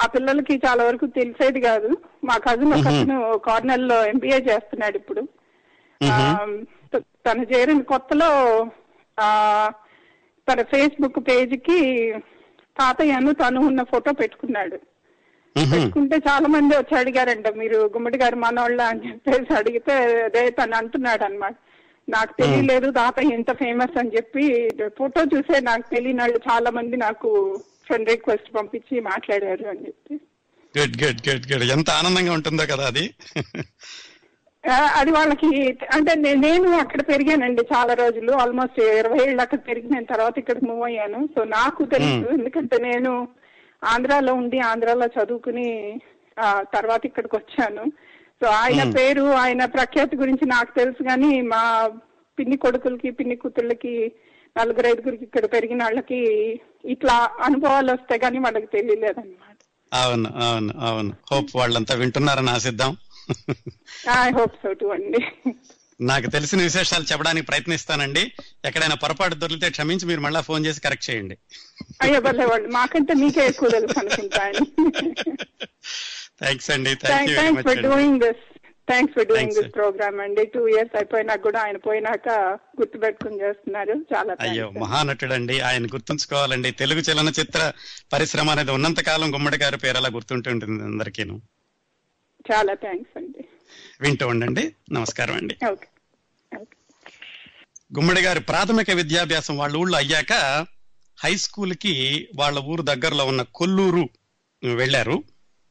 ఆ 0.00 0.06
పిల్లలకి 0.06 0.54
చాలా 0.66 0.84
వరకు 0.84 1.06
తెలిసేది 1.06 1.60
కాదు. 1.60 1.90
మా 2.24 2.36
కజిన్ 2.36 3.12
ఒక 3.12 3.46
కార్నెల్లో 3.46 3.98
ఎంబీఏ 4.06 4.38
చేస్తున్నాడు 4.50 4.96
ఇప్పుడు. 4.96 5.22
తను 6.96 7.42
చేరిన 7.42 7.80
కొత్తలో 7.82 8.30
ఆ 9.18 9.28
తన 10.48 10.62
ఫేస్బుక్ 10.62 11.28
పేజ్కి 11.28 11.78
తాతయ్యను 12.76 13.32
తను 13.32 13.60
ఉన్న 13.60 13.82
ఫోటో 13.82 14.12
పెట్టుకున్నాడు. 14.12 14.76
పెట్టుకుంటే 15.56 16.16
చాలా 16.16 16.48
మంది 16.48 16.76
వచ్చి 16.76 16.98
అడిగారంట 16.98 17.48
మీరు 17.48 17.78
గుమ్మడి 17.94 18.18
గారు 18.18 18.36
మనోళ్ళ 18.36 18.82
అని 18.82 19.08
చెప్పేసి 19.08 19.54
అడిగితే 19.54 19.94
అదే 20.24 20.50
తను 20.50 20.76
అంటున్నాడు 20.76 21.24
అనమాట 21.24 21.54
నాకు 22.08 22.32
తెలియలేదు 22.42 22.90
తాతయ్య 22.90 23.34
ఎంత 23.34 23.52
ఫేమస్ 23.52 23.98
అని 23.98 24.16
చెప్పి 24.16 24.44
ఫోటో 24.98 25.20
చూసే 25.24 25.60
నాకు 25.60 25.94
తెలియని 25.94 26.20
వాళ్ళు 26.20 26.40
చాలా 26.50 26.70
మంది 26.70 26.96
నాకు 26.96 27.30
ఫ్రెండ్ 27.86 28.08
రిక్వెస్ట్ 28.08 28.56
పంపించి 28.56 29.00
మాట్లాడారు 29.00 29.66
అని 29.68 29.86
చెప్పి. 29.86 30.14
గుడ్ 30.74 30.96
గుడ్ 31.04 31.28
గుడ్ 31.28 31.52
గుడ్ 31.52 31.70
ఎంత 31.70 31.90
ఆనందంగా 31.90 32.32
ఉంటుందో 32.32 32.66
కదా 32.66 32.86
అది. 32.86 33.04
అది 34.96 35.10
వాళ్ళకి 35.12 35.48
అంటే 35.96 36.12
నేను 36.38 36.68
అక్కడ 36.80 37.00
పెరిగానండి 37.10 37.62
చాలా 37.70 37.92
రోజులు 37.94 38.32
ఆల్మోస్ట్ 38.40 38.78
ఇరవై 38.94 39.18
ఏళ్ళు 39.24 39.42
అక్కడ 39.44 39.60
పెరిగిన 39.68 40.00
తర్వాత 40.10 40.34
ఇక్కడికి 40.38 40.66
మూవ్ 40.66 40.82
అయ్యాను. 40.88 41.20
సో 41.34 41.40
నాకు 41.52 41.82
తెలుసు 41.92 42.26
ఎందుకంటే 42.36 42.76
నేను 42.86 43.12
ఆంధ్రాలో 43.82 44.32
ఉండి 44.34 44.58
ఆంధ్రాలో 44.70 45.06
చదువుకుని 45.16 45.68
ఆ, 46.36 46.46
తర్వాత 46.74 47.02
ఇక్కడికి 47.06 47.34
వచ్చాను. 47.36 47.84
సో 48.40 48.46
ఆయన 48.58 48.82
పేరు 48.96 49.24
ఆయన 49.38 49.62
ప్రఖ్యాతి 49.72 50.16
గురించి 50.16 50.44
నాకు 50.52 50.70
తెలుసు 50.74 51.02
కానీ 51.08 51.30
మా 51.48 51.62
పిన్ని 52.38 52.56
కొడుకులకి 52.56 53.10
పిన్ని 53.10 53.36
కూతుళ్ళకి 53.36 53.94
నలుగురు 54.56 54.88
ఐదుగురికి 54.88 55.24
ఇక్కడ 55.24 55.46
పెరిగిన 55.54 55.80
వాళ్ళకి 55.82 56.20
ఇట్లా 56.86 57.16
అనుభవాలు 57.46 57.90
వస్తాయి 57.92 58.20
కానీ 58.20 58.38
వాళ్ళకి 58.38 58.68
తెలియలేదు 58.74 59.18
అనమాట 59.20 59.56
అవును 59.92 60.28
అవును 60.44 60.72
అవును. 60.88 61.12
హోప్ 61.30 61.52
వాళ్ళంతా 61.56 61.94
వింటున్నారని 61.94 62.50
ఆశిద్దాం. 62.50 62.92
ఐ 64.10 64.30
హోప్ 64.30 64.56
సో 64.56 64.72
టు 64.72 64.86
అండి. 64.86 65.52
నాకు 66.00 66.26
తెలిసిన 66.30 66.62
విశేషాలు 66.62 67.04
చెప్పడానికి 67.04 67.46
ప్రయత్నిస్తానండి. 67.46 68.32
ఎక్కడైనా 68.64 68.94
పొరపాటు 68.94 69.34
దొరికితే 69.34 69.70
క్షమించి 69.70 70.06
మీరు 70.06 70.20
మళ్ళీ 70.20 70.42
ఫోన్ 70.42 70.66
చేసి 70.66 70.80
కరెక్ట్ 70.80 71.10
చేయండి. 71.10 71.38
అయ్యో 72.02 72.20
మాకంటే 72.72 73.14
మీకే 73.14 73.46
ఎక్కువ 73.46 73.68
తెలుసు 73.68 74.28
థ్యాంక్స్ 76.42 76.70
అండి. 76.70 76.94
Thanks 76.94 77.62
for 77.62 77.82
doing 77.82 78.20
this 78.20 78.58
thanks 78.88 79.14
for 79.14 79.26
doing 79.26 79.50
Thanks, 79.50 79.66
this 79.66 79.74
programme 79.74 80.20
అండి. 80.20 80.46
టూ 80.46 80.68
ఇయర్స్ 80.68 80.96
అయిపోయినాక 80.96 81.40
కూడా 81.40 81.60
ఆయన 81.60 81.76
పోయినాక 81.76 82.28
గుర్తు 82.80 82.98
పెట్టుకుని 82.98 83.40
చేస్తున్నారు. 83.40 83.94
చాలా 84.14 84.36
అయ్యో 84.40 84.54
థ్యాంక్స్ 84.54 84.80
మహానటుడండి. 84.80 85.60
ఆయన 85.60 85.86
గుర్తుంచుకోవాలండి. 85.86 86.70
తెలుగు 86.70 87.00
చలనచిత్ర 87.00 87.72
పరిశ్రమ 88.12 88.50
అనేది 88.50 88.70
ఉన్నంత 88.70 89.00
కాలం 89.00 89.34
గుమ్మడి 89.34 89.56
గారి 89.56 89.76
పేరు 89.76 89.96
అలా 89.96 90.08
గుర్తుంటుంటుంది 90.08 90.82
అందరికీను. 90.82 91.42
చాలా 92.52 92.74
థ్యాంక్స్ 92.74 93.18
అండి. 93.18 93.44
వింటూ 94.00 94.28
ఉండండి. 94.28 94.74
నమస్కారం 94.92 95.34
అండి. 95.34 95.56
గుమ్మడి 97.96 98.20
గారి 98.20 98.40
ప్రాథమిక 98.40 98.90
విద్యాభ్యాసం 98.90 99.58
వాళ్ళ 99.58 99.76
ఊళ్ళో 99.76 99.98
అయ్యాక 99.98 100.32
హై 101.24 101.36
స్కూల్కి 101.36 102.28
వాళ్ళ 102.34 102.58
ఊరు 102.58 102.82
దగ్గరలో 102.82 103.26
ఉన్న 103.26 103.42
కొల్లూరు 103.42 104.08
వెళ్ళారు. 104.74 105.22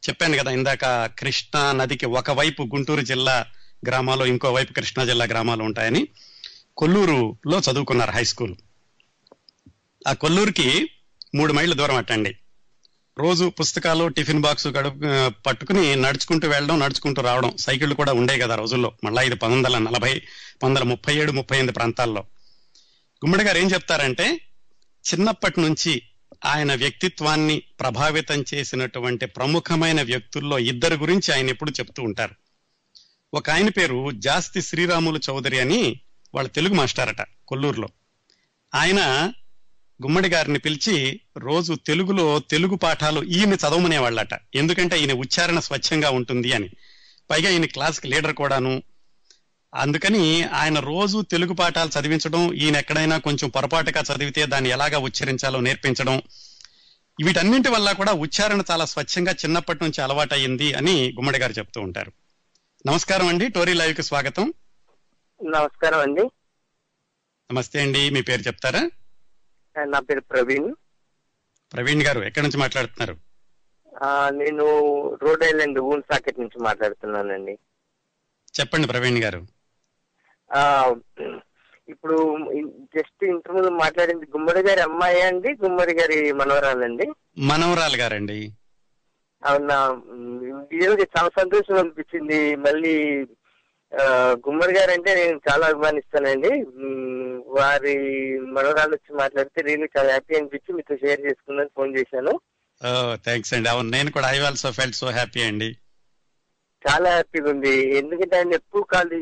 చెప్పాను 0.09 0.37
కదా 0.37 0.51
ఇందాక 0.51 1.05
కృష్ణా 1.05 1.71
నదికి 1.71 2.05
ఒకవైపు 2.05 2.63
గుంటూరు 2.63 3.01
జిల్లా 3.01 3.45
గ్రామాలు 3.87 4.25
ఇంకో 4.25 4.51
వైపు 4.51 4.73
కృష్ణా 4.73 5.05
జిల్లా 5.05 5.25
గ్రామాలు 5.25 5.63
ఉంటాయని 5.63 6.07
కొల్లూరులో 6.77 7.61
చదువుకున్నారు 7.71 8.11
హై 8.11 8.23
స్కూల్. 8.23 8.55
ఆ 10.07 10.13
కొల్లూరుకి 10.13 10.89
మూడు 11.35 11.53
మైళ్ళ 11.53 11.73
దూరం 11.73 11.95
అట్టండి. 11.95 12.37
రోజు 13.19 13.49
పుస్తకాలు 13.49 14.07
టిఫిన్ 14.07 14.41
బాక్స్ 14.41 14.67
గడుపు 14.67 15.29
పట్టుకుని 15.41 15.95
నడుచుకుంటూ 15.95 16.47
వెళ్ళడం 16.47 16.79
నడుచుకుంటూ 16.79 17.21
రావడం 17.21 17.57
సైకిళ్ళు 17.57 17.95
కూడా 17.95 18.13
ఉండే 18.13 18.39
కదా 18.39 18.55
రోజుల్లో. 18.55 18.91
మళ్ళా 19.03 19.21
ఇది 19.21 19.35
పంతొమ్మిది 19.35 19.75
వందల 19.75 19.77
నలభై 19.77 20.13
పంతొమ్మిది 20.13 20.65
వందల 20.65 20.83
ముప్పై 20.83 21.15
ఏడు 21.15 21.31
ముప్పై 21.31 21.57
ఎనిమిది 21.57 21.73
ప్రాంతాల్లో. 21.73 22.21
గుమ్మడి 23.25 23.43
గారు 23.43 23.57
ఏం 23.57 23.71
చెప్తారంటే 23.71 24.41
చిన్నప్పటి 25.13 25.61
నుంచి 25.61 26.01
ఆయన 26.45 26.75
వ్యక్తిత్వాన్ని 26.75 27.63
ప్రభావితం 27.79 28.45
చేసినటువంటి 28.53 29.25
ప్రముఖమైన 29.25 30.01
వ్యక్తుల్లో 30.01 30.59
ఇద్దరు 30.59 30.95
గురించి 30.95 31.33
ఆయన 31.33 31.49
ఎప్పుడు 31.49 31.71
చెప్తూ 31.71 32.03
ఉంటారు. 32.03 32.35
ఒక 33.33 33.49
ఆయన 33.49 33.69
పేరు 33.69 34.11
జాస్తి 34.11 34.61
శ్రీరాములు 34.61 35.19
చౌదరి 35.29 35.59
అని 35.59 35.99
వాళ్ళ 36.33 36.49
తెలుగు 36.49 36.73
మాస్టారట 36.73 37.25
కొల్లూరులో. 37.47 37.87
ఆయన 38.75 39.33
గుమ్మడి 40.03 40.29
గారిని 40.29 40.59
పిలిచి 40.59 41.21
రోజు 41.37 41.73
తెలుగులో 41.73 42.39
తెలుగు 42.39 42.75
పాఠాలు 42.75 43.23
ఈయన 43.23 43.53
చదవమనేవాళ్ళట. 43.53 44.39
ఎందుకంటే 44.55 44.99
ఈయన 44.99 45.13
ఉచ్చారణ 45.13 45.59
స్వచ్ఛంగా 45.59 46.09
ఉంటుంది 46.09 46.51
అని. 46.51 46.69
పైగా 47.29 47.49
ఈయన 47.49 47.65
క్లాస్కి 47.65 48.07
లీడర్ 48.07 48.33
కూడాను. 48.33 48.83
అందుకని 49.75 50.43
ఆయన 50.43 50.79
రోజు 50.79 51.21
తెలుగు 51.21 51.53
పాఠాలు 51.53 51.99
చదివించడం 51.99 52.53
ఈయన 52.53 52.75
ఎక్కడైనా 52.75 53.17
కొంచెం 53.17 53.49
పొరపాటుగా 53.49 54.01
చదివితే 54.01 54.45
దాన్ని 54.45 54.69
ఎలాగా 54.69 54.97
ఉచ్చరించాలో 54.97 55.59
నేర్పించడం 55.59 56.21
వీటన్నింటి 57.23 57.69
వల్ల 57.69 57.91
కూడా 57.91 58.11
ఉచ్చారణ 58.11 58.63
చాలా 58.71 58.85
స్వచ్ఛంగా 58.85 59.31
చిన్నప్పటి 59.31 59.83
నుంచి 59.83 60.01
అలవాటయ్యింది 60.01 60.73
అని 60.73 61.11
గుమ్మడి 61.11 61.39
గారు 61.39 61.53
చెప్తూ 61.53 61.81
ఉంటారు. 61.81 62.11
నమస్కారం 62.87 63.27
అండి. 63.27 63.47
టోరీ 63.47 63.73
లైవ్కి 63.73 64.03
స్వాగతం. 64.03 64.53
నమస్కారం 65.43 65.99
అండి. 65.99 66.21
నమస్తే 67.51 67.81
అండి. 67.81 68.09
మీ 68.09 68.21
పేరు 68.21 68.41
చెప్తారా? 68.41 68.89
నా 69.83 69.99
పేరు 69.99 70.21
ప్రవీణ్. 70.21 70.75
ప్రవీణ్ 71.73 72.03
గారు 72.03 72.21
ఎక్కడి 72.21 72.43
నుంచి 72.43 72.57
మాట్లాడుతున్నారు? 72.57 73.27
ఆ, 74.03 74.29
నేను 74.29 74.65
రోడ్ 75.15 75.43
ఐలాండ్ 75.43 75.79
ఊన్ 75.79 76.01
సాకెట్ 76.13 76.39
నుంచి 76.39 76.63
మాట్లాడుతున్నానండి. 76.63 77.57
చెప్పండి 78.59 78.87
ప్రవీణ్ 78.87 79.23
గారు. 79.23 79.47
ఆ, 80.55 80.95
ఇప్పుడు 81.89 82.37
జస్ట్ 82.95 83.23
ఇంటర్ 83.23 83.55
ముందు 83.55 83.67
మాట్లాడింది 83.67 84.25
గుమ్మడి 84.25 84.59
గారి 84.59 84.81
అమ్మాయి 84.81 85.21
అండి 85.21 85.49
గుమ్మడి 85.51 85.93
గారి 85.93 86.31
మనవరాలండి? 86.31 87.13
మనవరాలు 87.37 87.97
గారండి. 87.97 88.51
అవునా? 89.45 90.01
చాలా 91.17 91.29
సంతోషం 91.39 91.77
అనిపించింది. 91.77 92.55
మళ్ళీ 92.55 93.23
గుమ్మడి 94.47 94.73
గారు 94.79 94.91
అంటే 94.91 95.15
నేను 95.15 95.39
చాలా 95.49 95.67
అభిమానిస్తానండి. 95.67 96.51
వారి 97.59 97.95
మనవరాలు 98.39 98.93
వచ్చి 98.95 99.15
మాట్లాడితే 99.15 99.61
రియల్లీ 99.61 99.87
చాలా 99.97 100.09
హ్యాపీ 100.09 100.35
అనిపించి 100.35 100.73
మీతో 100.73 100.95
షేర్ 100.95 101.21
చేసుకుందని 101.21 101.69
ఫోన్ 101.75 101.97
చేశాను. 101.97 102.39
థ్యాంక్స్ 103.13 103.53
అండి. 103.53 103.69
అవును 103.69 103.89
నేను 103.89 104.11
కూడా 104.11 104.31
I 104.31 104.39
also 104.39 104.71
felt 104.71 104.95
so 104.95 105.07
happy 105.07 105.41
అండి. 105.41 105.69
చాలా 106.89 107.09
హ్యాపీగా 107.09 107.49
ఉంది. 107.49 107.97
ఎందుకంటే 107.97 108.37
ఆయన 108.37 108.53
ఎప్పుడు 108.53 108.83
కాదు 108.83 109.15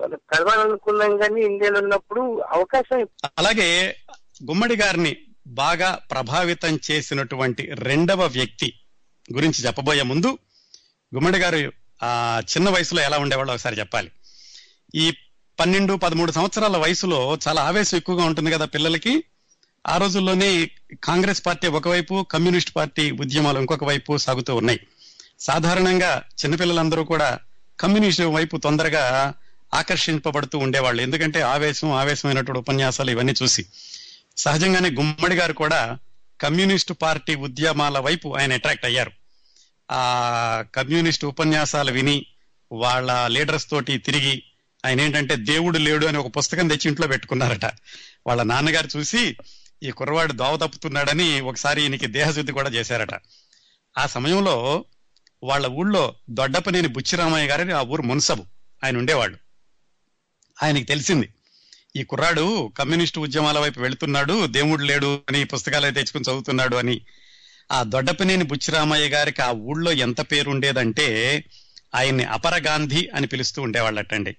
మనం 0.00 0.18
కలవాలనుకున్నాం 0.32 1.16
కానీ 1.16 1.40
ఇండియాలో 1.40 1.80
ఉన్నప్పుడు 1.80 2.42
అవకాశం 2.50 3.08
అలాగే 3.38 3.96
గుమ్మడి 4.44 4.76
గారిని 4.76 5.16
బాగా 5.46 6.00
ప్రభావితం 6.10 6.80
చేసినటువంటి 6.90 7.70
రెండవ 7.74 8.26
వ్యక్తి 8.26 8.72
గురించి 9.32 9.66
చెప్పబోయే 9.66 10.02
ముందు 10.02 10.38
గుమ్మడి 11.14 11.38
గారు 11.38 11.72
ఆ 12.02 12.42
చిన్న 12.56 12.70
వయసులో 12.70 13.02
ఎలా 13.02 13.18
ఉండేవాళ్ళు 13.18 13.52
ఒకసారి 13.52 13.78
చెప్పాలి. 13.78 14.10
ఈ 14.94 15.12
పన్నెండు 15.60 15.94
పదమూడు 15.94 16.32
సంవత్సరాల 16.32 16.76
వయసులో 16.76 17.38
చాలా 17.48 17.62
ఆవేశం 17.62 17.96
ఎక్కువగా 17.96 18.24
ఉంటుంది 18.24 18.50
కదా 18.50 18.64
పిల్లలకి. 18.64 19.24
ఆ 19.86 19.96
రోజుల్లోనే 19.96 20.70
కాంగ్రెస్ 21.04 21.46
పార్టీ 21.46 21.66
ఒకవైపు 21.66 22.26
కమ్యూనిస్ట్ 22.30 22.76
పార్టీ 22.76 23.10
ఉద్యమాలు 23.10 23.58
ఇంకొక 23.58 23.84
వైపు 23.84 24.16
సాగుతూ 24.16 24.56
ఉన్నాయి. 24.56 24.80
సాధారణంగా 25.40 26.22
చిన్నపిల్లలందరూ 26.44 27.04
కూడా 27.04 27.38
కమ్యూనిస్ట్ 27.80 28.22
వైపు 28.22 28.56
తొందరగా 28.56 29.34
ఆకర్షింపబడుతూ 29.74 30.58
ఉండేవాళ్ళు. 30.58 31.02
ఎందుకంటే 31.02 31.40
ఆవేశం 31.40 31.92
ఆవేశమైనటువంటి 31.92 32.58
ఉపన్యాసాలు 32.58 33.10
ఇవన్నీ 33.10 33.34
చూసి. 33.42 33.66
సహజంగానే 34.36 34.90
గుమ్మడి 34.90 35.34
గారు 35.34 35.52
కూడా 35.52 35.98
కమ్యూనిస్ట్ 36.40 36.92
పార్టీ 37.02 37.34
ఉద్యమాల 37.34 37.98
వైపు 37.98 38.36
ఆయన 38.38 38.52
అట్రాక్ట్ 38.52 38.84
అయ్యారు. 38.84 39.12
ఆ 39.90 40.64
కమ్యూనిస్ట్ 40.74 41.24
ఉపన్యాసాలు 41.24 41.92
విని 41.92 42.26
వాళ్ళ 42.72 43.26
లీడర్స్ 43.26 43.70
తోటి 43.70 43.98
తిరిగి 43.98 44.42
ఆయన 44.86 45.00
ఏంటంటే 45.00 45.36
దేవుడు 45.36 45.78
లేడు 45.78 46.06
అని 46.06 46.18
ఒక 46.18 46.36
పుస్తకం 46.36 46.68
తెచ్చి 46.68 46.88
ఇంట్లో 46.88 47.06
పెట్టుకున్నారట. 47.06 47.64
వాళ్ళ 48.26 48.42
నాన్నగారు 48.42 48.88
చూసి 48.98 49.36
ఈ 49.82 49.90
కుర్రవాడు 49.90 50.32
దోవ 50.32 50.56
తప్పుతున్నాడని 50.56 51.40
ఒకసారి 51.40 51.82
ఈయనకి 51.82 52.06
దేహశుద్ధి 52.06 52.52
కూడా 52.52 52.70
చేశారట. 52.70 53.20
ఆ 53.98 54.06
సమయంలో 54.06 54.84
వాళ్ళ 55.42 55.66
ఊళ్ళో 55.66 56.14
దొడ్డపనేని 56.30 56.88
బుచ్చిరామయ్య 56.88 57.48
గారని 57.48 57.72
ఆ 57.72 57.82
ఊరు 57.82 58.02
మున్సబు 58.02 58.44
ఆయన 58.84 58.98
ఉండేవాళ్ళు. 58.98 59.38
ఆయనకి 60.62 60.84
తెలిసింది 60.84 61.28
ఈ 61.96 62.02
కుర్రాడు 62.02 62.72
కమ్యూనిస్టు 62.78 63.20
ఉద్యమాల 63.20 63.58
వైపు 63.58 63.80
వెళుతున్నాడు 63.80 64.46
దేవుడు 64.46 64.82
లేడు 64.82 65.20
అని 65.28 65.44
పుస్తకాలు 65.44 65.90
తెచ్చుకుని 65.90 66.22
చదువుతున్నాడు 66.22 66.76
అని 66.76 67.00
ఆ 67.72 67.82
దొడ్డపనేని 67.82 68.44
బుచ్చిరామయ్య 68.44 69.08
గారికి 69.08 69.42
ఆ 69.42 69.50
ఊళ్ళో 69.50 69.92
ఎంత 69.92 70.20
పేరు 70.20 70.50
ఉండేదంటే 70.50 71.44
ఆయన్ని 71.94 72.24
అపర 72.24 72.62
గాంధీ 72.66 73.08
అని 73.14 73.26
పిలుస్తూ 73.26 73.62
ఉండేవాళ్ళటండి. 73.62 74.36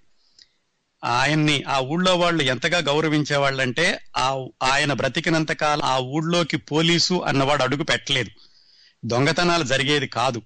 ఆయన్ని 1.04 1.64
ఆ 1.64 1.80
ఊళ్ళో 1.80 2.16
వాళ్ళు 2.16 2.44
ఎంతగా 2.44 2.78
గౌరవించేవాళ్ళంటే 2.78 4.00
ఆ 4.18 4.48
ఆయన 4.64 4.94
బ్రతికినంత 4.94 5.52
కాలం 5.52 5.82
ఆ 5.84 5.98
ఊళ్ళోకి 5.98 6.58
పోలీసు 6.58 7.14
అన్నవాడు 7.14 7.64
అడుగు 7.64 7.84
పెట్టలేదు. 7.84 8.30
దొంగతనాలు 9.06 9.64
జరిగేది 9.64 10.08
కాదు. 10.08 10.42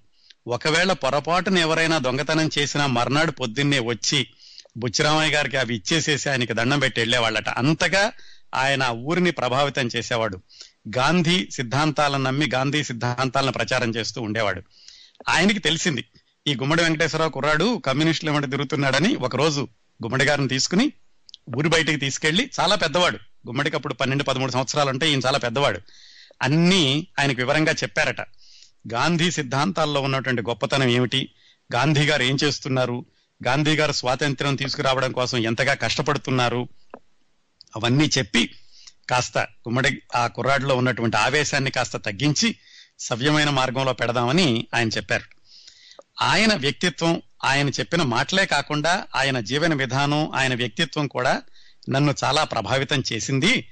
ఒకవేళ 0.46 0.92
పొరపాటున 0.92 1.58
ఎవరైనా 1.58 1.98
దొంగతనం 1.98 2.50
చేసినా 2.58 2.86
మర్నాడు 2.86 3.30
పొద్దున్నే 3.30 3.78
వచ్చి 3.78 4.26
బుచ్చిరామయ్య 4.76 5.34
గారికి 5.34 5.56
అవి 5.56 5.76
ఇచ్చేసేసి 5.76 6.30
ఆయనకి 6.30 6.52
దండం 6.52 6.78
పెట్టి 6.78 7.00
వెళ్ళేవాళ్ళట. 7.00 7.48
అంతగా 7.48 8.12
ఆయన 8.54 8.84
ఊరిని 8.84 9.30
ప్రభావితం 9.30 9.88
చేసేవాడు. 9.96 10.40
గాంధీ 10.96 11.48
సిద్ధాంతాలను 11.50 12.22
నమ్మి 12.22 12.50
గాంధీ 12.54 12.84
సిద్ధాంతాలను 12.84 13.52
ప్రచారం 13.52 13.90
చేస్తూ 13.90 14.22
ఉండేవాడు. 14.22 14.62
ఆయనకి 15.28 15.58
తెలిసింది 15.58 16.04
ఈ 16.46 16.54
గుమ్మడి 16.54 16.82
వెంకటేశ్వరరావు 16.82 17.30
కుర్రాడు 17.30 17.82
కమ్యూనిస్టుల 17.86 18.30
వెంట 18.30 18.50
తిరుగుతున్నాడని 18.50 19.16
ఒక 19.16 19.36
రోజు 19.36 19.60
గుమ్మడి 20.02 20.24
గారిని 20.24 20.48
తీసుకుని 20.48 20.92
ఊరి 21.56 21.68
బయటికి 21.68 21.98
తీసుకెళ్ళి 21.98 22.50
చాలా 22.60 22.76
పెద్దవాడు. 22.76 23.16
గుమ్మడికి 23.16 23.76
అప్పుడు 23.76 23.94
పన్నెండు 23.94 24.24
పదమూడు 24.24 24.52
సంవత్సరాలు 24.52 24.90
ఉంటే 24.90 25.10
ఈయన 25.10 25.20
చాలా 25.26 25.38
పెద్దవాడు. 25.38 25.80
అన్నీ 26.42 27.06
ఆయనకు 27.20 27.36
వివరంగా 27.36 27.72
చెప్పారట. 27.72 28.20
గాంధీ 28.92 29.30
సిద్ధాంతాల్లో 29.30 30.00
ఉన్నటువంటి 30.00 30.42
గొప్పతనం 30.42 30.88
ఏమిటి? 30.88 31.28
గాంధీ 31.74 32.06
గారు 32.06 32.22
ఏం 32.22 32.38
చేస్తున్నారు? 32.44 33.04
గాంధీ 33.46 33.76
గారు 33.76 33.92
స్వాతంత్ర్యం 33.92 34.56
తీసుకురావడం 34.56 35.12
కోసం 35.12 35.38
ఎంతగా 35.38 35.74
కష్టపడుతున్నారు? 35.74 36.68
అవన్నీ 37.76 38.10
చెప్పి 38.18 38.50
కాస్త 39.08 39.38
గుమ్మడి 39.38 40.02
ఆ 40.16 40.26
కుర్రాడిలో 40.26 40.76
ఉన్నటువంటి 40.76 41.16
ఆవేశాన్ని 41.16 41.70
కాస్త 41.70 41.96
తగ్గించి 41.96 42.56
సవ్యమైన 42.98 43.50
మార్గంలో 43.50 43.92
పెడదామని 43.92 44.66
ఆయన 44.74 44.88
చెప్పారు. 44.88 45.24
ఆయన 46.22 46.54
వ్యక్తిత్వం 46.54 47.22
ఆయన 47.44 47.68
చెప్పిన 47.68 48.02
మాటలే 48.02 48.46
కాకుండా 48.46 49.04
ఆయన 49.16 49.40
జీవన 49.40 49.74
విధానం 49.74 50.30
ఆయన 50.34 50.54
వ్యక్తిత్వం 50.54 51.06
కూడా 51.06 51.42
నన్ను 51.88 52.14
చాలా 52.24 52.44
ప్రభావితం 52.44 53.02
చేసింది. 53.12 53.68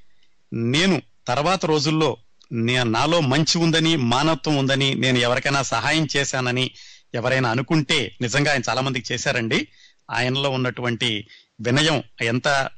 నేను 0.53 1.03
తర్వాత 1.27 1.67
రోజుల్లో 1.67 2.17
నాలో 2.53 3.21
మంచి 3.21 3.59
ఉందని 3.59 3.97
మానవత్వం 3.97 4.57
ఉందని 4.57 4.95
నేను 4.95 5.19
ఎవరికైనా 5.19 5.63
సహాయం 5.63 6.09
చేశానని 6.17 6.71
ఎవరైనా 7.15 7.51
అనుకుంటే 7.51 8.17
నిజంగా 8.21 8.53
ఆయన 8.53 8.63
చాలా 8.69 8.81
మందికి 8.81 9.15
చేశారండి. 9.15 9.69
ఆయనలో 10.11 10.51
ఉన్నటువంటి 10.51 11.27
వినయం 11.61 12.03
ఎంత 12.21 12.69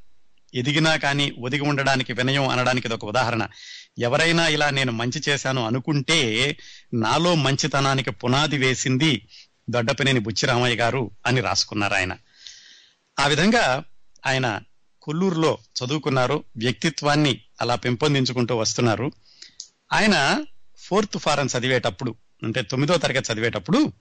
ఎదిగినా 0.54 0.96
కానీ 0.96 1.30
ఒదిగి 1.30 1.60
ఉండడానికి 1.60 2.12
వినయం 2.12 2.48
అనడానికి 2.48 2.86
ఇది 2.86 2.94
ఒక 2.94 3.04
ఉదాహరణ. 3.04 3.48
ఎవరైనా 3.98 4.48
ఇలా 4.48 4.70
నేను 4.70 4.92
మంచి 4.92 5.22
చేశాను 5.28 5.66
అనుకుంటే 5.66 6.56
నాలో 6.94 7.34
మంచితనానికి 7.34 8.10
పునాది 8.10 8.58
వేసింది 8.58 9.28
దొడ్డపనేని 9.70 10.20
బుచ్చిరామయ్య 10.20 10.76
గారు 10.76 11.10
అని 11.26 11.40
రాసుకున్నారు 11.40 11.94
ఆయన. 11.94 12.16
ఆ 13.18 13.26
విధంగా 13.26 13.82
ఆయన 14.26 14.60
కొల్లూరులో 15.02 15.58
చదువుకున్నారు 15.78 16.44
వ్యక్తిత్వాన్ని 16.56 17.40
అలా 17.60 17.74
పెంపొందించుకుంటూ 17.74 18.56
వస్తున్నారు. 18.56 19.12
ఆయన 19.92 20.44
ఫోర్త్ 20.78 21.18
ఫారం 21.18 21.48
చదివేటప్పుడు 21.58 22.14
అంటే 22.42 22.62
తొమ్మిదో 22.62 22.96
తరగతి 22.96 23.32
చదివేటప్పుడు 23.32 23.92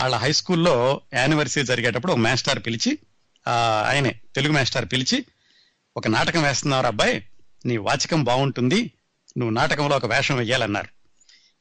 వాళ్ళ 0.00 0.14
హై 0.14 0.32
స్కూల్లో 0.32 1.00
యానివర్సరీ 1.14 1.64
జరిగేటప్పుడు 1.64 2.12
ఒక 2.12 2.18
మాస్టర్ 2.18 2.58
పిలిచి 2.58 2.98
ఆయనే 3.86 4.14
తెలుగు 4.34 4.52
మాస్టర్ 4.52 4.86
పిలిచి 4.92 5.24
ఒక 5.98 6.08
నాటకం 6.08 6.42
వేస్తున్నారు 6.42 6.86
అబ్బాయి. 6.86 7.26
నీ 7.66 7.76
వాచకం 7.76 8.24
బాగుంటుంది. 8.24 8.92
నువ్వు 9.38 9.54
నాటకంలో 9.54 9.96
ఒక 9.96 10.06
వేషం 10.06 10.36
వేయాలన్నారు 10.36 10.88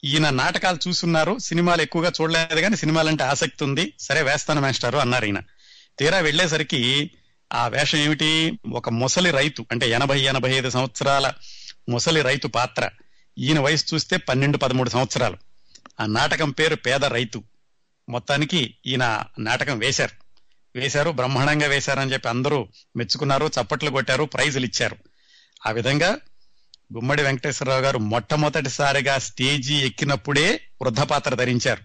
ఈయన 0.04 0.30
నాటకాలు 0.30 0.80
చూస్తున్నారు. 0.88 1.38
సినిమాలు 1.38 1.82
ఎక్కువగా 1.82 2.12
చూడలేదు 2.22 2.62
కానీ 2.62 2.76
సినిమాలంటే 2.76 3.24
ఆసక్తి 3.24 3.64
ఉంది. 3.64 3.94
సరే 4.00 4.22
వేస్తాను 4.22 4.62
మేస్టారు 4.62 4.98
అన్నారు 4.98 5.26
ఈయన. 5.26 5.40
తీరా 6.00 6.20
వెళ్ళేసరికి 6.20 7.12
ఆ 7.54 7.68
వేషం 7.68 7.98
ఏమిటి? 7.98 8.60
ఒక 8.72 8.90
ముసలి 8.90 9.32
రైతు 9.32 9.66
అంటే 9.72 9.90
ఎనభై 9.90 10.20
ఎనభై 10.20 10.52
ఐదు 10.52 10.70
సంవత్సరాల 10.70 11.34
ముసలి 11.90 12.22
రైతు 12.22 12.48
పాత్ర. 12.48 12.90
ఈయన 13.38 13.60
వయసు 13.60 13.96
చూస్తే 13.96 14.18
పన్నెండు 14.18 14.58
పదమూడు 14.58 14.90
సంవత్సరాలు. 14.90 15.38
ఆ 16.00 16.06
నాటకం 16.06 16.52
పేరు 16.52 16.76
పేద 16.76 17.06
రైతు. 17.06 17.44
మొత్తానికి 18.10 18.76
ఈయన 18.86 19.24
నాటకం 19.40 19.80
వేశారు. 19.80 20.27
వేశారు 20.80 21.12
బ్రహ్మాండంగా 21.12 21.68
వేశారని 21.68 22.14
చెప్పి 22.14 22.30
అందరూ 22.30 22.68
మెచ్చుకున్నారు 22.96 23.46
చప్పట్లు 23.46 23.90
కొట్టారు 23.90 24.24
ప్రైజులు 24.24 24.66
ఇచ్చారు. 24.66 24.98
ఆ 25.68 25.72
విధంగా 25.72 26.18
గుమ్మడి 26.94 27.22
వెంకటేశ్వరరావు 27.22 27.82
గారు 27.82 27.98
మొట్టమొదటిసారిగా 27.98 29.20
స్టేజీ 29.20 29.76
ఎక్కినప్పుడే 29.76 30.62
వృద్ధపాత్ర 30.82 31.36
ధరించారు. 31.36 31.82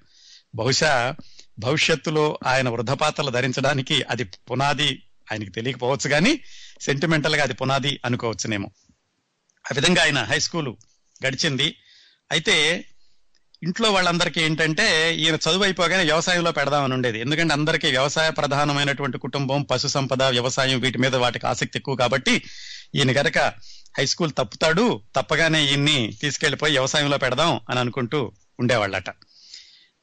బహుశా 0.54 1.14
భవిష్యత్తులో 1.58 2.38
ఆయన 2.46 2.68
వృద్ధపాత్రలు 2.68 3.30
ధరించడానికి 3.30 4.02
అది 4.02 4.24
పునాది 4.24 5.02
ఆయనకి 5.32 5.50
తెలియకపోవచ్చు 5.50 6.10
కానీ 6.10 6.40
సెంటిమెంటల్గా 6.80 7.42
అది 7.42 7.54
పునాది 7.54 8.00
అనుకోవచ్చునేమో. 8.04 8.70
ఆ 9.66 9.70
విధంగా 9.74 10.02
ఆయన 10.02 10.22
హై 10.22 10.38
స్కూలు 10.38 10.76
గడిచింది. 11.26 11.76
అయితే 12.32 12.84
ఇంట్లో 13.62 13.92
వాళ్ళందరికీ 13.92 14.40
ఏంటంటే 14.40 15.14
ఈయన 15.14 15.34
చదువు 15.34 15.62
అయిపోగానే 15.62 16.04
వ్యవసాయంలో 16.04 16.52
పెడదామని 16.52 16.94
ఉండేది. 16.94 17.20
ఎందుకంటే 17.20 17.54
అందరికీ 17.54 17.90
వ్యవసాయ 17.90 18.30
ప్రధానమైనటువంటి 18.30 19.18
కుటుంబం 19.18 19.62
పశు 19.62 19.86
సంపద 19.86 20.22
వ్యవసాయం 20.22 20.80
వీటి 20.80 20.98
మీద 20.98 21.16
వాటికి 21.16 21.46
ఆసక్తి 21.46 21.78
ఎక్కువ 21.78 21.96
కాబట్టి 21.96 22.42
ఈయన 22.94 23.20
గనక 23.20 23.38
హై 23.98 24.06
స్కూల్ 24.06 24.32
తప్పుతాడు 24.38 25.02
తప్పగానే 25.16 25.64
ఈయన్ని 25.64 26.12
తీసుకెళ్ళిపోయి 26.20 26.72
వ్యవసాయంలో 26.72 27.18
పెడదాం 27.18 27.60
అని 27.70 27.78
అనుకుంటూ 27.78 28.32
ఉండేవాళ్ళట. 28.60 29.10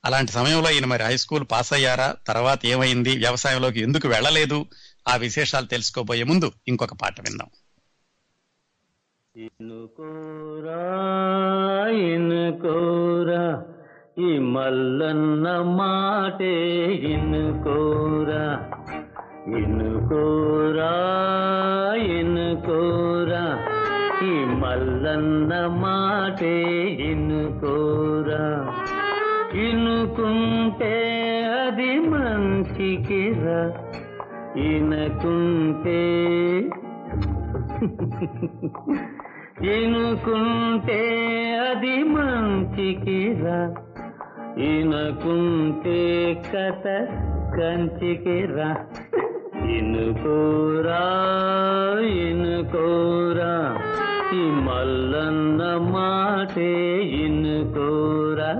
అలాంటి 0.05 0.31
సమయంలో 0.31 0.71
ఈయన 0.71 0.85
మరి 0.85 1.03
హై 1.03 1.17
స్కూల్ 1.17 1.45
పాస్ 1.51 1.73
అయ్యారా? 1.73 2.15
తర్వాత 2.27 2.65
ఏమైంది? 2.65 3.17
వ్యవసాయంలోకి 3.17 3.81
ఎందుకు 3.81 4.07
వెళ్ళలేదు? 4.07 4.65
ఆ 5.07 5.15
విశేషాలు 5.15 5.65
తెలుసుకోబోయే 5.65 6.23
ముందు 6.23 6.51
ఇంకొక 6.67 6.93
పాట 6.93 7.21
విందాం. 7.21 7.47
ఇనుకోరా 9.39 10.79
ఇనుకోరా 11.89 13.65
ఈ 14.17 14.39
మల్లన్న 14.39 15.47
మాటే 15.61 16.55
ఇనుకోరా. 16.85 18.43
ఇనుకోరా 19.47 20.91
ఇనుకోరా 21.97 23.43
ఈ 24.23 24.33
మల్లన్న 24.45 25.67
మాటే 25.67 26.61
ఇనుకోరా. 26.91 28.43
ఇనుకుంటే 29.53 30.95
అది 31.63 31.99
మంచికిరా 31.99 33.61
ఇనకుంటే. 34.55 36.01
ఇనుకుంటే 39.67 41.01
అది 41.61 41.95
మంచికిరా 42.03 43.59
ఇనుకుంటే 44.67 45.99
కథ 46.45 46.85
కంచికిరా 47.55 48.69
ఇనుకోరా 49.69 51.03
ఇనుకోరా 52.21 53.53
ఈ 54.33 54.43
మల్లన్న 54.65 55.61
మాటే 55.91 56.71
ఇనుకోరా 57.19 58.51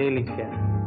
చాలా 0.00 0.79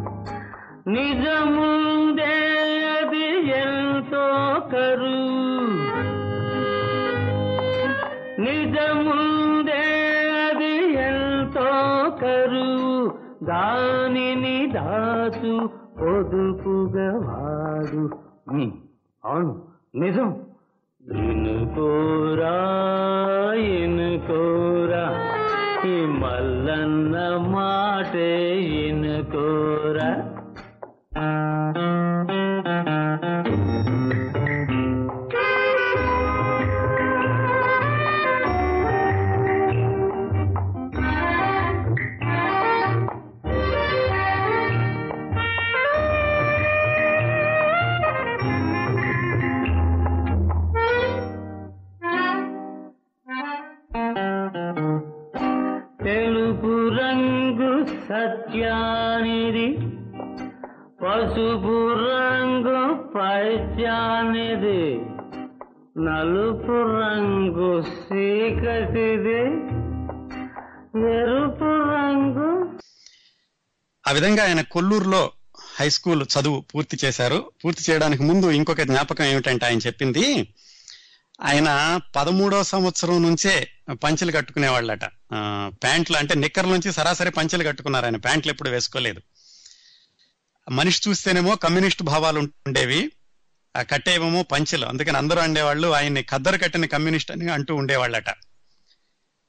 సత్యానిది 58.14 59.68
పసుపు 61.02 61.94
రంగు 61.94 62.82
పైత్యానిది 63.16 64.82
నలుపు 65.98 67.00
రంగు 67.00 67.82
సీకటిది 67.82 69.42
ఎరుపు 71.14 71.72
రంగు 71.94 72.50
ఆ 74.08 74.12
విధంగా 74.12 74.44
ఆయన 74.44 74.62
కొల్లూరులో 74.62 75.32
హై 75.80 75.90
స్కూల్ 75.90 76.26
చదువు 76.40 76.64
పూర్తి 76.76 76.98
చేశారు. 77.06 77.52
పూర్తి 77.66 77.92
చేయడానికి 77.92 78.24
ముందు 78.24 78.52
ఇంకొక 78.52 78.82
జ్ఞాపకం 78.82 79.26
ఏమిటంటే 79.26 79.66
ఆయన 79.66 79.78
చెప్పింది 79.78 80.26
ఆయన 81.44 82.00
పదమూడో 82.16 82.64
సంవత్సరం 82.64 83.24
నుంచే 83.24 83.72
పంచెలు 83.94 84.32
కట్టుకునేవాళ్ళట. 84.32 85.06
ప్యాంట్లు 85.68 86.18
అంటే 86.18 86.36
నిక్కర్ల 86.36 86.70
నుంచి 86.70 86.94
సరాసరి 86.94 87.32
పంచెలు 87.32 87.64
కట్టుకున్నారు 87.64 88.06
ఆయన. 88.06 88.16
ప్యాంట్లు 88.16 88.52
ఎప్పుడు 88.52 88.70
వేసుకోలేదు. 88.70 89.22
మనిషి 90.72 91.10
చూస్తేనేమో 91.10 91.56
కమ్యూనిస్ట్ 91.56 92.04
భావాలు 92.04 92.40
ఉండేవి. 92.40 93.12
ఆ 93.78 93.82
కట్టేవేమో 93.82 94.44
పంచెలు. 94.44 94.86
అందుకని 94.86 95.18
అందరూ 95.18 95.42
అండేవాళ్ళు 95.42 95.88
ఆయన్ని 95.88 96.24
ఖద్దరు 96.24 96.58
కట్టిన 96.58 96.86
కమ్యూనిస్ట్ 96.86 97.32
అని 97.32 97.52
అంటూ 97.52 97.76
ఉండేవాళ్ళట. 97.76 98.30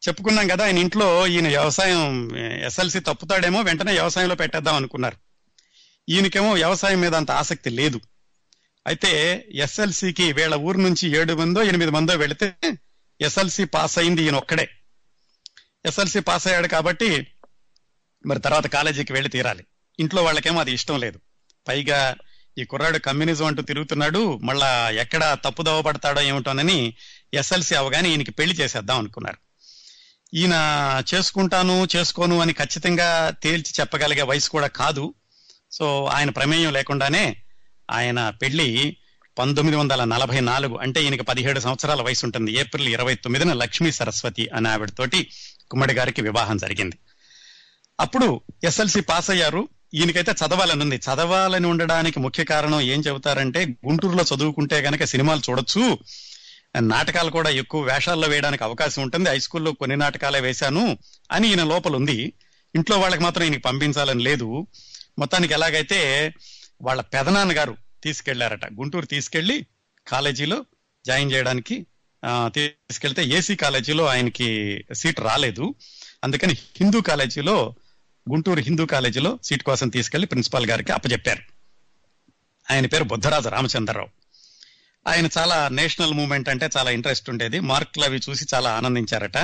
చెప్పుకున్నాం 0.08 0.48
కదా 0.48 0.64
ఆయన 0.64 0.78
ఇంట్లో 0.78 1.26
ఈయన 1.26 1.48
వ్యవసాయం 1.48 2.36
ఎస్ఎల్సి 2.36 3.00
తప్పుతాడేమో 3.00 3.60
వెంటనే 3.60 3.92
వ్యవసాయంలో 3.92 4.34
పెట్టేద్దాం 4.34 4.74
అనుకున్నారు. 4.74 5.16
ఈయనకేమో 6.08 6.52
వ్యవసాయం 6.52 7.00
మీద 7.00 7.14
అంత 7.14 7.30
ఆసక్తి 7.30 7.70
లేదు. 7.70 8.00
అయితే 8.86 9.44
ఎస్ఎల్సికి 9.54 10.32
వీళ్ళ 10.32 10.54
ఊరు 10.54 10.78
నుంచి 10.78 11.16
ఏడు 11.16 11.34
మందో 11.34 11.62
ఎనిమిది 11.62 11.90
మందో 11.90 12.14
వెళితే 12.14 12.54
ఎస్ఎల్సి 13.20 13.64
పాస్ 13.64 13.98
అయింది 13.98 14.22
ఈయన 14.22 14.36
ఒక్కడే. 14.36 14.68
ఎస్ఎల్సి 15.86 16.20
పాస్ 16.20 16.46
అయ్యాడు 16.46 16.68
కాబట్టి 16.68 17.26
మరి 18.26 18.40
తర్వాత 18.40 18.66
కాలేజీకి 18.66 19.12
వెళ్ళి 19.12 19.30
తీరాలి. 19.30 19.64
ఇంట్లో 20.00 20.24
వాళ్ళకేమో 20.24 20.60
అది 20.60 20.72
ఇష్టం 20.72 21.00
లేదు. 21.00 21.20
పైగా 21.68 22.16
ఈ 22.58 22.64
కుర్రాడు 22.64 22.98
కమ్యూనిజం 22.98 23.44
అంటూ 23.44 23.62
తిరుగుతున్నాడు. 23.62 24.38
మళ్ళా 24.38 24.90
ఎక్కడ 24.90 25.36
తప్పుదవ 25.44 25.82
పడతాడో 25.82 26.20
ఏమిటోనని 26.20 26.94
ఎస్ఎల్సి 27.34 27.74
అవగానే 27.74 28.10
ఈయనకి 28.10 28.30
పెళ్ళి 28.30 28.54
చేసేద్దాం 28.54 28.98
అనుకున్నారు. 28.98 29.38
ఈయన 30.34 30.54
చేసుకుంటాను 31.14 31.88
చేసుకోను 31.96 32.40
అని 32.40 32.52
ఖచ్చితంగా 32.52 33.30
తేల్చి 33.30 33.72
చెప్పగలిగే 33.80 34.22
వయసు 34.22 34.50
కూడా 34.50 34.66
కాదు. 34.66 35.14
సో 35.72 36.04
ఆయన 36.04 36.30
ప్రమేయం 36.30 36.72
లేకుండానే 36.72 37.36
ఆయన 37.90 38.30
పెళ్ళి 38.30 38.96
పంతొమ్మిది 39.38 39.78
వందల 39.78 40.04
నలభై 40.04 40.40
నాలుగు 40.40 40.76
అంటే 40.76 41.02
ఈయనకి 41.02 41.22
పదిహేడు 41.22 41.60
సంవత్సరాల 41.60 42.02
వయసు 42.02 42.26
ఉంటుంది. 42.26 42.52
ఏప్రిల్ 42.52 42.88
ఇరవై 42.88 43.14
తొమ్మిదిన 43.14 43.52
లక్ష్మీ 43.52 43.92
సరస్వతి 43.92 44.48
అనే 44.48 44.70
ఆవిడతోటి 44.70 45.30
కుమ్మడి 45.70 45.94
గారికి 45.94 46.22
వివాహం 46.22 46.56
జరిగింది. 46.56 46.98
అప్పుడు 48.00 48.40
ఎస్ఎల్సి 48.64 49.00
పాస్ 49.00 49.30
అయ్యారు. 49.30 49.68
ఈయనకైతే 49.94 50.32
చదవాలని 50.32 50.80
ఉంది 50.80 50.96
చదవాలని 50.96 51.66
ఉండడానికి 51.66 52.20
ముఖ్య 52.20 52.44
కారణం 52.44 52.80
ఏం 52.80 53.00
చెబుతారంటే 53.00 53.64
గుంటూరులో 53.64 54.24
చదువుకుంటే 54.34 54.80
గనక 54.80 55.04
సినిమాలు 55.04 55.40
చూడొచ్చు. 55.50 55.98
నాటకాలు 56.80 57.30
కూడా 57.30 57.50
ఎక్కువ 57.50 57.82
వేషాల్లో 57.82 58.28
వేయడానికి 58.28 58.64
అవకాశం 58.64 59.02
ఉంటుంది. 59.02 59.30
హై 59.30 59.38
స్కూల్లో 59.38 59.72
కొన్ని 59.72 59.96
నాటకాలే 59.96 60.40
వేశాను 60.40 60.98
అని 61.32 61.48
ఈయన 61.48 61.64
లోపల 61.64 61.96
ఉంది 61.96 62.32
ఇంట్లో 62.74 62.98
వాళ్ళకి 62.98 63.22
మాత్రం 63.22 63.44
ఈయనకి 63.44 63.60
పంపించాలని 63.60 64.22
లేదు. 64.22 64.66
మొత్తానికి 65.18 65.54
ఎలాగైతే 65.54 66.32
వాళ్ళ 66.84 67.00
పెదనాన్న 67.00 67.52
గారు 67.56 67.76
తీసుకెళ్ళారట. 68.02 68.64
గుంటూరు 68.72 69.06
తీసుకెళ్ళి 69.06 69.66
కాలేజీలో 70.08 70.64
జాయిన్ 71.06 71.32
చేయడానికి 71.32 71.86
తీసుకెళ్తే 72.48 73.24
ఏసీ 73.24 73.54
కాలేజీలో 73.56 74.04
ఆయనకి 74.06 74.48
సీట్ 74.94 75.20
రాలేదు. 75.20 75.74
అందుకని 76.24 76.54
హిందూ 76.76 77.00
కాలేజీలో 77.00 77.74
గుంటూరు 78.30 78.60
హిందూ 78.60 78.86
కాలేజీలో 78.86 79.38
సీట్ 79.44 79.62
కోసం 79.62 79.88
తీసుకెళ్ళి 79.88 80.26
ప్రిన్సిపాల్ 80.26 80.66
గారికి 80.66 80.92
అప్పచెప్పారు 80.92 81.42
ఆయన 82.70 82.86
పేరు 82.86 83.04
బుద్ధరాజు 83.04 83.48
రామచంద్రరావు. 83.48 84.08
ఆయన 85.06 85.28
చాలా 85.38 85.68
నేషనల్ 85.68 86.14
మూమెంట్ 86.14 86.48
అంటే 86.48 86.68
చాలా 86.76 86.90
ఇంట్రెస్ట్ 86.90 87.30
ఉండేది. 87.30 87.60
మార్కులు 87.60 88.04
అవి 88.04 88.20
చూసి 88.28 88.44
చాలా 88.54 88.70
ఆనందించారట. 88.76 89.36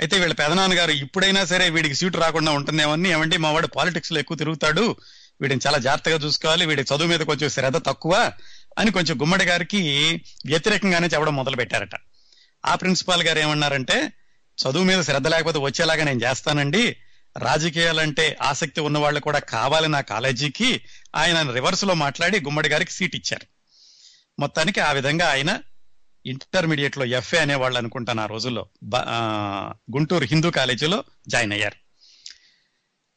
అయితే 0.00 0.18
వీళ్ళ 0.18 0.34
పెదనాన్న 0.34 0.78
గారు 0.78 0.90
ఇప్పుడైనా 0.90 1.44
సరే 1.44 1.70
వీడికి 1.70 1.94
సీటు 1.94 2.18
రాకుండా 2.18 2.52
ఉంటుందేమని 2.52 3.08
ఏమండి 3.10 3.36
మా 3.36 3.50
వాడు 3.52 3.66
పాలిటిక్స్లో 3.66 4.18
ఎక్కువ 4.18 4.36
తిరుగుతాడు. 4.36 4.96
వీడిని 5.40 5.60
చాలా 5.66 5.78
జాగ్రత్తగా 5.78 6.16
చూసుకోవాలి 6.16 6.66
వీడి 6.66 6.82
చదువు 6.82 7.06
మీద 7.06 7.20
కొంచెం 7.20 7.48
శ్రద్ధ 7.48 7.76
తక్కువ 7.76 8.32
అని 8.78 8.90
కొంచెం 8.90 9.20
గుమ్మడి 9.20 9.44
గారికి 9.44 10.12
వ్యతిరేకంగానే 10.46 11.06
చెప్పడం 11.06 11.36
మొదలు 11.36 11.56
పెట్టారట. 11.56 11.90
ఆ 12.66 12.74
ప్రిన్సిపాల్ 12.74 13.22
గారు 13.22 13.38
ఏమన్నారంటే 13.38 14.12
చదువు 14.56 14.84
మీద 14.84 15.02
శ్రద్ధ 15.02 15.26
లేకపోతే 15.26 15.58
వచ్చేలాగా 15.58 16.04
నేను 16.04 16.20
చేస్తానండి. 16.20 16.96
రాజకీయాలంటే 17.38 18.36
ఆసక్తి 18.42 18.80
ఉన్న 18.80 18.98
వాళ్ళు 18.98 19.20
కూడా 19.20 19.38
కావాలి 19.38 19.88
నా 19.88 20.00
కాలేజీకి. 20.00 20.80
ఆయన 21.16 21.50
రివర్స్లో 21.50 21.94
మాట్లాడి 21.94 22.40
గుమ్మడి 22.40 22.68
గారికి 22.68 22.92
సీట్ 22.92 23.16
ఇచ్చారు. 23.16 23.46
మొత్తానికి 24.38 24.80
ఆ 24.80 24.92
విధంగా 24.92 25.30
ఆయన 25.30 25.58
ఇంటర్మీడియట్లో 26.26 27.04
ఎఫ్ఏ 27.04 27.38
అనేవాళ్ళు 27.38 27.78
అనుకుంటాను 27.78 28.22
ఆ 28.22 28.26
రోజుల్లో. 28.26 28.66
ఆ, 28.96 29.72
గుంటూరు 29.92 30.24
హిందూ 30.24 30.50
కాలేజీలో 30.50 31.04
జాయిన్ 31.28 31.52
అయ్యారు. 31.52 31.85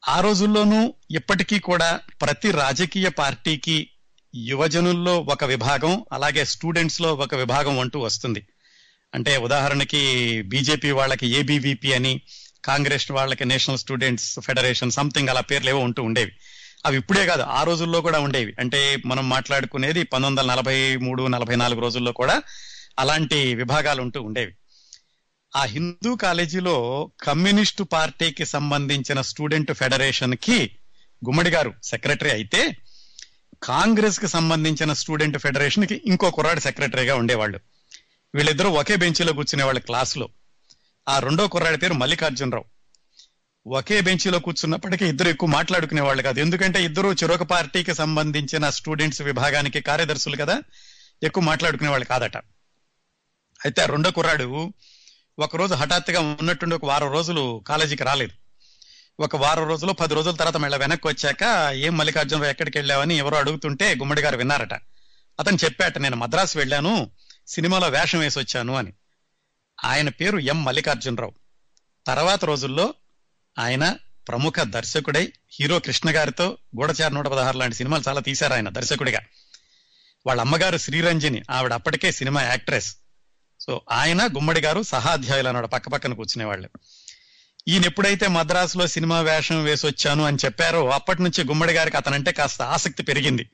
ఆ 0.08 0.20
రోజుల్లోనూ 0.20 0.94
ఇప్పటికీ 1.12 1.60
కూడా 1.60 2.00
ప్రతి 2.22 2.52
రాజకీయ 2.52 3.10
పార్టీకి 3.10 3.90
యువజనుల్లో 4.36 5.20
ఒక 5.20 5.44
విభాగం 5.44 6.06
అలాగే 6.12 6.46
స్టూడెంట్స్లో 6.46 7.14
ఒక 7.14 7.36
విభాగం 7.36 7.80
అంటూ 7.80 8.00
వస్తుంది. 8.00 8.48
అంటే 9.16 9.38
ఉదాహరణకి 9.38 10.42
బీజేపీ 10.42 10.92
వాళ్ళకి 10.92 11.28
ఏబీవీపీ 11.28 11.94
అని 11.94 12.22
కాంగ్రెస్ 12.66 13.12
వాళ్ళకి 13.12 13.46
నేషనల్ 13.46 13.78
స్టూడెంట్స్ 13.78 14.40
ఫెడరేషన్ 14.40 14.92
సంథింగ్ 14.92 15.30
అలా 15.30 15.42
పేర్లు 15.42 15.70
ఏవో 15.70 15.80
ఉంటూ 15.80 16.04
ఉండేవి. 16.04 16.32
అవి 16.86 16.98
ఇప్పుడే 16.98 17.26
కాదు 17.26 17.42
ఆ 17.42 17.64
రోజుల్లో 17.64 18.02
కూడా 18.02 18.20
ఉండేవి. 18.20 18.56
అంటే 18.60 18.98
మనం 19.06 19.30
మాట్లాడుకునేది 19.30 20.04
పంతొమ్మిది 20.04 20.42
వందల 20.42 20.56
నలభై 20.56 20.98
మూడు 20.98 21.28
నలభై 21.28 21.56
నాలుగు 21.56 21.80
రోజుల్లో 21.80 22.12
కూడా 22.12 22.42
అలాంటి 23.00 23.56
విభాగాలు 23.56 24.02
ఉంటూ 24.02 24.22
ఉండేవి. 24.22 24.56
ఆ 25.56 25.64
హిందూ 25.64 26.16
కాలేజీలో 26.16 27.10
కమ్యూనిస్టు 27.24 27.84
పార్టీకి 27.84 28.46
సంబంధించిన 28.46 29.22
స్టూడెంట్ 29.22 29.74
ఫెడరేషన్కి 29.74 30.78
గుమ్మడి 31.26 31.50
గారు 31.50 31.74
సెక్రటరీ 31.84 32.30
అయితే 32.30 32.78
కాంగ్రెస్కి 33.64 34.28
సంబంధించిన 34.28 34.94
స్టూడెంట్ 34.94 35.38
ఫెడరేషన్కి 35.38 36.02
ఇంకో 36.06 36.32
కుర్రాడు 36.32 36.60
సెక్రటరీగా 36.60 37.16
ఉండేవాళ్ళు. 37.16 37.60
వీళ్ళిద్దరూ 38.36 38.70
ఒకే 38.70 38.96
బెంచీలో 38.96 39.34
కూర్చునేవాళ్ళు 39.34 39.82
క్లాసులో. 39.82 40.30
ఆ 41.10 41.20
రెండో 41.20 41.48
కుర్రాడి 41.48 41.78
పేరు 41.78 41.94
మల్లికార్జునరావు. 41.94 42.66
ఒకే 43.68 44.02
బెంచీలో 44.02 44.40
కూర్చున్నప్పటికీ 44.40 45.06
ఇద్దరు 45.06 45.28
ఎక్కువ 45.28 45.50
మాట్లాడుకునే 45.50 46.02
వాళ్ళు 46.02 46.24
కాదు. 46.24 46.40
ఎందుకంటే 46.40 46.84
ఇద్దరు 46.84 47.10
చిరొక 47.10 47.44
పార్టీకి 47.44 47.94
సంబంధించిన 47.94 48.70
స్టూడెంట్స్ 48.70 49.22
విభాగానికి 49.22 49.82
కార్యదర్శులు 49.82 50.36
కదా 50.36 50.62
ఎక్కువ 51.24 51.44
మాట్లాడుకునే 51.44 51.90
వాళ్ళు 51.90 52.06
కాదట. 52.06 52.38
అయితే 53.66 53.82
ఆ 53.82 53.86
రెండో 53.86 54.12
కుర్రాడు 54.12 54.74
ఒక 55.40 55.56
రోజు 55.56 55.74
హఠాత్తుగా 55.74 56.20
ఉన్నట్టుండి 56.20 56.76
ఒక 56.76 56.86
వారం 56.86 57.12
రోజులు 57.12 57.64
కాలేజీకి 57.68 58.04
రాలేదు. 58.04 58.34
ఒక 59.20 59.36
వారం 59.36 59.68
రోజులు 59.68 59.94
పది 59.94 60.14
రోజుల 60.14 60.36
తర్వాత 60.36 60.58
మళ్ళీ 60.58 60.78
వెనక్కి 60.78 61.08
వచ్చాక 61.08 61.74
ఏం 61.74 61.98
మల్లికార్జునరావు 61.98 62.50
ఎక్కడికి 62.50 62.78
వెళ్ళావని 62.78 63.16
ఎవరో 63.18 63.38
అడుగుతుంటే 63.38 63.96
గుమ్మడి 63.96 64.22
గారు 64.22 64.38
విన్నారట. 64.38 64.74
అతను 65.40 65.58
చెప్పాట 65.66 65.98
నేను 65.98 66.16
మద్రాసు 66.16 66.58
వెళ్ళాను 66.58 67.12
సినిమాలో 67.48 67.90
వేషం 67.90 68.20
వేసి 68.20 68.40
వచ్చాను 68.40 68.76
అని. 68.76 68.94
ఆయన 69.86 70.10
పేరు 70.10 70.38
ఎం 70.38 70.64
మల్లికార్జునరావు. 70.64 71.34
తర్వాత 72.08 72.46
రోజుల్లో 72.46 72.94
ఆయన 73.60 73.96
ప్రముఖ 74.28 74.54
దర్శకుడై 74.60 75.34
హీరో 75.52 75.80
కృష్ణ 75.80 76.10
గారితో 76.10 76.58
గూఢచార 76.80 77.12
నూట 77.12 77.28
పదహారు 77.28 77.58
లాంటి 77.58 77.76
సినిమాలు 77.76 78.04
చాలా 78.08 78.20
తీశారు 78.20 78.54
ఆయన 78.54 78.70
దర్శకుడిగా. 78.70 79.20
వాళ్ళ 80.26 80.42
అమ్మగారు 80.42 80.78
శ్రీరంజని 80.78 81.44
ఆవిడ 81.52 81.74
అప్పటికే 81.74 82.12
సినిమా 82.12 82.42
యాక్ట్రెస్. 82.42 82.96
సో 83.60 83.82
ఆయన 83.92 84.28
గుమ్మడి 84.28 84.62
గారు 84.62 84.84
సహాధ్యాయులు 84.84 85.48
అన్నాడు 85.48 85.68
పక్క 85.68 85.90
పక్కన 85.90 86.14
కూర్చునేవాళ్ళు 86.14 86.70
ఈయన 87.68 87.86
ఎప్పుడైతే 87.86 88.28
మద్రాసులో 88.28 88.88
సినిమా 88.88 89.22
వేషం 89.22 89.64
వేసి 89.64 89.88
వచ్చాను 89.88 90.24
అని 90.24 90.38
చెప్పారో 90.46 90.90
అప్పటి 90.90 91.24
నుంచి 91.24 91.44
గుమ్మడి 91.44 91.74
గారికి 91.74 91.98
అతనంటే 91.98 92.32
కాస్త 92.32 92.62
ఆసక్తి 92.62 93.04
పెరిగింది. 93.04 93.50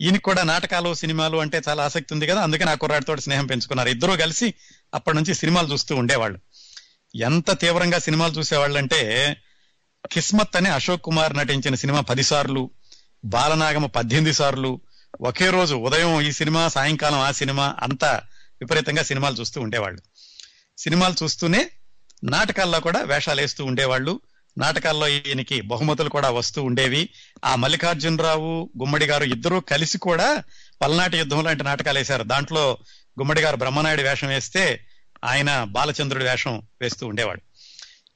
ఈయనకి 0.00 0.22
కూడా 0.22 0.42
నాటకాలు 0.42 0.94
సినిమాలు 0.94 1.36
అంటే 1.36 1.62
చాలా 1.68 1.84
ఆసక్తి 1.84 2.14
ఉంది 2.14 2.26
కదా 2.26 2.42
అందుకని 2.42 2.70
ఆ 2.70 2.74
కుర్రాడితో 2.74 3.16
స్నేహం 3.16 3.46
పెంచుకున్నారు. 3.46 3.88
ఇద్దరూ 3.88 4.16
కలిసి 4.16 4.54
అప్పటి 4.94 5.16
నుంచి 5.16 5.34
సినిమాలు 5.34 5.72
చూస్తూ 5.72 5.96
ఉండేవాళ్ళు. 5.96 6.38
ఎంత 7.16 7.60
తీవ్రంగా 7.60 7.98
సినిమాలు 7.98 8.32
చూసేవాళ్ళు 8.32 8.78
అంటే 8.78 9.00
కిస్మత్ 10.12 10.56
అనే 10.56 10.70
అశోక్ 10.70 11.02
కుమార్ 11.02 11.36
నటించిన 11.36 11.74
సినిమా 11.74 12.00
పది 12.00 12.22
సార్లు 12.22 12.70
బాలనాగమ 13.24 13.86
పద్దెనిమిది 13.86 14.32
సార్లు 14.32 14.80
ఒకే 15.20 15.50
రోజు 15.50 15.74
ఉదయం 15.74 16.20
ఈ 16.20 16.32
సినిమా 16.32 16.68
సాయంకాలం 16.68 17.20
ఆ 17.20 17.32
సినిమా 17.32 17.76
అంతా 17.82 18.22
విపరీతంగా 18.62 19.02
సినిమాలు 19.02 19.34
చూస్తూ 19.34 19.60
ఉండేవాళ్ళు. 19.60 20.02
సినిమాలు 20.78 21.14
చూస్తూనే 21.22 21.70
నాటకాల్లో 22.24 22.80
కూడా 22.80 23.00
వేషాలు 23.00 23.40
వేస్తూ 23.40 23.64
ఉండేవాళ్ళు. 23.64 24.20
నాటకాల్లో 24.58 25.08
ఈయనకి 25.08 25.60
బహుమతులు 25.60 26.08
కూడా 26.08 26.30
వస్తూ 26.30 26.62
ఉండేవి. 26.62 27.08
ఆ 27.44 27.54
మల్లికార్జునరావు 27.54 28.70
గుమ్మడి 28.78 29.06
గారు 29.06 29.24
ఇద్దరూ 29.24 29.60
కలిసి 29.60 29.98
కూడా 29.98 30.44
పల్నాటి 30.82 31.18
యుద్ధం 31.18 31.44
లాంటి 31.44 31.64
నాటకాలు 31.64 31.98
వేశారు. 31.98 32.22
దాంట్లో 32.22 32.78
గుమ్మడి 33.20 33.40
గారు 33.40 33.56
బ్రహ్మనాయుడు 33.56 34.02
వేషం 34.02 34.28
వేస్తే 34.28 34.86
ఆయన 35.24 35.64
బాలచంద్రుడి 35.64 36.24
వేషం 36.24 36.62
వేస్తూ 36.80 37.06
ఉండేవాడు. 37.06 37.40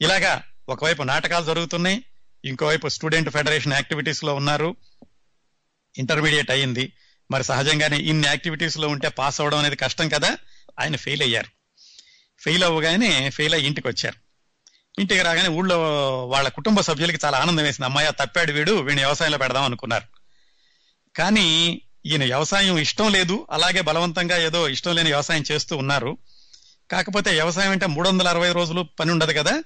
ఇలాగా 0.00 0.42
ఒకవైపు 0.68 1.02
నాటకాలు 1.02 1.44
జరుగుతున్నాయి. 1.44 2.04
ఇంకోవైపు 2.44 2.88
స్టూడెంట్ 2.88 3.30
ఫెడరేషన్ 3.30 3.72
యాక్టివిటీస్లో 3.72 4.34
ఉన్నారు. 4.34 4.76
ఇంటర్మీడియట్ 5.98 6.50
అయ్యింది. 6.50 6.92
మరి 7.30 7.44
సహజంగానే 7.44 7.96
ఇన్ని 7.96 8.28
యాక్టివిటీస్లో 8.28 8.88
ఉంటే 8.88 9.08
పాస్ 9.08 9.40
అవడం 9.40 9.58
అనేది 9.58 9.76
కష్టం 9.76 10.08
కదా? 10.08 10.36
ఆయన 10.80 10.96
ఫెయిల్ 10.96 11.22
అయ్యారు. 11.22 11.46
ఫెయిల్ 12.40 12.64
అవ్వగానే 12.64 13.30
ఫెయిల్ 13.30 13.54
అయ్యి 13.54 13.66
ఇంటికి 13.66 13.88
వచ్చారు. 13.88 14.16
ఇంటికి 15.00 15.22
రాగానే 15.22 15.48
ఊళ్ళో 15.48 15.78
వాళ్ళ 16.26 16.48
కుటుంబ 16.48 16.80
సభ్యులకి 16.80 17.18
చాలా 17.24 17.38
ఆనందం 17.38 17.62
వేసింది. 17.62 17.84
అమ్మాయ 17.84 18.10
తప్పాడు 18.10 18.52
వీడు 18.52 18.72
వీడిని 18.72 19.02
వ్యవసాయంలో 19.02 19.38
పెడదాం 19.38 19.64
అనుకున్నారు. 19.64 20.04
కానీ 21.16 21.80
ఈయన 22.06 22.24
వ్యవసాయం 22.24 22.78
ఇష్టం 22.78 23.12
లేదు. 23.12 23.46
అలాగే 23.50 23.80
బలవంతంగా 23.80 24.36
ఏదో 24.36 24.68
ఇష్టం 24.68 24.94
లేని 24.94 25.10
వ్యవసాయం 25.10 25.44
చేస్తూ 25.52 25.76
ఉన్నారు. 25.76 26.18
కాకపోతే 26.90 27.30
వ్యవసాయం 27.30 27.70
అంటే 27.70 27.86
మూడు 27.86 28.08
వందల 28.08 28.28
అరవై 28.28 28.52
రోజులు 28.52 28.82
పని 29.00 29.10
ఉండదు 29.10 29.32
కదా? 29.32 29.62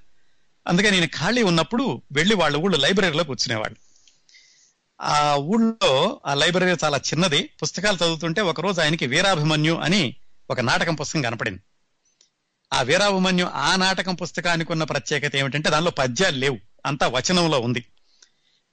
అందుకే 0.68 0.90
నేను 0.90 1.06
ఖాళీ 1.06 1.42
ఉన్నప్పుడు 1.42 2.02
వెళ్ళి 2.12 2.34
వాళ్ళ 2.34 2.56
ఊళ్ళో 2.56 2.78
లైబ్రరీలో 2.78 3.24
కూర్చునేవాళ్ళు 3.24 3.85
ఆ 5.00 5.34
ఊళ్ళో 5.34 6.20
ఆ 6.26 6.34
లైబ్రరీ 6.34 6.76
చాలా 6.84 6.98
చిన్నది. 6.98 7.50
పుస్తకాలు 7.62 7.96
చదువుతుంటే 7.96 8.40
ఒకరోజు 8.40 8.80
ఆయనకి 8.80 9.06
వీరాభిమన్యు 9.06 9.74
అని 9.74 10.16
ఒక 10.50 10.60
నాటకం 10.60 10.94
పుస్తకం 10.94 11.22
కనపడింది. 11.22 11.60
ఆ 12.72 12.82
వీరాభిమన్యు 12.82 13.46
ఆ 13.46 13.76
నాటకం 13.76 14.14
పుస్తకానికి 14.14 14.72
ఉన్న 14.72 14.84
ప్రత్యేకత 14.84 15.36
ఏమిటంటే 15.36 15.70
దానిలో 15.70 15.90
పద్యాలు 15.90 16.36
లేవు. 16.36 16.58
అంతా 16.86 17.06
వచనంలో 17.08 17.60
ఉంది. 17.60 17.84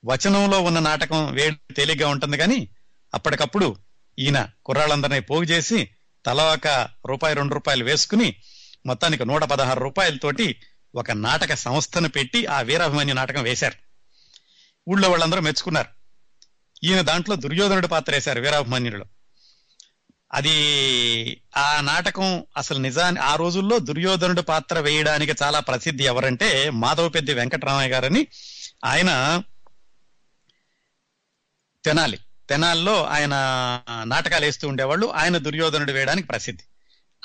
వచనంలో 0.06 0.62
ఉన్న 0.62 0.80
నాటకం 0.80 1.32
వేడి 1.32 1.74
తేలిగ్గా 1.74 2.10
ఉంటుంది 2.10 2.38
కానీ 2.38 2.70
అప్పటికప్పుడు 3.14 3.76
ఈయన 4.20 4.50
కుర్రాళ్ళందరినీ 4.66 5.20
పోగు 5.20 5.44
చేసి 5.44 5.90
తల 6.26 6.42
ఒక 6.42 6.90
రూపాయి 7.06 7.36
రెండు 7.36 7.54
రూపాయలు 7.54 7.84
వేసుకుని 7.84 8.36
మొత్తానికి 8.86 9.26
నూట 9.26 9.44
పదహారు 9.44 9.80
రూపాయలతోటి 9.80 10.56
ఒక 10.96 11.12
నాటక 11.12 11.54
సంస్థను 11.54 12.10
పెట్టి 12.10 12.46
ఆ 12.46 12.62
వీరాభిమన్యు 12.62 13.14
నాటకం 13.14 13.44
వేశారు. 13.44 13.76
ఊళ్ళో 14.90 15.10
వాళ్ళందరూ 15.10 15.42
మెచ్చుకున్నారు. 15.42 16.03
ఈయన 16.84 17.02
దాంట్లో 17.02 17.36
దుర్యోధనుడి 17.36 17.88
పాత్ర 17.88 18.14
వేశారు 18.14 18.42
వీరాభిమాన్యుడిలో 18.42 19.06
అది 20.34 20.56
ఆ 21.58 21.82
నాటకం 21.82 22.46
అసలు 22.58 22.78
నిజాన్ని 22.78 23.22
ఆ 23.22 23.36
రోజుల్లో 23.36 23.80
దుర్యోధనుడి 23.80 24.42
పాత్ర 24.42 24.80
వేయడానికి 24.80 25.34
చాలా 25.44 25.60
ప్రసిద్ధి 25.60 26.04
ఎవరంటే 26.04 26.70
మాధవపెద్ది 26.70 27.34
వెంకటరామయ్య 27.34 27.90
గారని 27.90 28.28
ఆయన 28.86 29.44
తెనాలి. 31.86 32.20
తెనాల్లో 32.50 33.06
ఆయన 33.06 33.34
నాటకాలు 34.04 34.46
వేస్తూ 34.46 34.68
ఉండేవాళ్ళు. 34.68 35.08
ఆయన 35.08 35.38
దుర్యోధనుడు 35.38 35.92
వేయడానికి 35.92 36.28
ప్రసిద్ధి. 36.28 36.64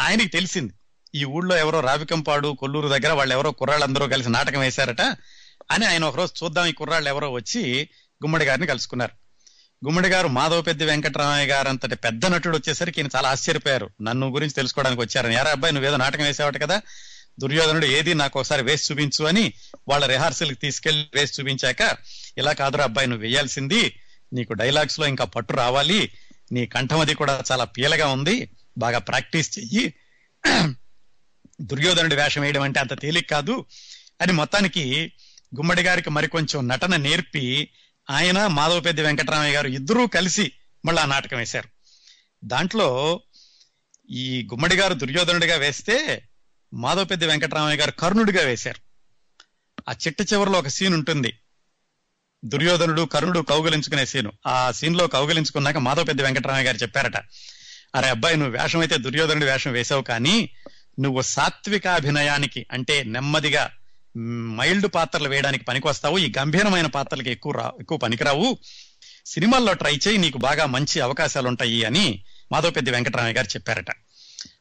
ఆయనకి 0.01 0.29
తెలిసింది 0.29 0.73
ఈ 1.15 1.25
ఊళ్ళో 1.25 1.57
ఎవరో 1.57 1.81
రావికంపాడు 1.81 2.49
కొల్లూరు 2.49 2.89
దగ్గర 2.89 3.13
వాళ్ళు 3.13 3.35
ఎవరో 3.35 3.51
కుర్రాళ్ళందరూ 3.51 4.07
కలిసి 4.07 4.29
నాటకం 4.29 4.61
వేశారట 4.61 5.01
అని 5.71 5.87
ఆయన 5.87 6.05
ఒకరోజు 6.05 6.45
చూద్దాం 6.45 6.67
ఈ 6.67 6.73
కుర్రాళ్ళు 6.73 7.09
ఎవరో 7.09 7.31
వచ్చి 7.31 7.89
గుమ్మడి 8.25 8.45
గారిని 8.45 8.67
కలుసుకున్నారు. 8.67 9.28
గుమ్మడి 9.85 10.09
గారు 10.09 10.29
మాధవ 10.29 10.61
పెద్ద 10.61 10.83
వెంకటరామయ్య 10.83 11.47
గారు 11.47 11.69
అంతటి 11.69 11.97
పెద్ద 11.97 12.27
నటుడు 12.27 12.57
వచ్చేసరికి 12.57 13.01
ఈయన 13.01 13.11
చాలా 13.17 13.29
ఆశ్చర్యపోయారు. 13.29 13.91
నన్ను 14.03 14.29
గురించి 14.29 14.53
తెలుసుకోవడానికి 14.53 15.03
వచ్చారని. 15.03 15.35
యారా 15.35 15.51
అబ్బాయి 15.51 15.75
నువ్వేదో 15.75 15.97
నాటకం 15.97 16.25
వేసావట 16.25 16.63
కదా. 16.63 16.83
దుర్యోధనుడు 17.41 17.87
ఏది 17.87 18.15
నాకు 18.15 18.41
ఒకసారి 18.41 18.63
వేసి 18.63 18.93
చూపించు 18.93 19.25
అని 19.25 19.53
వాళ్ళ 19.89 20.07
రిహార్సల్కి 20.07 20.55
తీసుకెళ్ళి 20.55 21.09
వేసి 21.15 21.43
చూపించాక 21.43 21.97
ఇలా 22.39 22.53
కాదురా 22.53 22.85
అబ్బాయి 22.85 23.09
నువ్వు 23.09 23.23
వేయాల్సింది 23.23 24.01
నీకు 24.33 24.53
డైలాగ్స్లో 24.53 25.07
ఇంకా 25.07 25.25
పట్టు 25.25 25.53
రావాలి. 25.53 26.13
నీ 26.53 26.67
కంఠం 26.67 27.01
అది 27.01 27.15
కూడా 27.15 27.43
చాలా 27.53 27.65
పీలగా 27.65 28.09
ఉంది. 28.09 28.51
బాగా 28.79 28.99
ప్రాక్టీస్ 28.99 29.59
చెయ్యి. 29.59 29.95
దుర్యోధనుడి 31.61 32.17
వేషం 32.17 32.41
వేయడం 32.41 32.63
అంటే 32.63 32.81
అంత 32.81 33.01
తేలిక 33.01 33.31
కాదు 33.31 33.65
అని 34.21 34.33
మొత్తానికి 34.33 35.13
గుమ్మడి 35.57 35.83
గారికి 35.83 36.11
మరికొంచెం 36.11 36.69
నటన 36.69 36.97
నేర్పి 36.97 37.69
ఆయన 38.11 38.47
మాధవపెద్ది 38.47 39.03
వెంకటరామయ్య 39.03 39.55
గారు 39.55 39.69
ఇద్దరూ 39.69 40.07
కలిసి 40.07 40.53
మళ్ళీ 40.85 41.03
ఆ 41.03 41.07
నాటకం 41.07 41.37
వేశారు. 41.37 41.69
దాంట్లో 42.45 43.21
ఈ 44.11 44.49
గుమ్మడి 44.53 44.77
గారు 44.77 44.95
దుర్యోధనుడిగా 44.95 45.57
వేస్తే 45.57 46.29
మాధవపెద్ది 46.75 47.27
వెంకటరామయ్య 47.27 47.81
గారు 47.81 47.91
కర్ణుడిగా 47.91 48.45
వేశారు. 48.45 48.81
ఆ 49.89 49.93
చిట్ట 49.93 50.33
చివరిలో 50.33 50.59
ఒక 50.59 50.69
సీన్ 50.69 50.95
ఉంటుంది. 50.95 51.39
దుర్యోధనుడు 52.45 53.03
కర్ణుడు 53.03 53.41
కౌగలించుకునే 53.41 54.07
సీను. 54.07 54.33
ఆ 54.47 54.71
సీన్లో 54.71 55.07
కౌగలించుకున్నాక 55.07 55.77
మాధవపెద్ది 55.77 56.23
వెంకటరామయ్య 56.23 56.67
గారు 56.67 56.77
చెప్పారట 56.77 57.17
అరే 57.95 58.09
అబ్బాయి 58.09 58.37
నువ్వు 58.37 58.63
వేషం 58.63 58.81
అయితే 58.81 58.97
దుర్యోధనుడి 58.97 59.47
వేషం 59.47 59.73
వేసావు 59.73 60.03
కానీ 60.03 60.51
నువ్వు 60.99 61.21
సాత్వికాభినయానికి 61.21 62.67
అంటే 62.73 63.03
నెమ్మదిగా 63.03 63.71
మైల్డ్ 64.57 64.87
పాత్రలు 64.95 65.29
వేయడానికి 65.29 65.65
పనికొస్తావు 65.65 66.19
ఈ 66.19 66.33
గంభీరమైన 66.39 66.87
పాత్రలకి 66.87 67.31
ఎక్కువ 67.31 67.53
రా 67.53 67.73
ఎక్కువ 67.81 67.99
పనికిరావు. 67.99 68.59
సినిమాల్లో 69.27 69.73
ట్రై 69.73 69.99
చేయి 70.09 70.19
నీకు 70.19 70.39
బాగా 70.39 70.67
మంచి 70.67 71.01
అవకాశాలు 71.01 71.49
ఉంటాయి 71.49 71.85
అని 71.85 72.25
మాధవపెద్ది 72.53 72.91
వెంకటరామయ్య 72.91 73.35
గారు 73.35 73.47
చెప్పారట. 73.47 73.87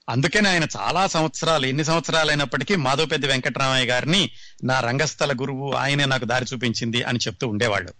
అందుకనే 0.09 0.49
ఆయన 0.49 0.67
చాలా 0.77 1.07
సంవత్సరాలు 1.07 1.65
ఎన్ని 1.65 1.85
సంవత్సరాలు 1.85 2.29
అయినప్పటికీ 2.29 2.75
మాధవపెద్ది 2.75 3.27
వెంకటరామయ్య 3.27 3.85
గారిని 3.85 4.31
నా 4.63 4.79
రంగస్థల 4.79 5.33
గురువు 5.33 5.71
ఆయనే 5.71 6.05
నాకు 6.05 6.25
దారి 6.25 6.45
చూపించింది 6.53 7.03
అని 7.03 7.19
చెప్తూ 7.27 7.47
ఉండేవాళ్ళు. 7.47 7.93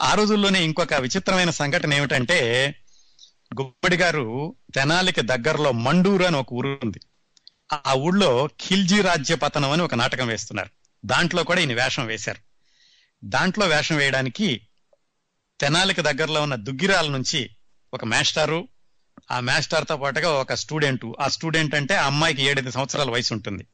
ఆ 0.00 0.14
రోజుల్లోనే 0.14 0.64
ఇంకొక 0.64 0.94
విచిత్రమైన 0.94 1.50
సంఘటన 1.50 1.94
ఏమిటంటే 1.94 2.74
గుమ్మడి 3.60 3.96
గారు 3.96 4.54
తెనాలికి 4.74 5.20
దగ్గరలో 5.20 5.72
మండూరు 5.72 6.24
అని 6.24 6.36
ఒక 6.36 6.52
ఊరు 6.52 6.78
ఉంది. 6.82 7.00
ఆ 7.72 7.92
ఊళ్ళో 7.92 8.48
ఖిల్జీ 8.60 9.00
రాజ్య 9.00 9.34
పతనం 9.34 9.70
అని 9.70 9.82
ఒక 9.82 9.94
నాటకం 9.94 10.26
వేస్తున్నారు. 10.26 10.70
దాంట్లో 11.04 11.44
కూడా 11.44 11.60
ఈయన 11.60 11.82
వేషం 11.82 12.06
వేశారు. 12.06 12.38
దాంట్లో 13.24 13.66
వేషం 13.66 13.96
వేయడానికి 13.96 14.66
తెనాలికి 15.60 16.02
దగ్గరలో 16.02 16.42
ఉన్న 16.42 16.54
దుగ్గిరాల 16.54 17.08
నుంచి 17.08 17.50
ఒక 17.94 18.04
మాస్టారు 18.04 18.68
ఆ 19.30 19.40
మాస్టర్తో 19.40 19.96
పాటుగా 19.96 20.30
ఒక 20.30 20.54
స్టూడెంట్. 20.54 21.06
ఆ 21.20 21.28
స్టూడెంట్ 21.28 21.74
అంటే 21.74 21.96
ఆ 21.96 22.06
అమ్మాయికి 22.06 22.42
ఏడెనిమిది 22.42 22.74
సంవత్సరాల 22.74 23.10
వయసు 23.10 23.34
ఉంటుంది. 23.34 23.66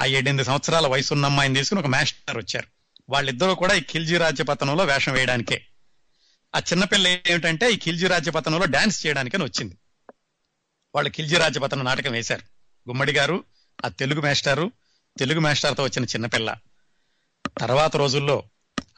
ఆ 0.00 0.04
ఏడెనిమిది 0.04 0.44
సంవత్సరాల 0.44 0.86
వయసు 0.86 1.14
ఉన్న 1.14 1.24
అమ్మాయిని 1.24 1.54
తీసుకుని 1.54 1.80
ఒక 1.80 1.86
మాస్టర్ 1.86 2.38
వచ్చారు. 2.38 2.66
వాళ్ళిద్దరూ 3.08 3.54
కూడా 3.54 3.74
ఈ 3.74 3.80
ఖిల్జీ 3.80 4.16
రాజ్య 4.16 4.44
పతనంలో 4.44 4.84
వేషం 4.84 5.12
వేయడానికే. 5.12 5.66
ఆ 6.56 6.58
చిన్నపిల్ల 6.58 7.08
ఏమిటంటే 7.08 7.72
ఈ 7.72 7.76
ఖిల్జీ 7.76 8.06
రాజ్య 8.06 8.30
పతనంలో 8.30 8.66
డాన్స్ 8.66 9.06
చేయడానికని 9.06 9.44
వచ్చింది. 9.44 9.76
వాళ్ళు 10.94 11.10
ఖిల్జీ 11.10 11.36
రాజ్య 11.36 11.60
పతనం 11.60 11.84
నాటకం 11.84 12.12
వేశారు. 12.12 12.53
గుమ్మడి 12.88 13.12
గారు 13.12 13.44
ఆ 13.84 13.88
తెలుగు 13.88 14.20
మేస్టారు 14.20 14.72
తెలుగు 15.18 15.40
మాస్టర్తో 15.40 15.82
వచ్చిన 15.82 16.04
చిన్నపిల్ల 16.04 16.56
తర్వాత 17.58 17.96
రోజుల్లో 17.96 18.42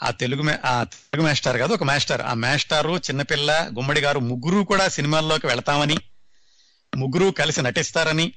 ఆ 0.03 0.11
తెలుగు 0.11 0.67
ఆ 0.67 0.85
తెలుగు 0.85 1.27
మేస్టార్ 1.27 1.57
కాదు 1.57 1.73
ఒక 1.73 1.85
మేస్టార్ 1.85 2.23
ఆ 2.23 2.35
మేస్టారు 2.35 2.97
చిన్నపిల్ల 2.97 3.71
గుమ్మడి 3.77 4.01
గారు 4.01 4.21
ముగ్గురు 4.21 4.65
కూడా 4.65 4.89
సినిమాల్లోకి 4.89 5.47
వెళతామని 5.47 5.97
ముగ్గురు 6.97 7.31
కలిసి 7.31 7.63
నటిస్తారని 7.63 8.33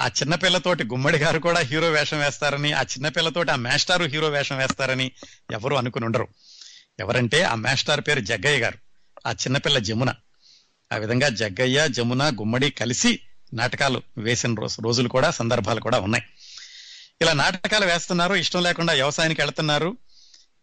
ఆ 0.00 0.06
చిన్నపిల్లతోటి 0.06 0.84
గుమ్మడి 0.84 1.18
గారు 1.18 1.38
కూడా 1.38 1.60
హీరో 1.60 1.90
వేషం 1.90 2.18
వేస్తారని 2.18 2.72
ఆ 2.72 2.82
చిన్నపిల్లతోటి 2.82 3.50
ఆ 3.50 3.56
మేస్టారు 3.56 4.04
హీరో 4.04 4.28
వేషం 4.28 4.58
వేస్తారని 4.58 5.12
ఎవరు 5.52 5.76
అనుకుని 5.76 6.04
ఉండరు. 6.04 6.28
ఎవరంటే 6.98 7.42
ఆ 7.42 7.54
మేస్టార్ 7.54 8.00
పేరు 8.00 8.20
జగ్గయ్య 8.20 8.58
గారు. 8.58 8.78
ఆ 9.26 9.32
చిన్నపిల్ల 9.32 9.78
జమున. 9.78 10.14
ఆ 10.92 10.96
విధంగా 10.96 11.28
జగ్గయ్య 11.28 11.88
జమున 11.88 12.28
గుమ్మడి 12.28 12.70
కలిసి 12.70 13.20
నాటకాలు 13.54 14.02
వేసిన 14.18 14.54
రోజు 14.54 14.82
రోజులు 14.82 15.08
కూడా 15.08 15.30
సందర్భాలు 15.30 15.80
కూడా 15.80 16.00
ఉన్నాయి. 16.00 16.24
ఇలా 17.22 17.32
నాటకాలు 17.32 17.86
వేస్తున్నారు 17.86 18.34
ఇష్టం 18.34 18.62
లేకుండా 18.62 18.92
వ్యవసాయానికి 18.92 19.42
వెళ్తున్నారు. 19.42 19.96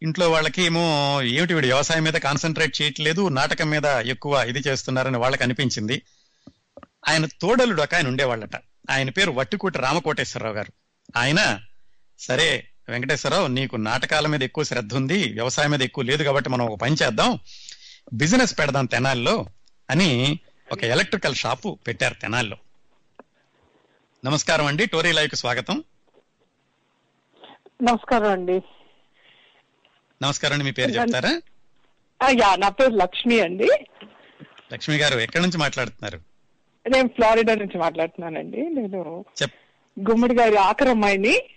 ఇంట్లో 0.02 0.32
వాళ్ళకి 0.32 0.62
ఏమో 0.62 1.20
ఏమిటి 1.22 1.54
వీడు 1.54 1.66
వ్యవసాయం 1.66 2.04
మీద 2.04 2.14
కాన్సన్ట్రేట్ 2.14 2.82
చేయట్లేదు 2.82 3.28
నాటకం 3.28 3.70
మీద 3.70 3.86
ఎక్కువ 3.86 4.44
ఇది 4.48 4.60
చేస్తున్నారని 4.60 5.18
వాళ్ళకి 5.18 5.44
అనిపించింది. 5.44 6.02
ఆయన 7.10 7.26
తోడలుడు 7.26 7.82
ఒక 7.82 7.96
ఆయన 7.96 8.08
ఉండేవాళ్ళట. 8.08 8.56
ఆయన 8.89 9.10
పేరు 9.10 9.32
వట్టుకూటి 9.32 9.78
రామకోటేశ్వరరావు 9.78 10.56
గారు. 10.56 10.74
ఆయన 11.18 11.60
సరే 12.20 12.68
వెంకటేశ్వరరావు 12.89 13.48
నీకు 13.48 13.76
నాటకాల 13.76 14.28
మీద 14.28 14.44
ఎక్కువ 14.44 14.64
శ్రద్ధ 14.64 14.94
ఉంది 14.94 15.34
వ్యవసాయం 15.34 15.72
మీద 15.72 15.82
ఎక్కువ 15.82 16.04
లేదు 16.04 16.24
కాబట్టి 16.24 16.50
మనం 16.50 16.66
ఒక 16.66 16.80
పని 16.80 16.96
చేద్దాం 17.04 17.39
బిజినెస్ 18.14 18.60
పెడదాం 18.60 18.86
తెనాల్లో 18.86 19.46
అని 19.89 20.39
ఒక 20.72 20.84
ఎలక్ట్రికల్ 20.84 21.36
షాపు 21.36 21.80
పెట్టారు 21.88 22.14
తెనాల్లో. 22.14 22.58
నమస్కారం 24.26 24.65
అండి. 24.65 24.86
టోరీ 24.86 25.11
లైవ్కు 25.11 25.36
స్వాగతం. 25.36 25.84
నమస్కారం 27.82 28.30
అండి. 28.30 28.61
నమస్కారం 30.22 30.53
అండి. 30.53 30.65
మీ 30.65 30.72
పేరు 30.72 30.91
చెప్తారా? 30.91 31.41
యా 32.30 32.55
నా 32.55 32.69
పేరు 32.69 32.89
లక్ష్మి 32.89 33.39
అండి. 33.39 33.67
లక్ష్మి 34.74 34.97
గారు 34.97 35.19
ఎక్కడి 35.19 35.43
నుంచి 35.43 35.57
మాట్లాడుతున్నారు? 35.57 36.19
నేను 36.89 37.07
ఫ్లారిడా 37.07 37.55
నుంచి 37.55 37.78
మాట్లాడుతున్నానండి. 37.78 38.61
నేను 38.61 39.26
గుమ్మడి 39.99 40.36
గారి 40.36 40.55
ఆఖరి 40.55 40.89
అమ్మాయిని. 40.89 41.49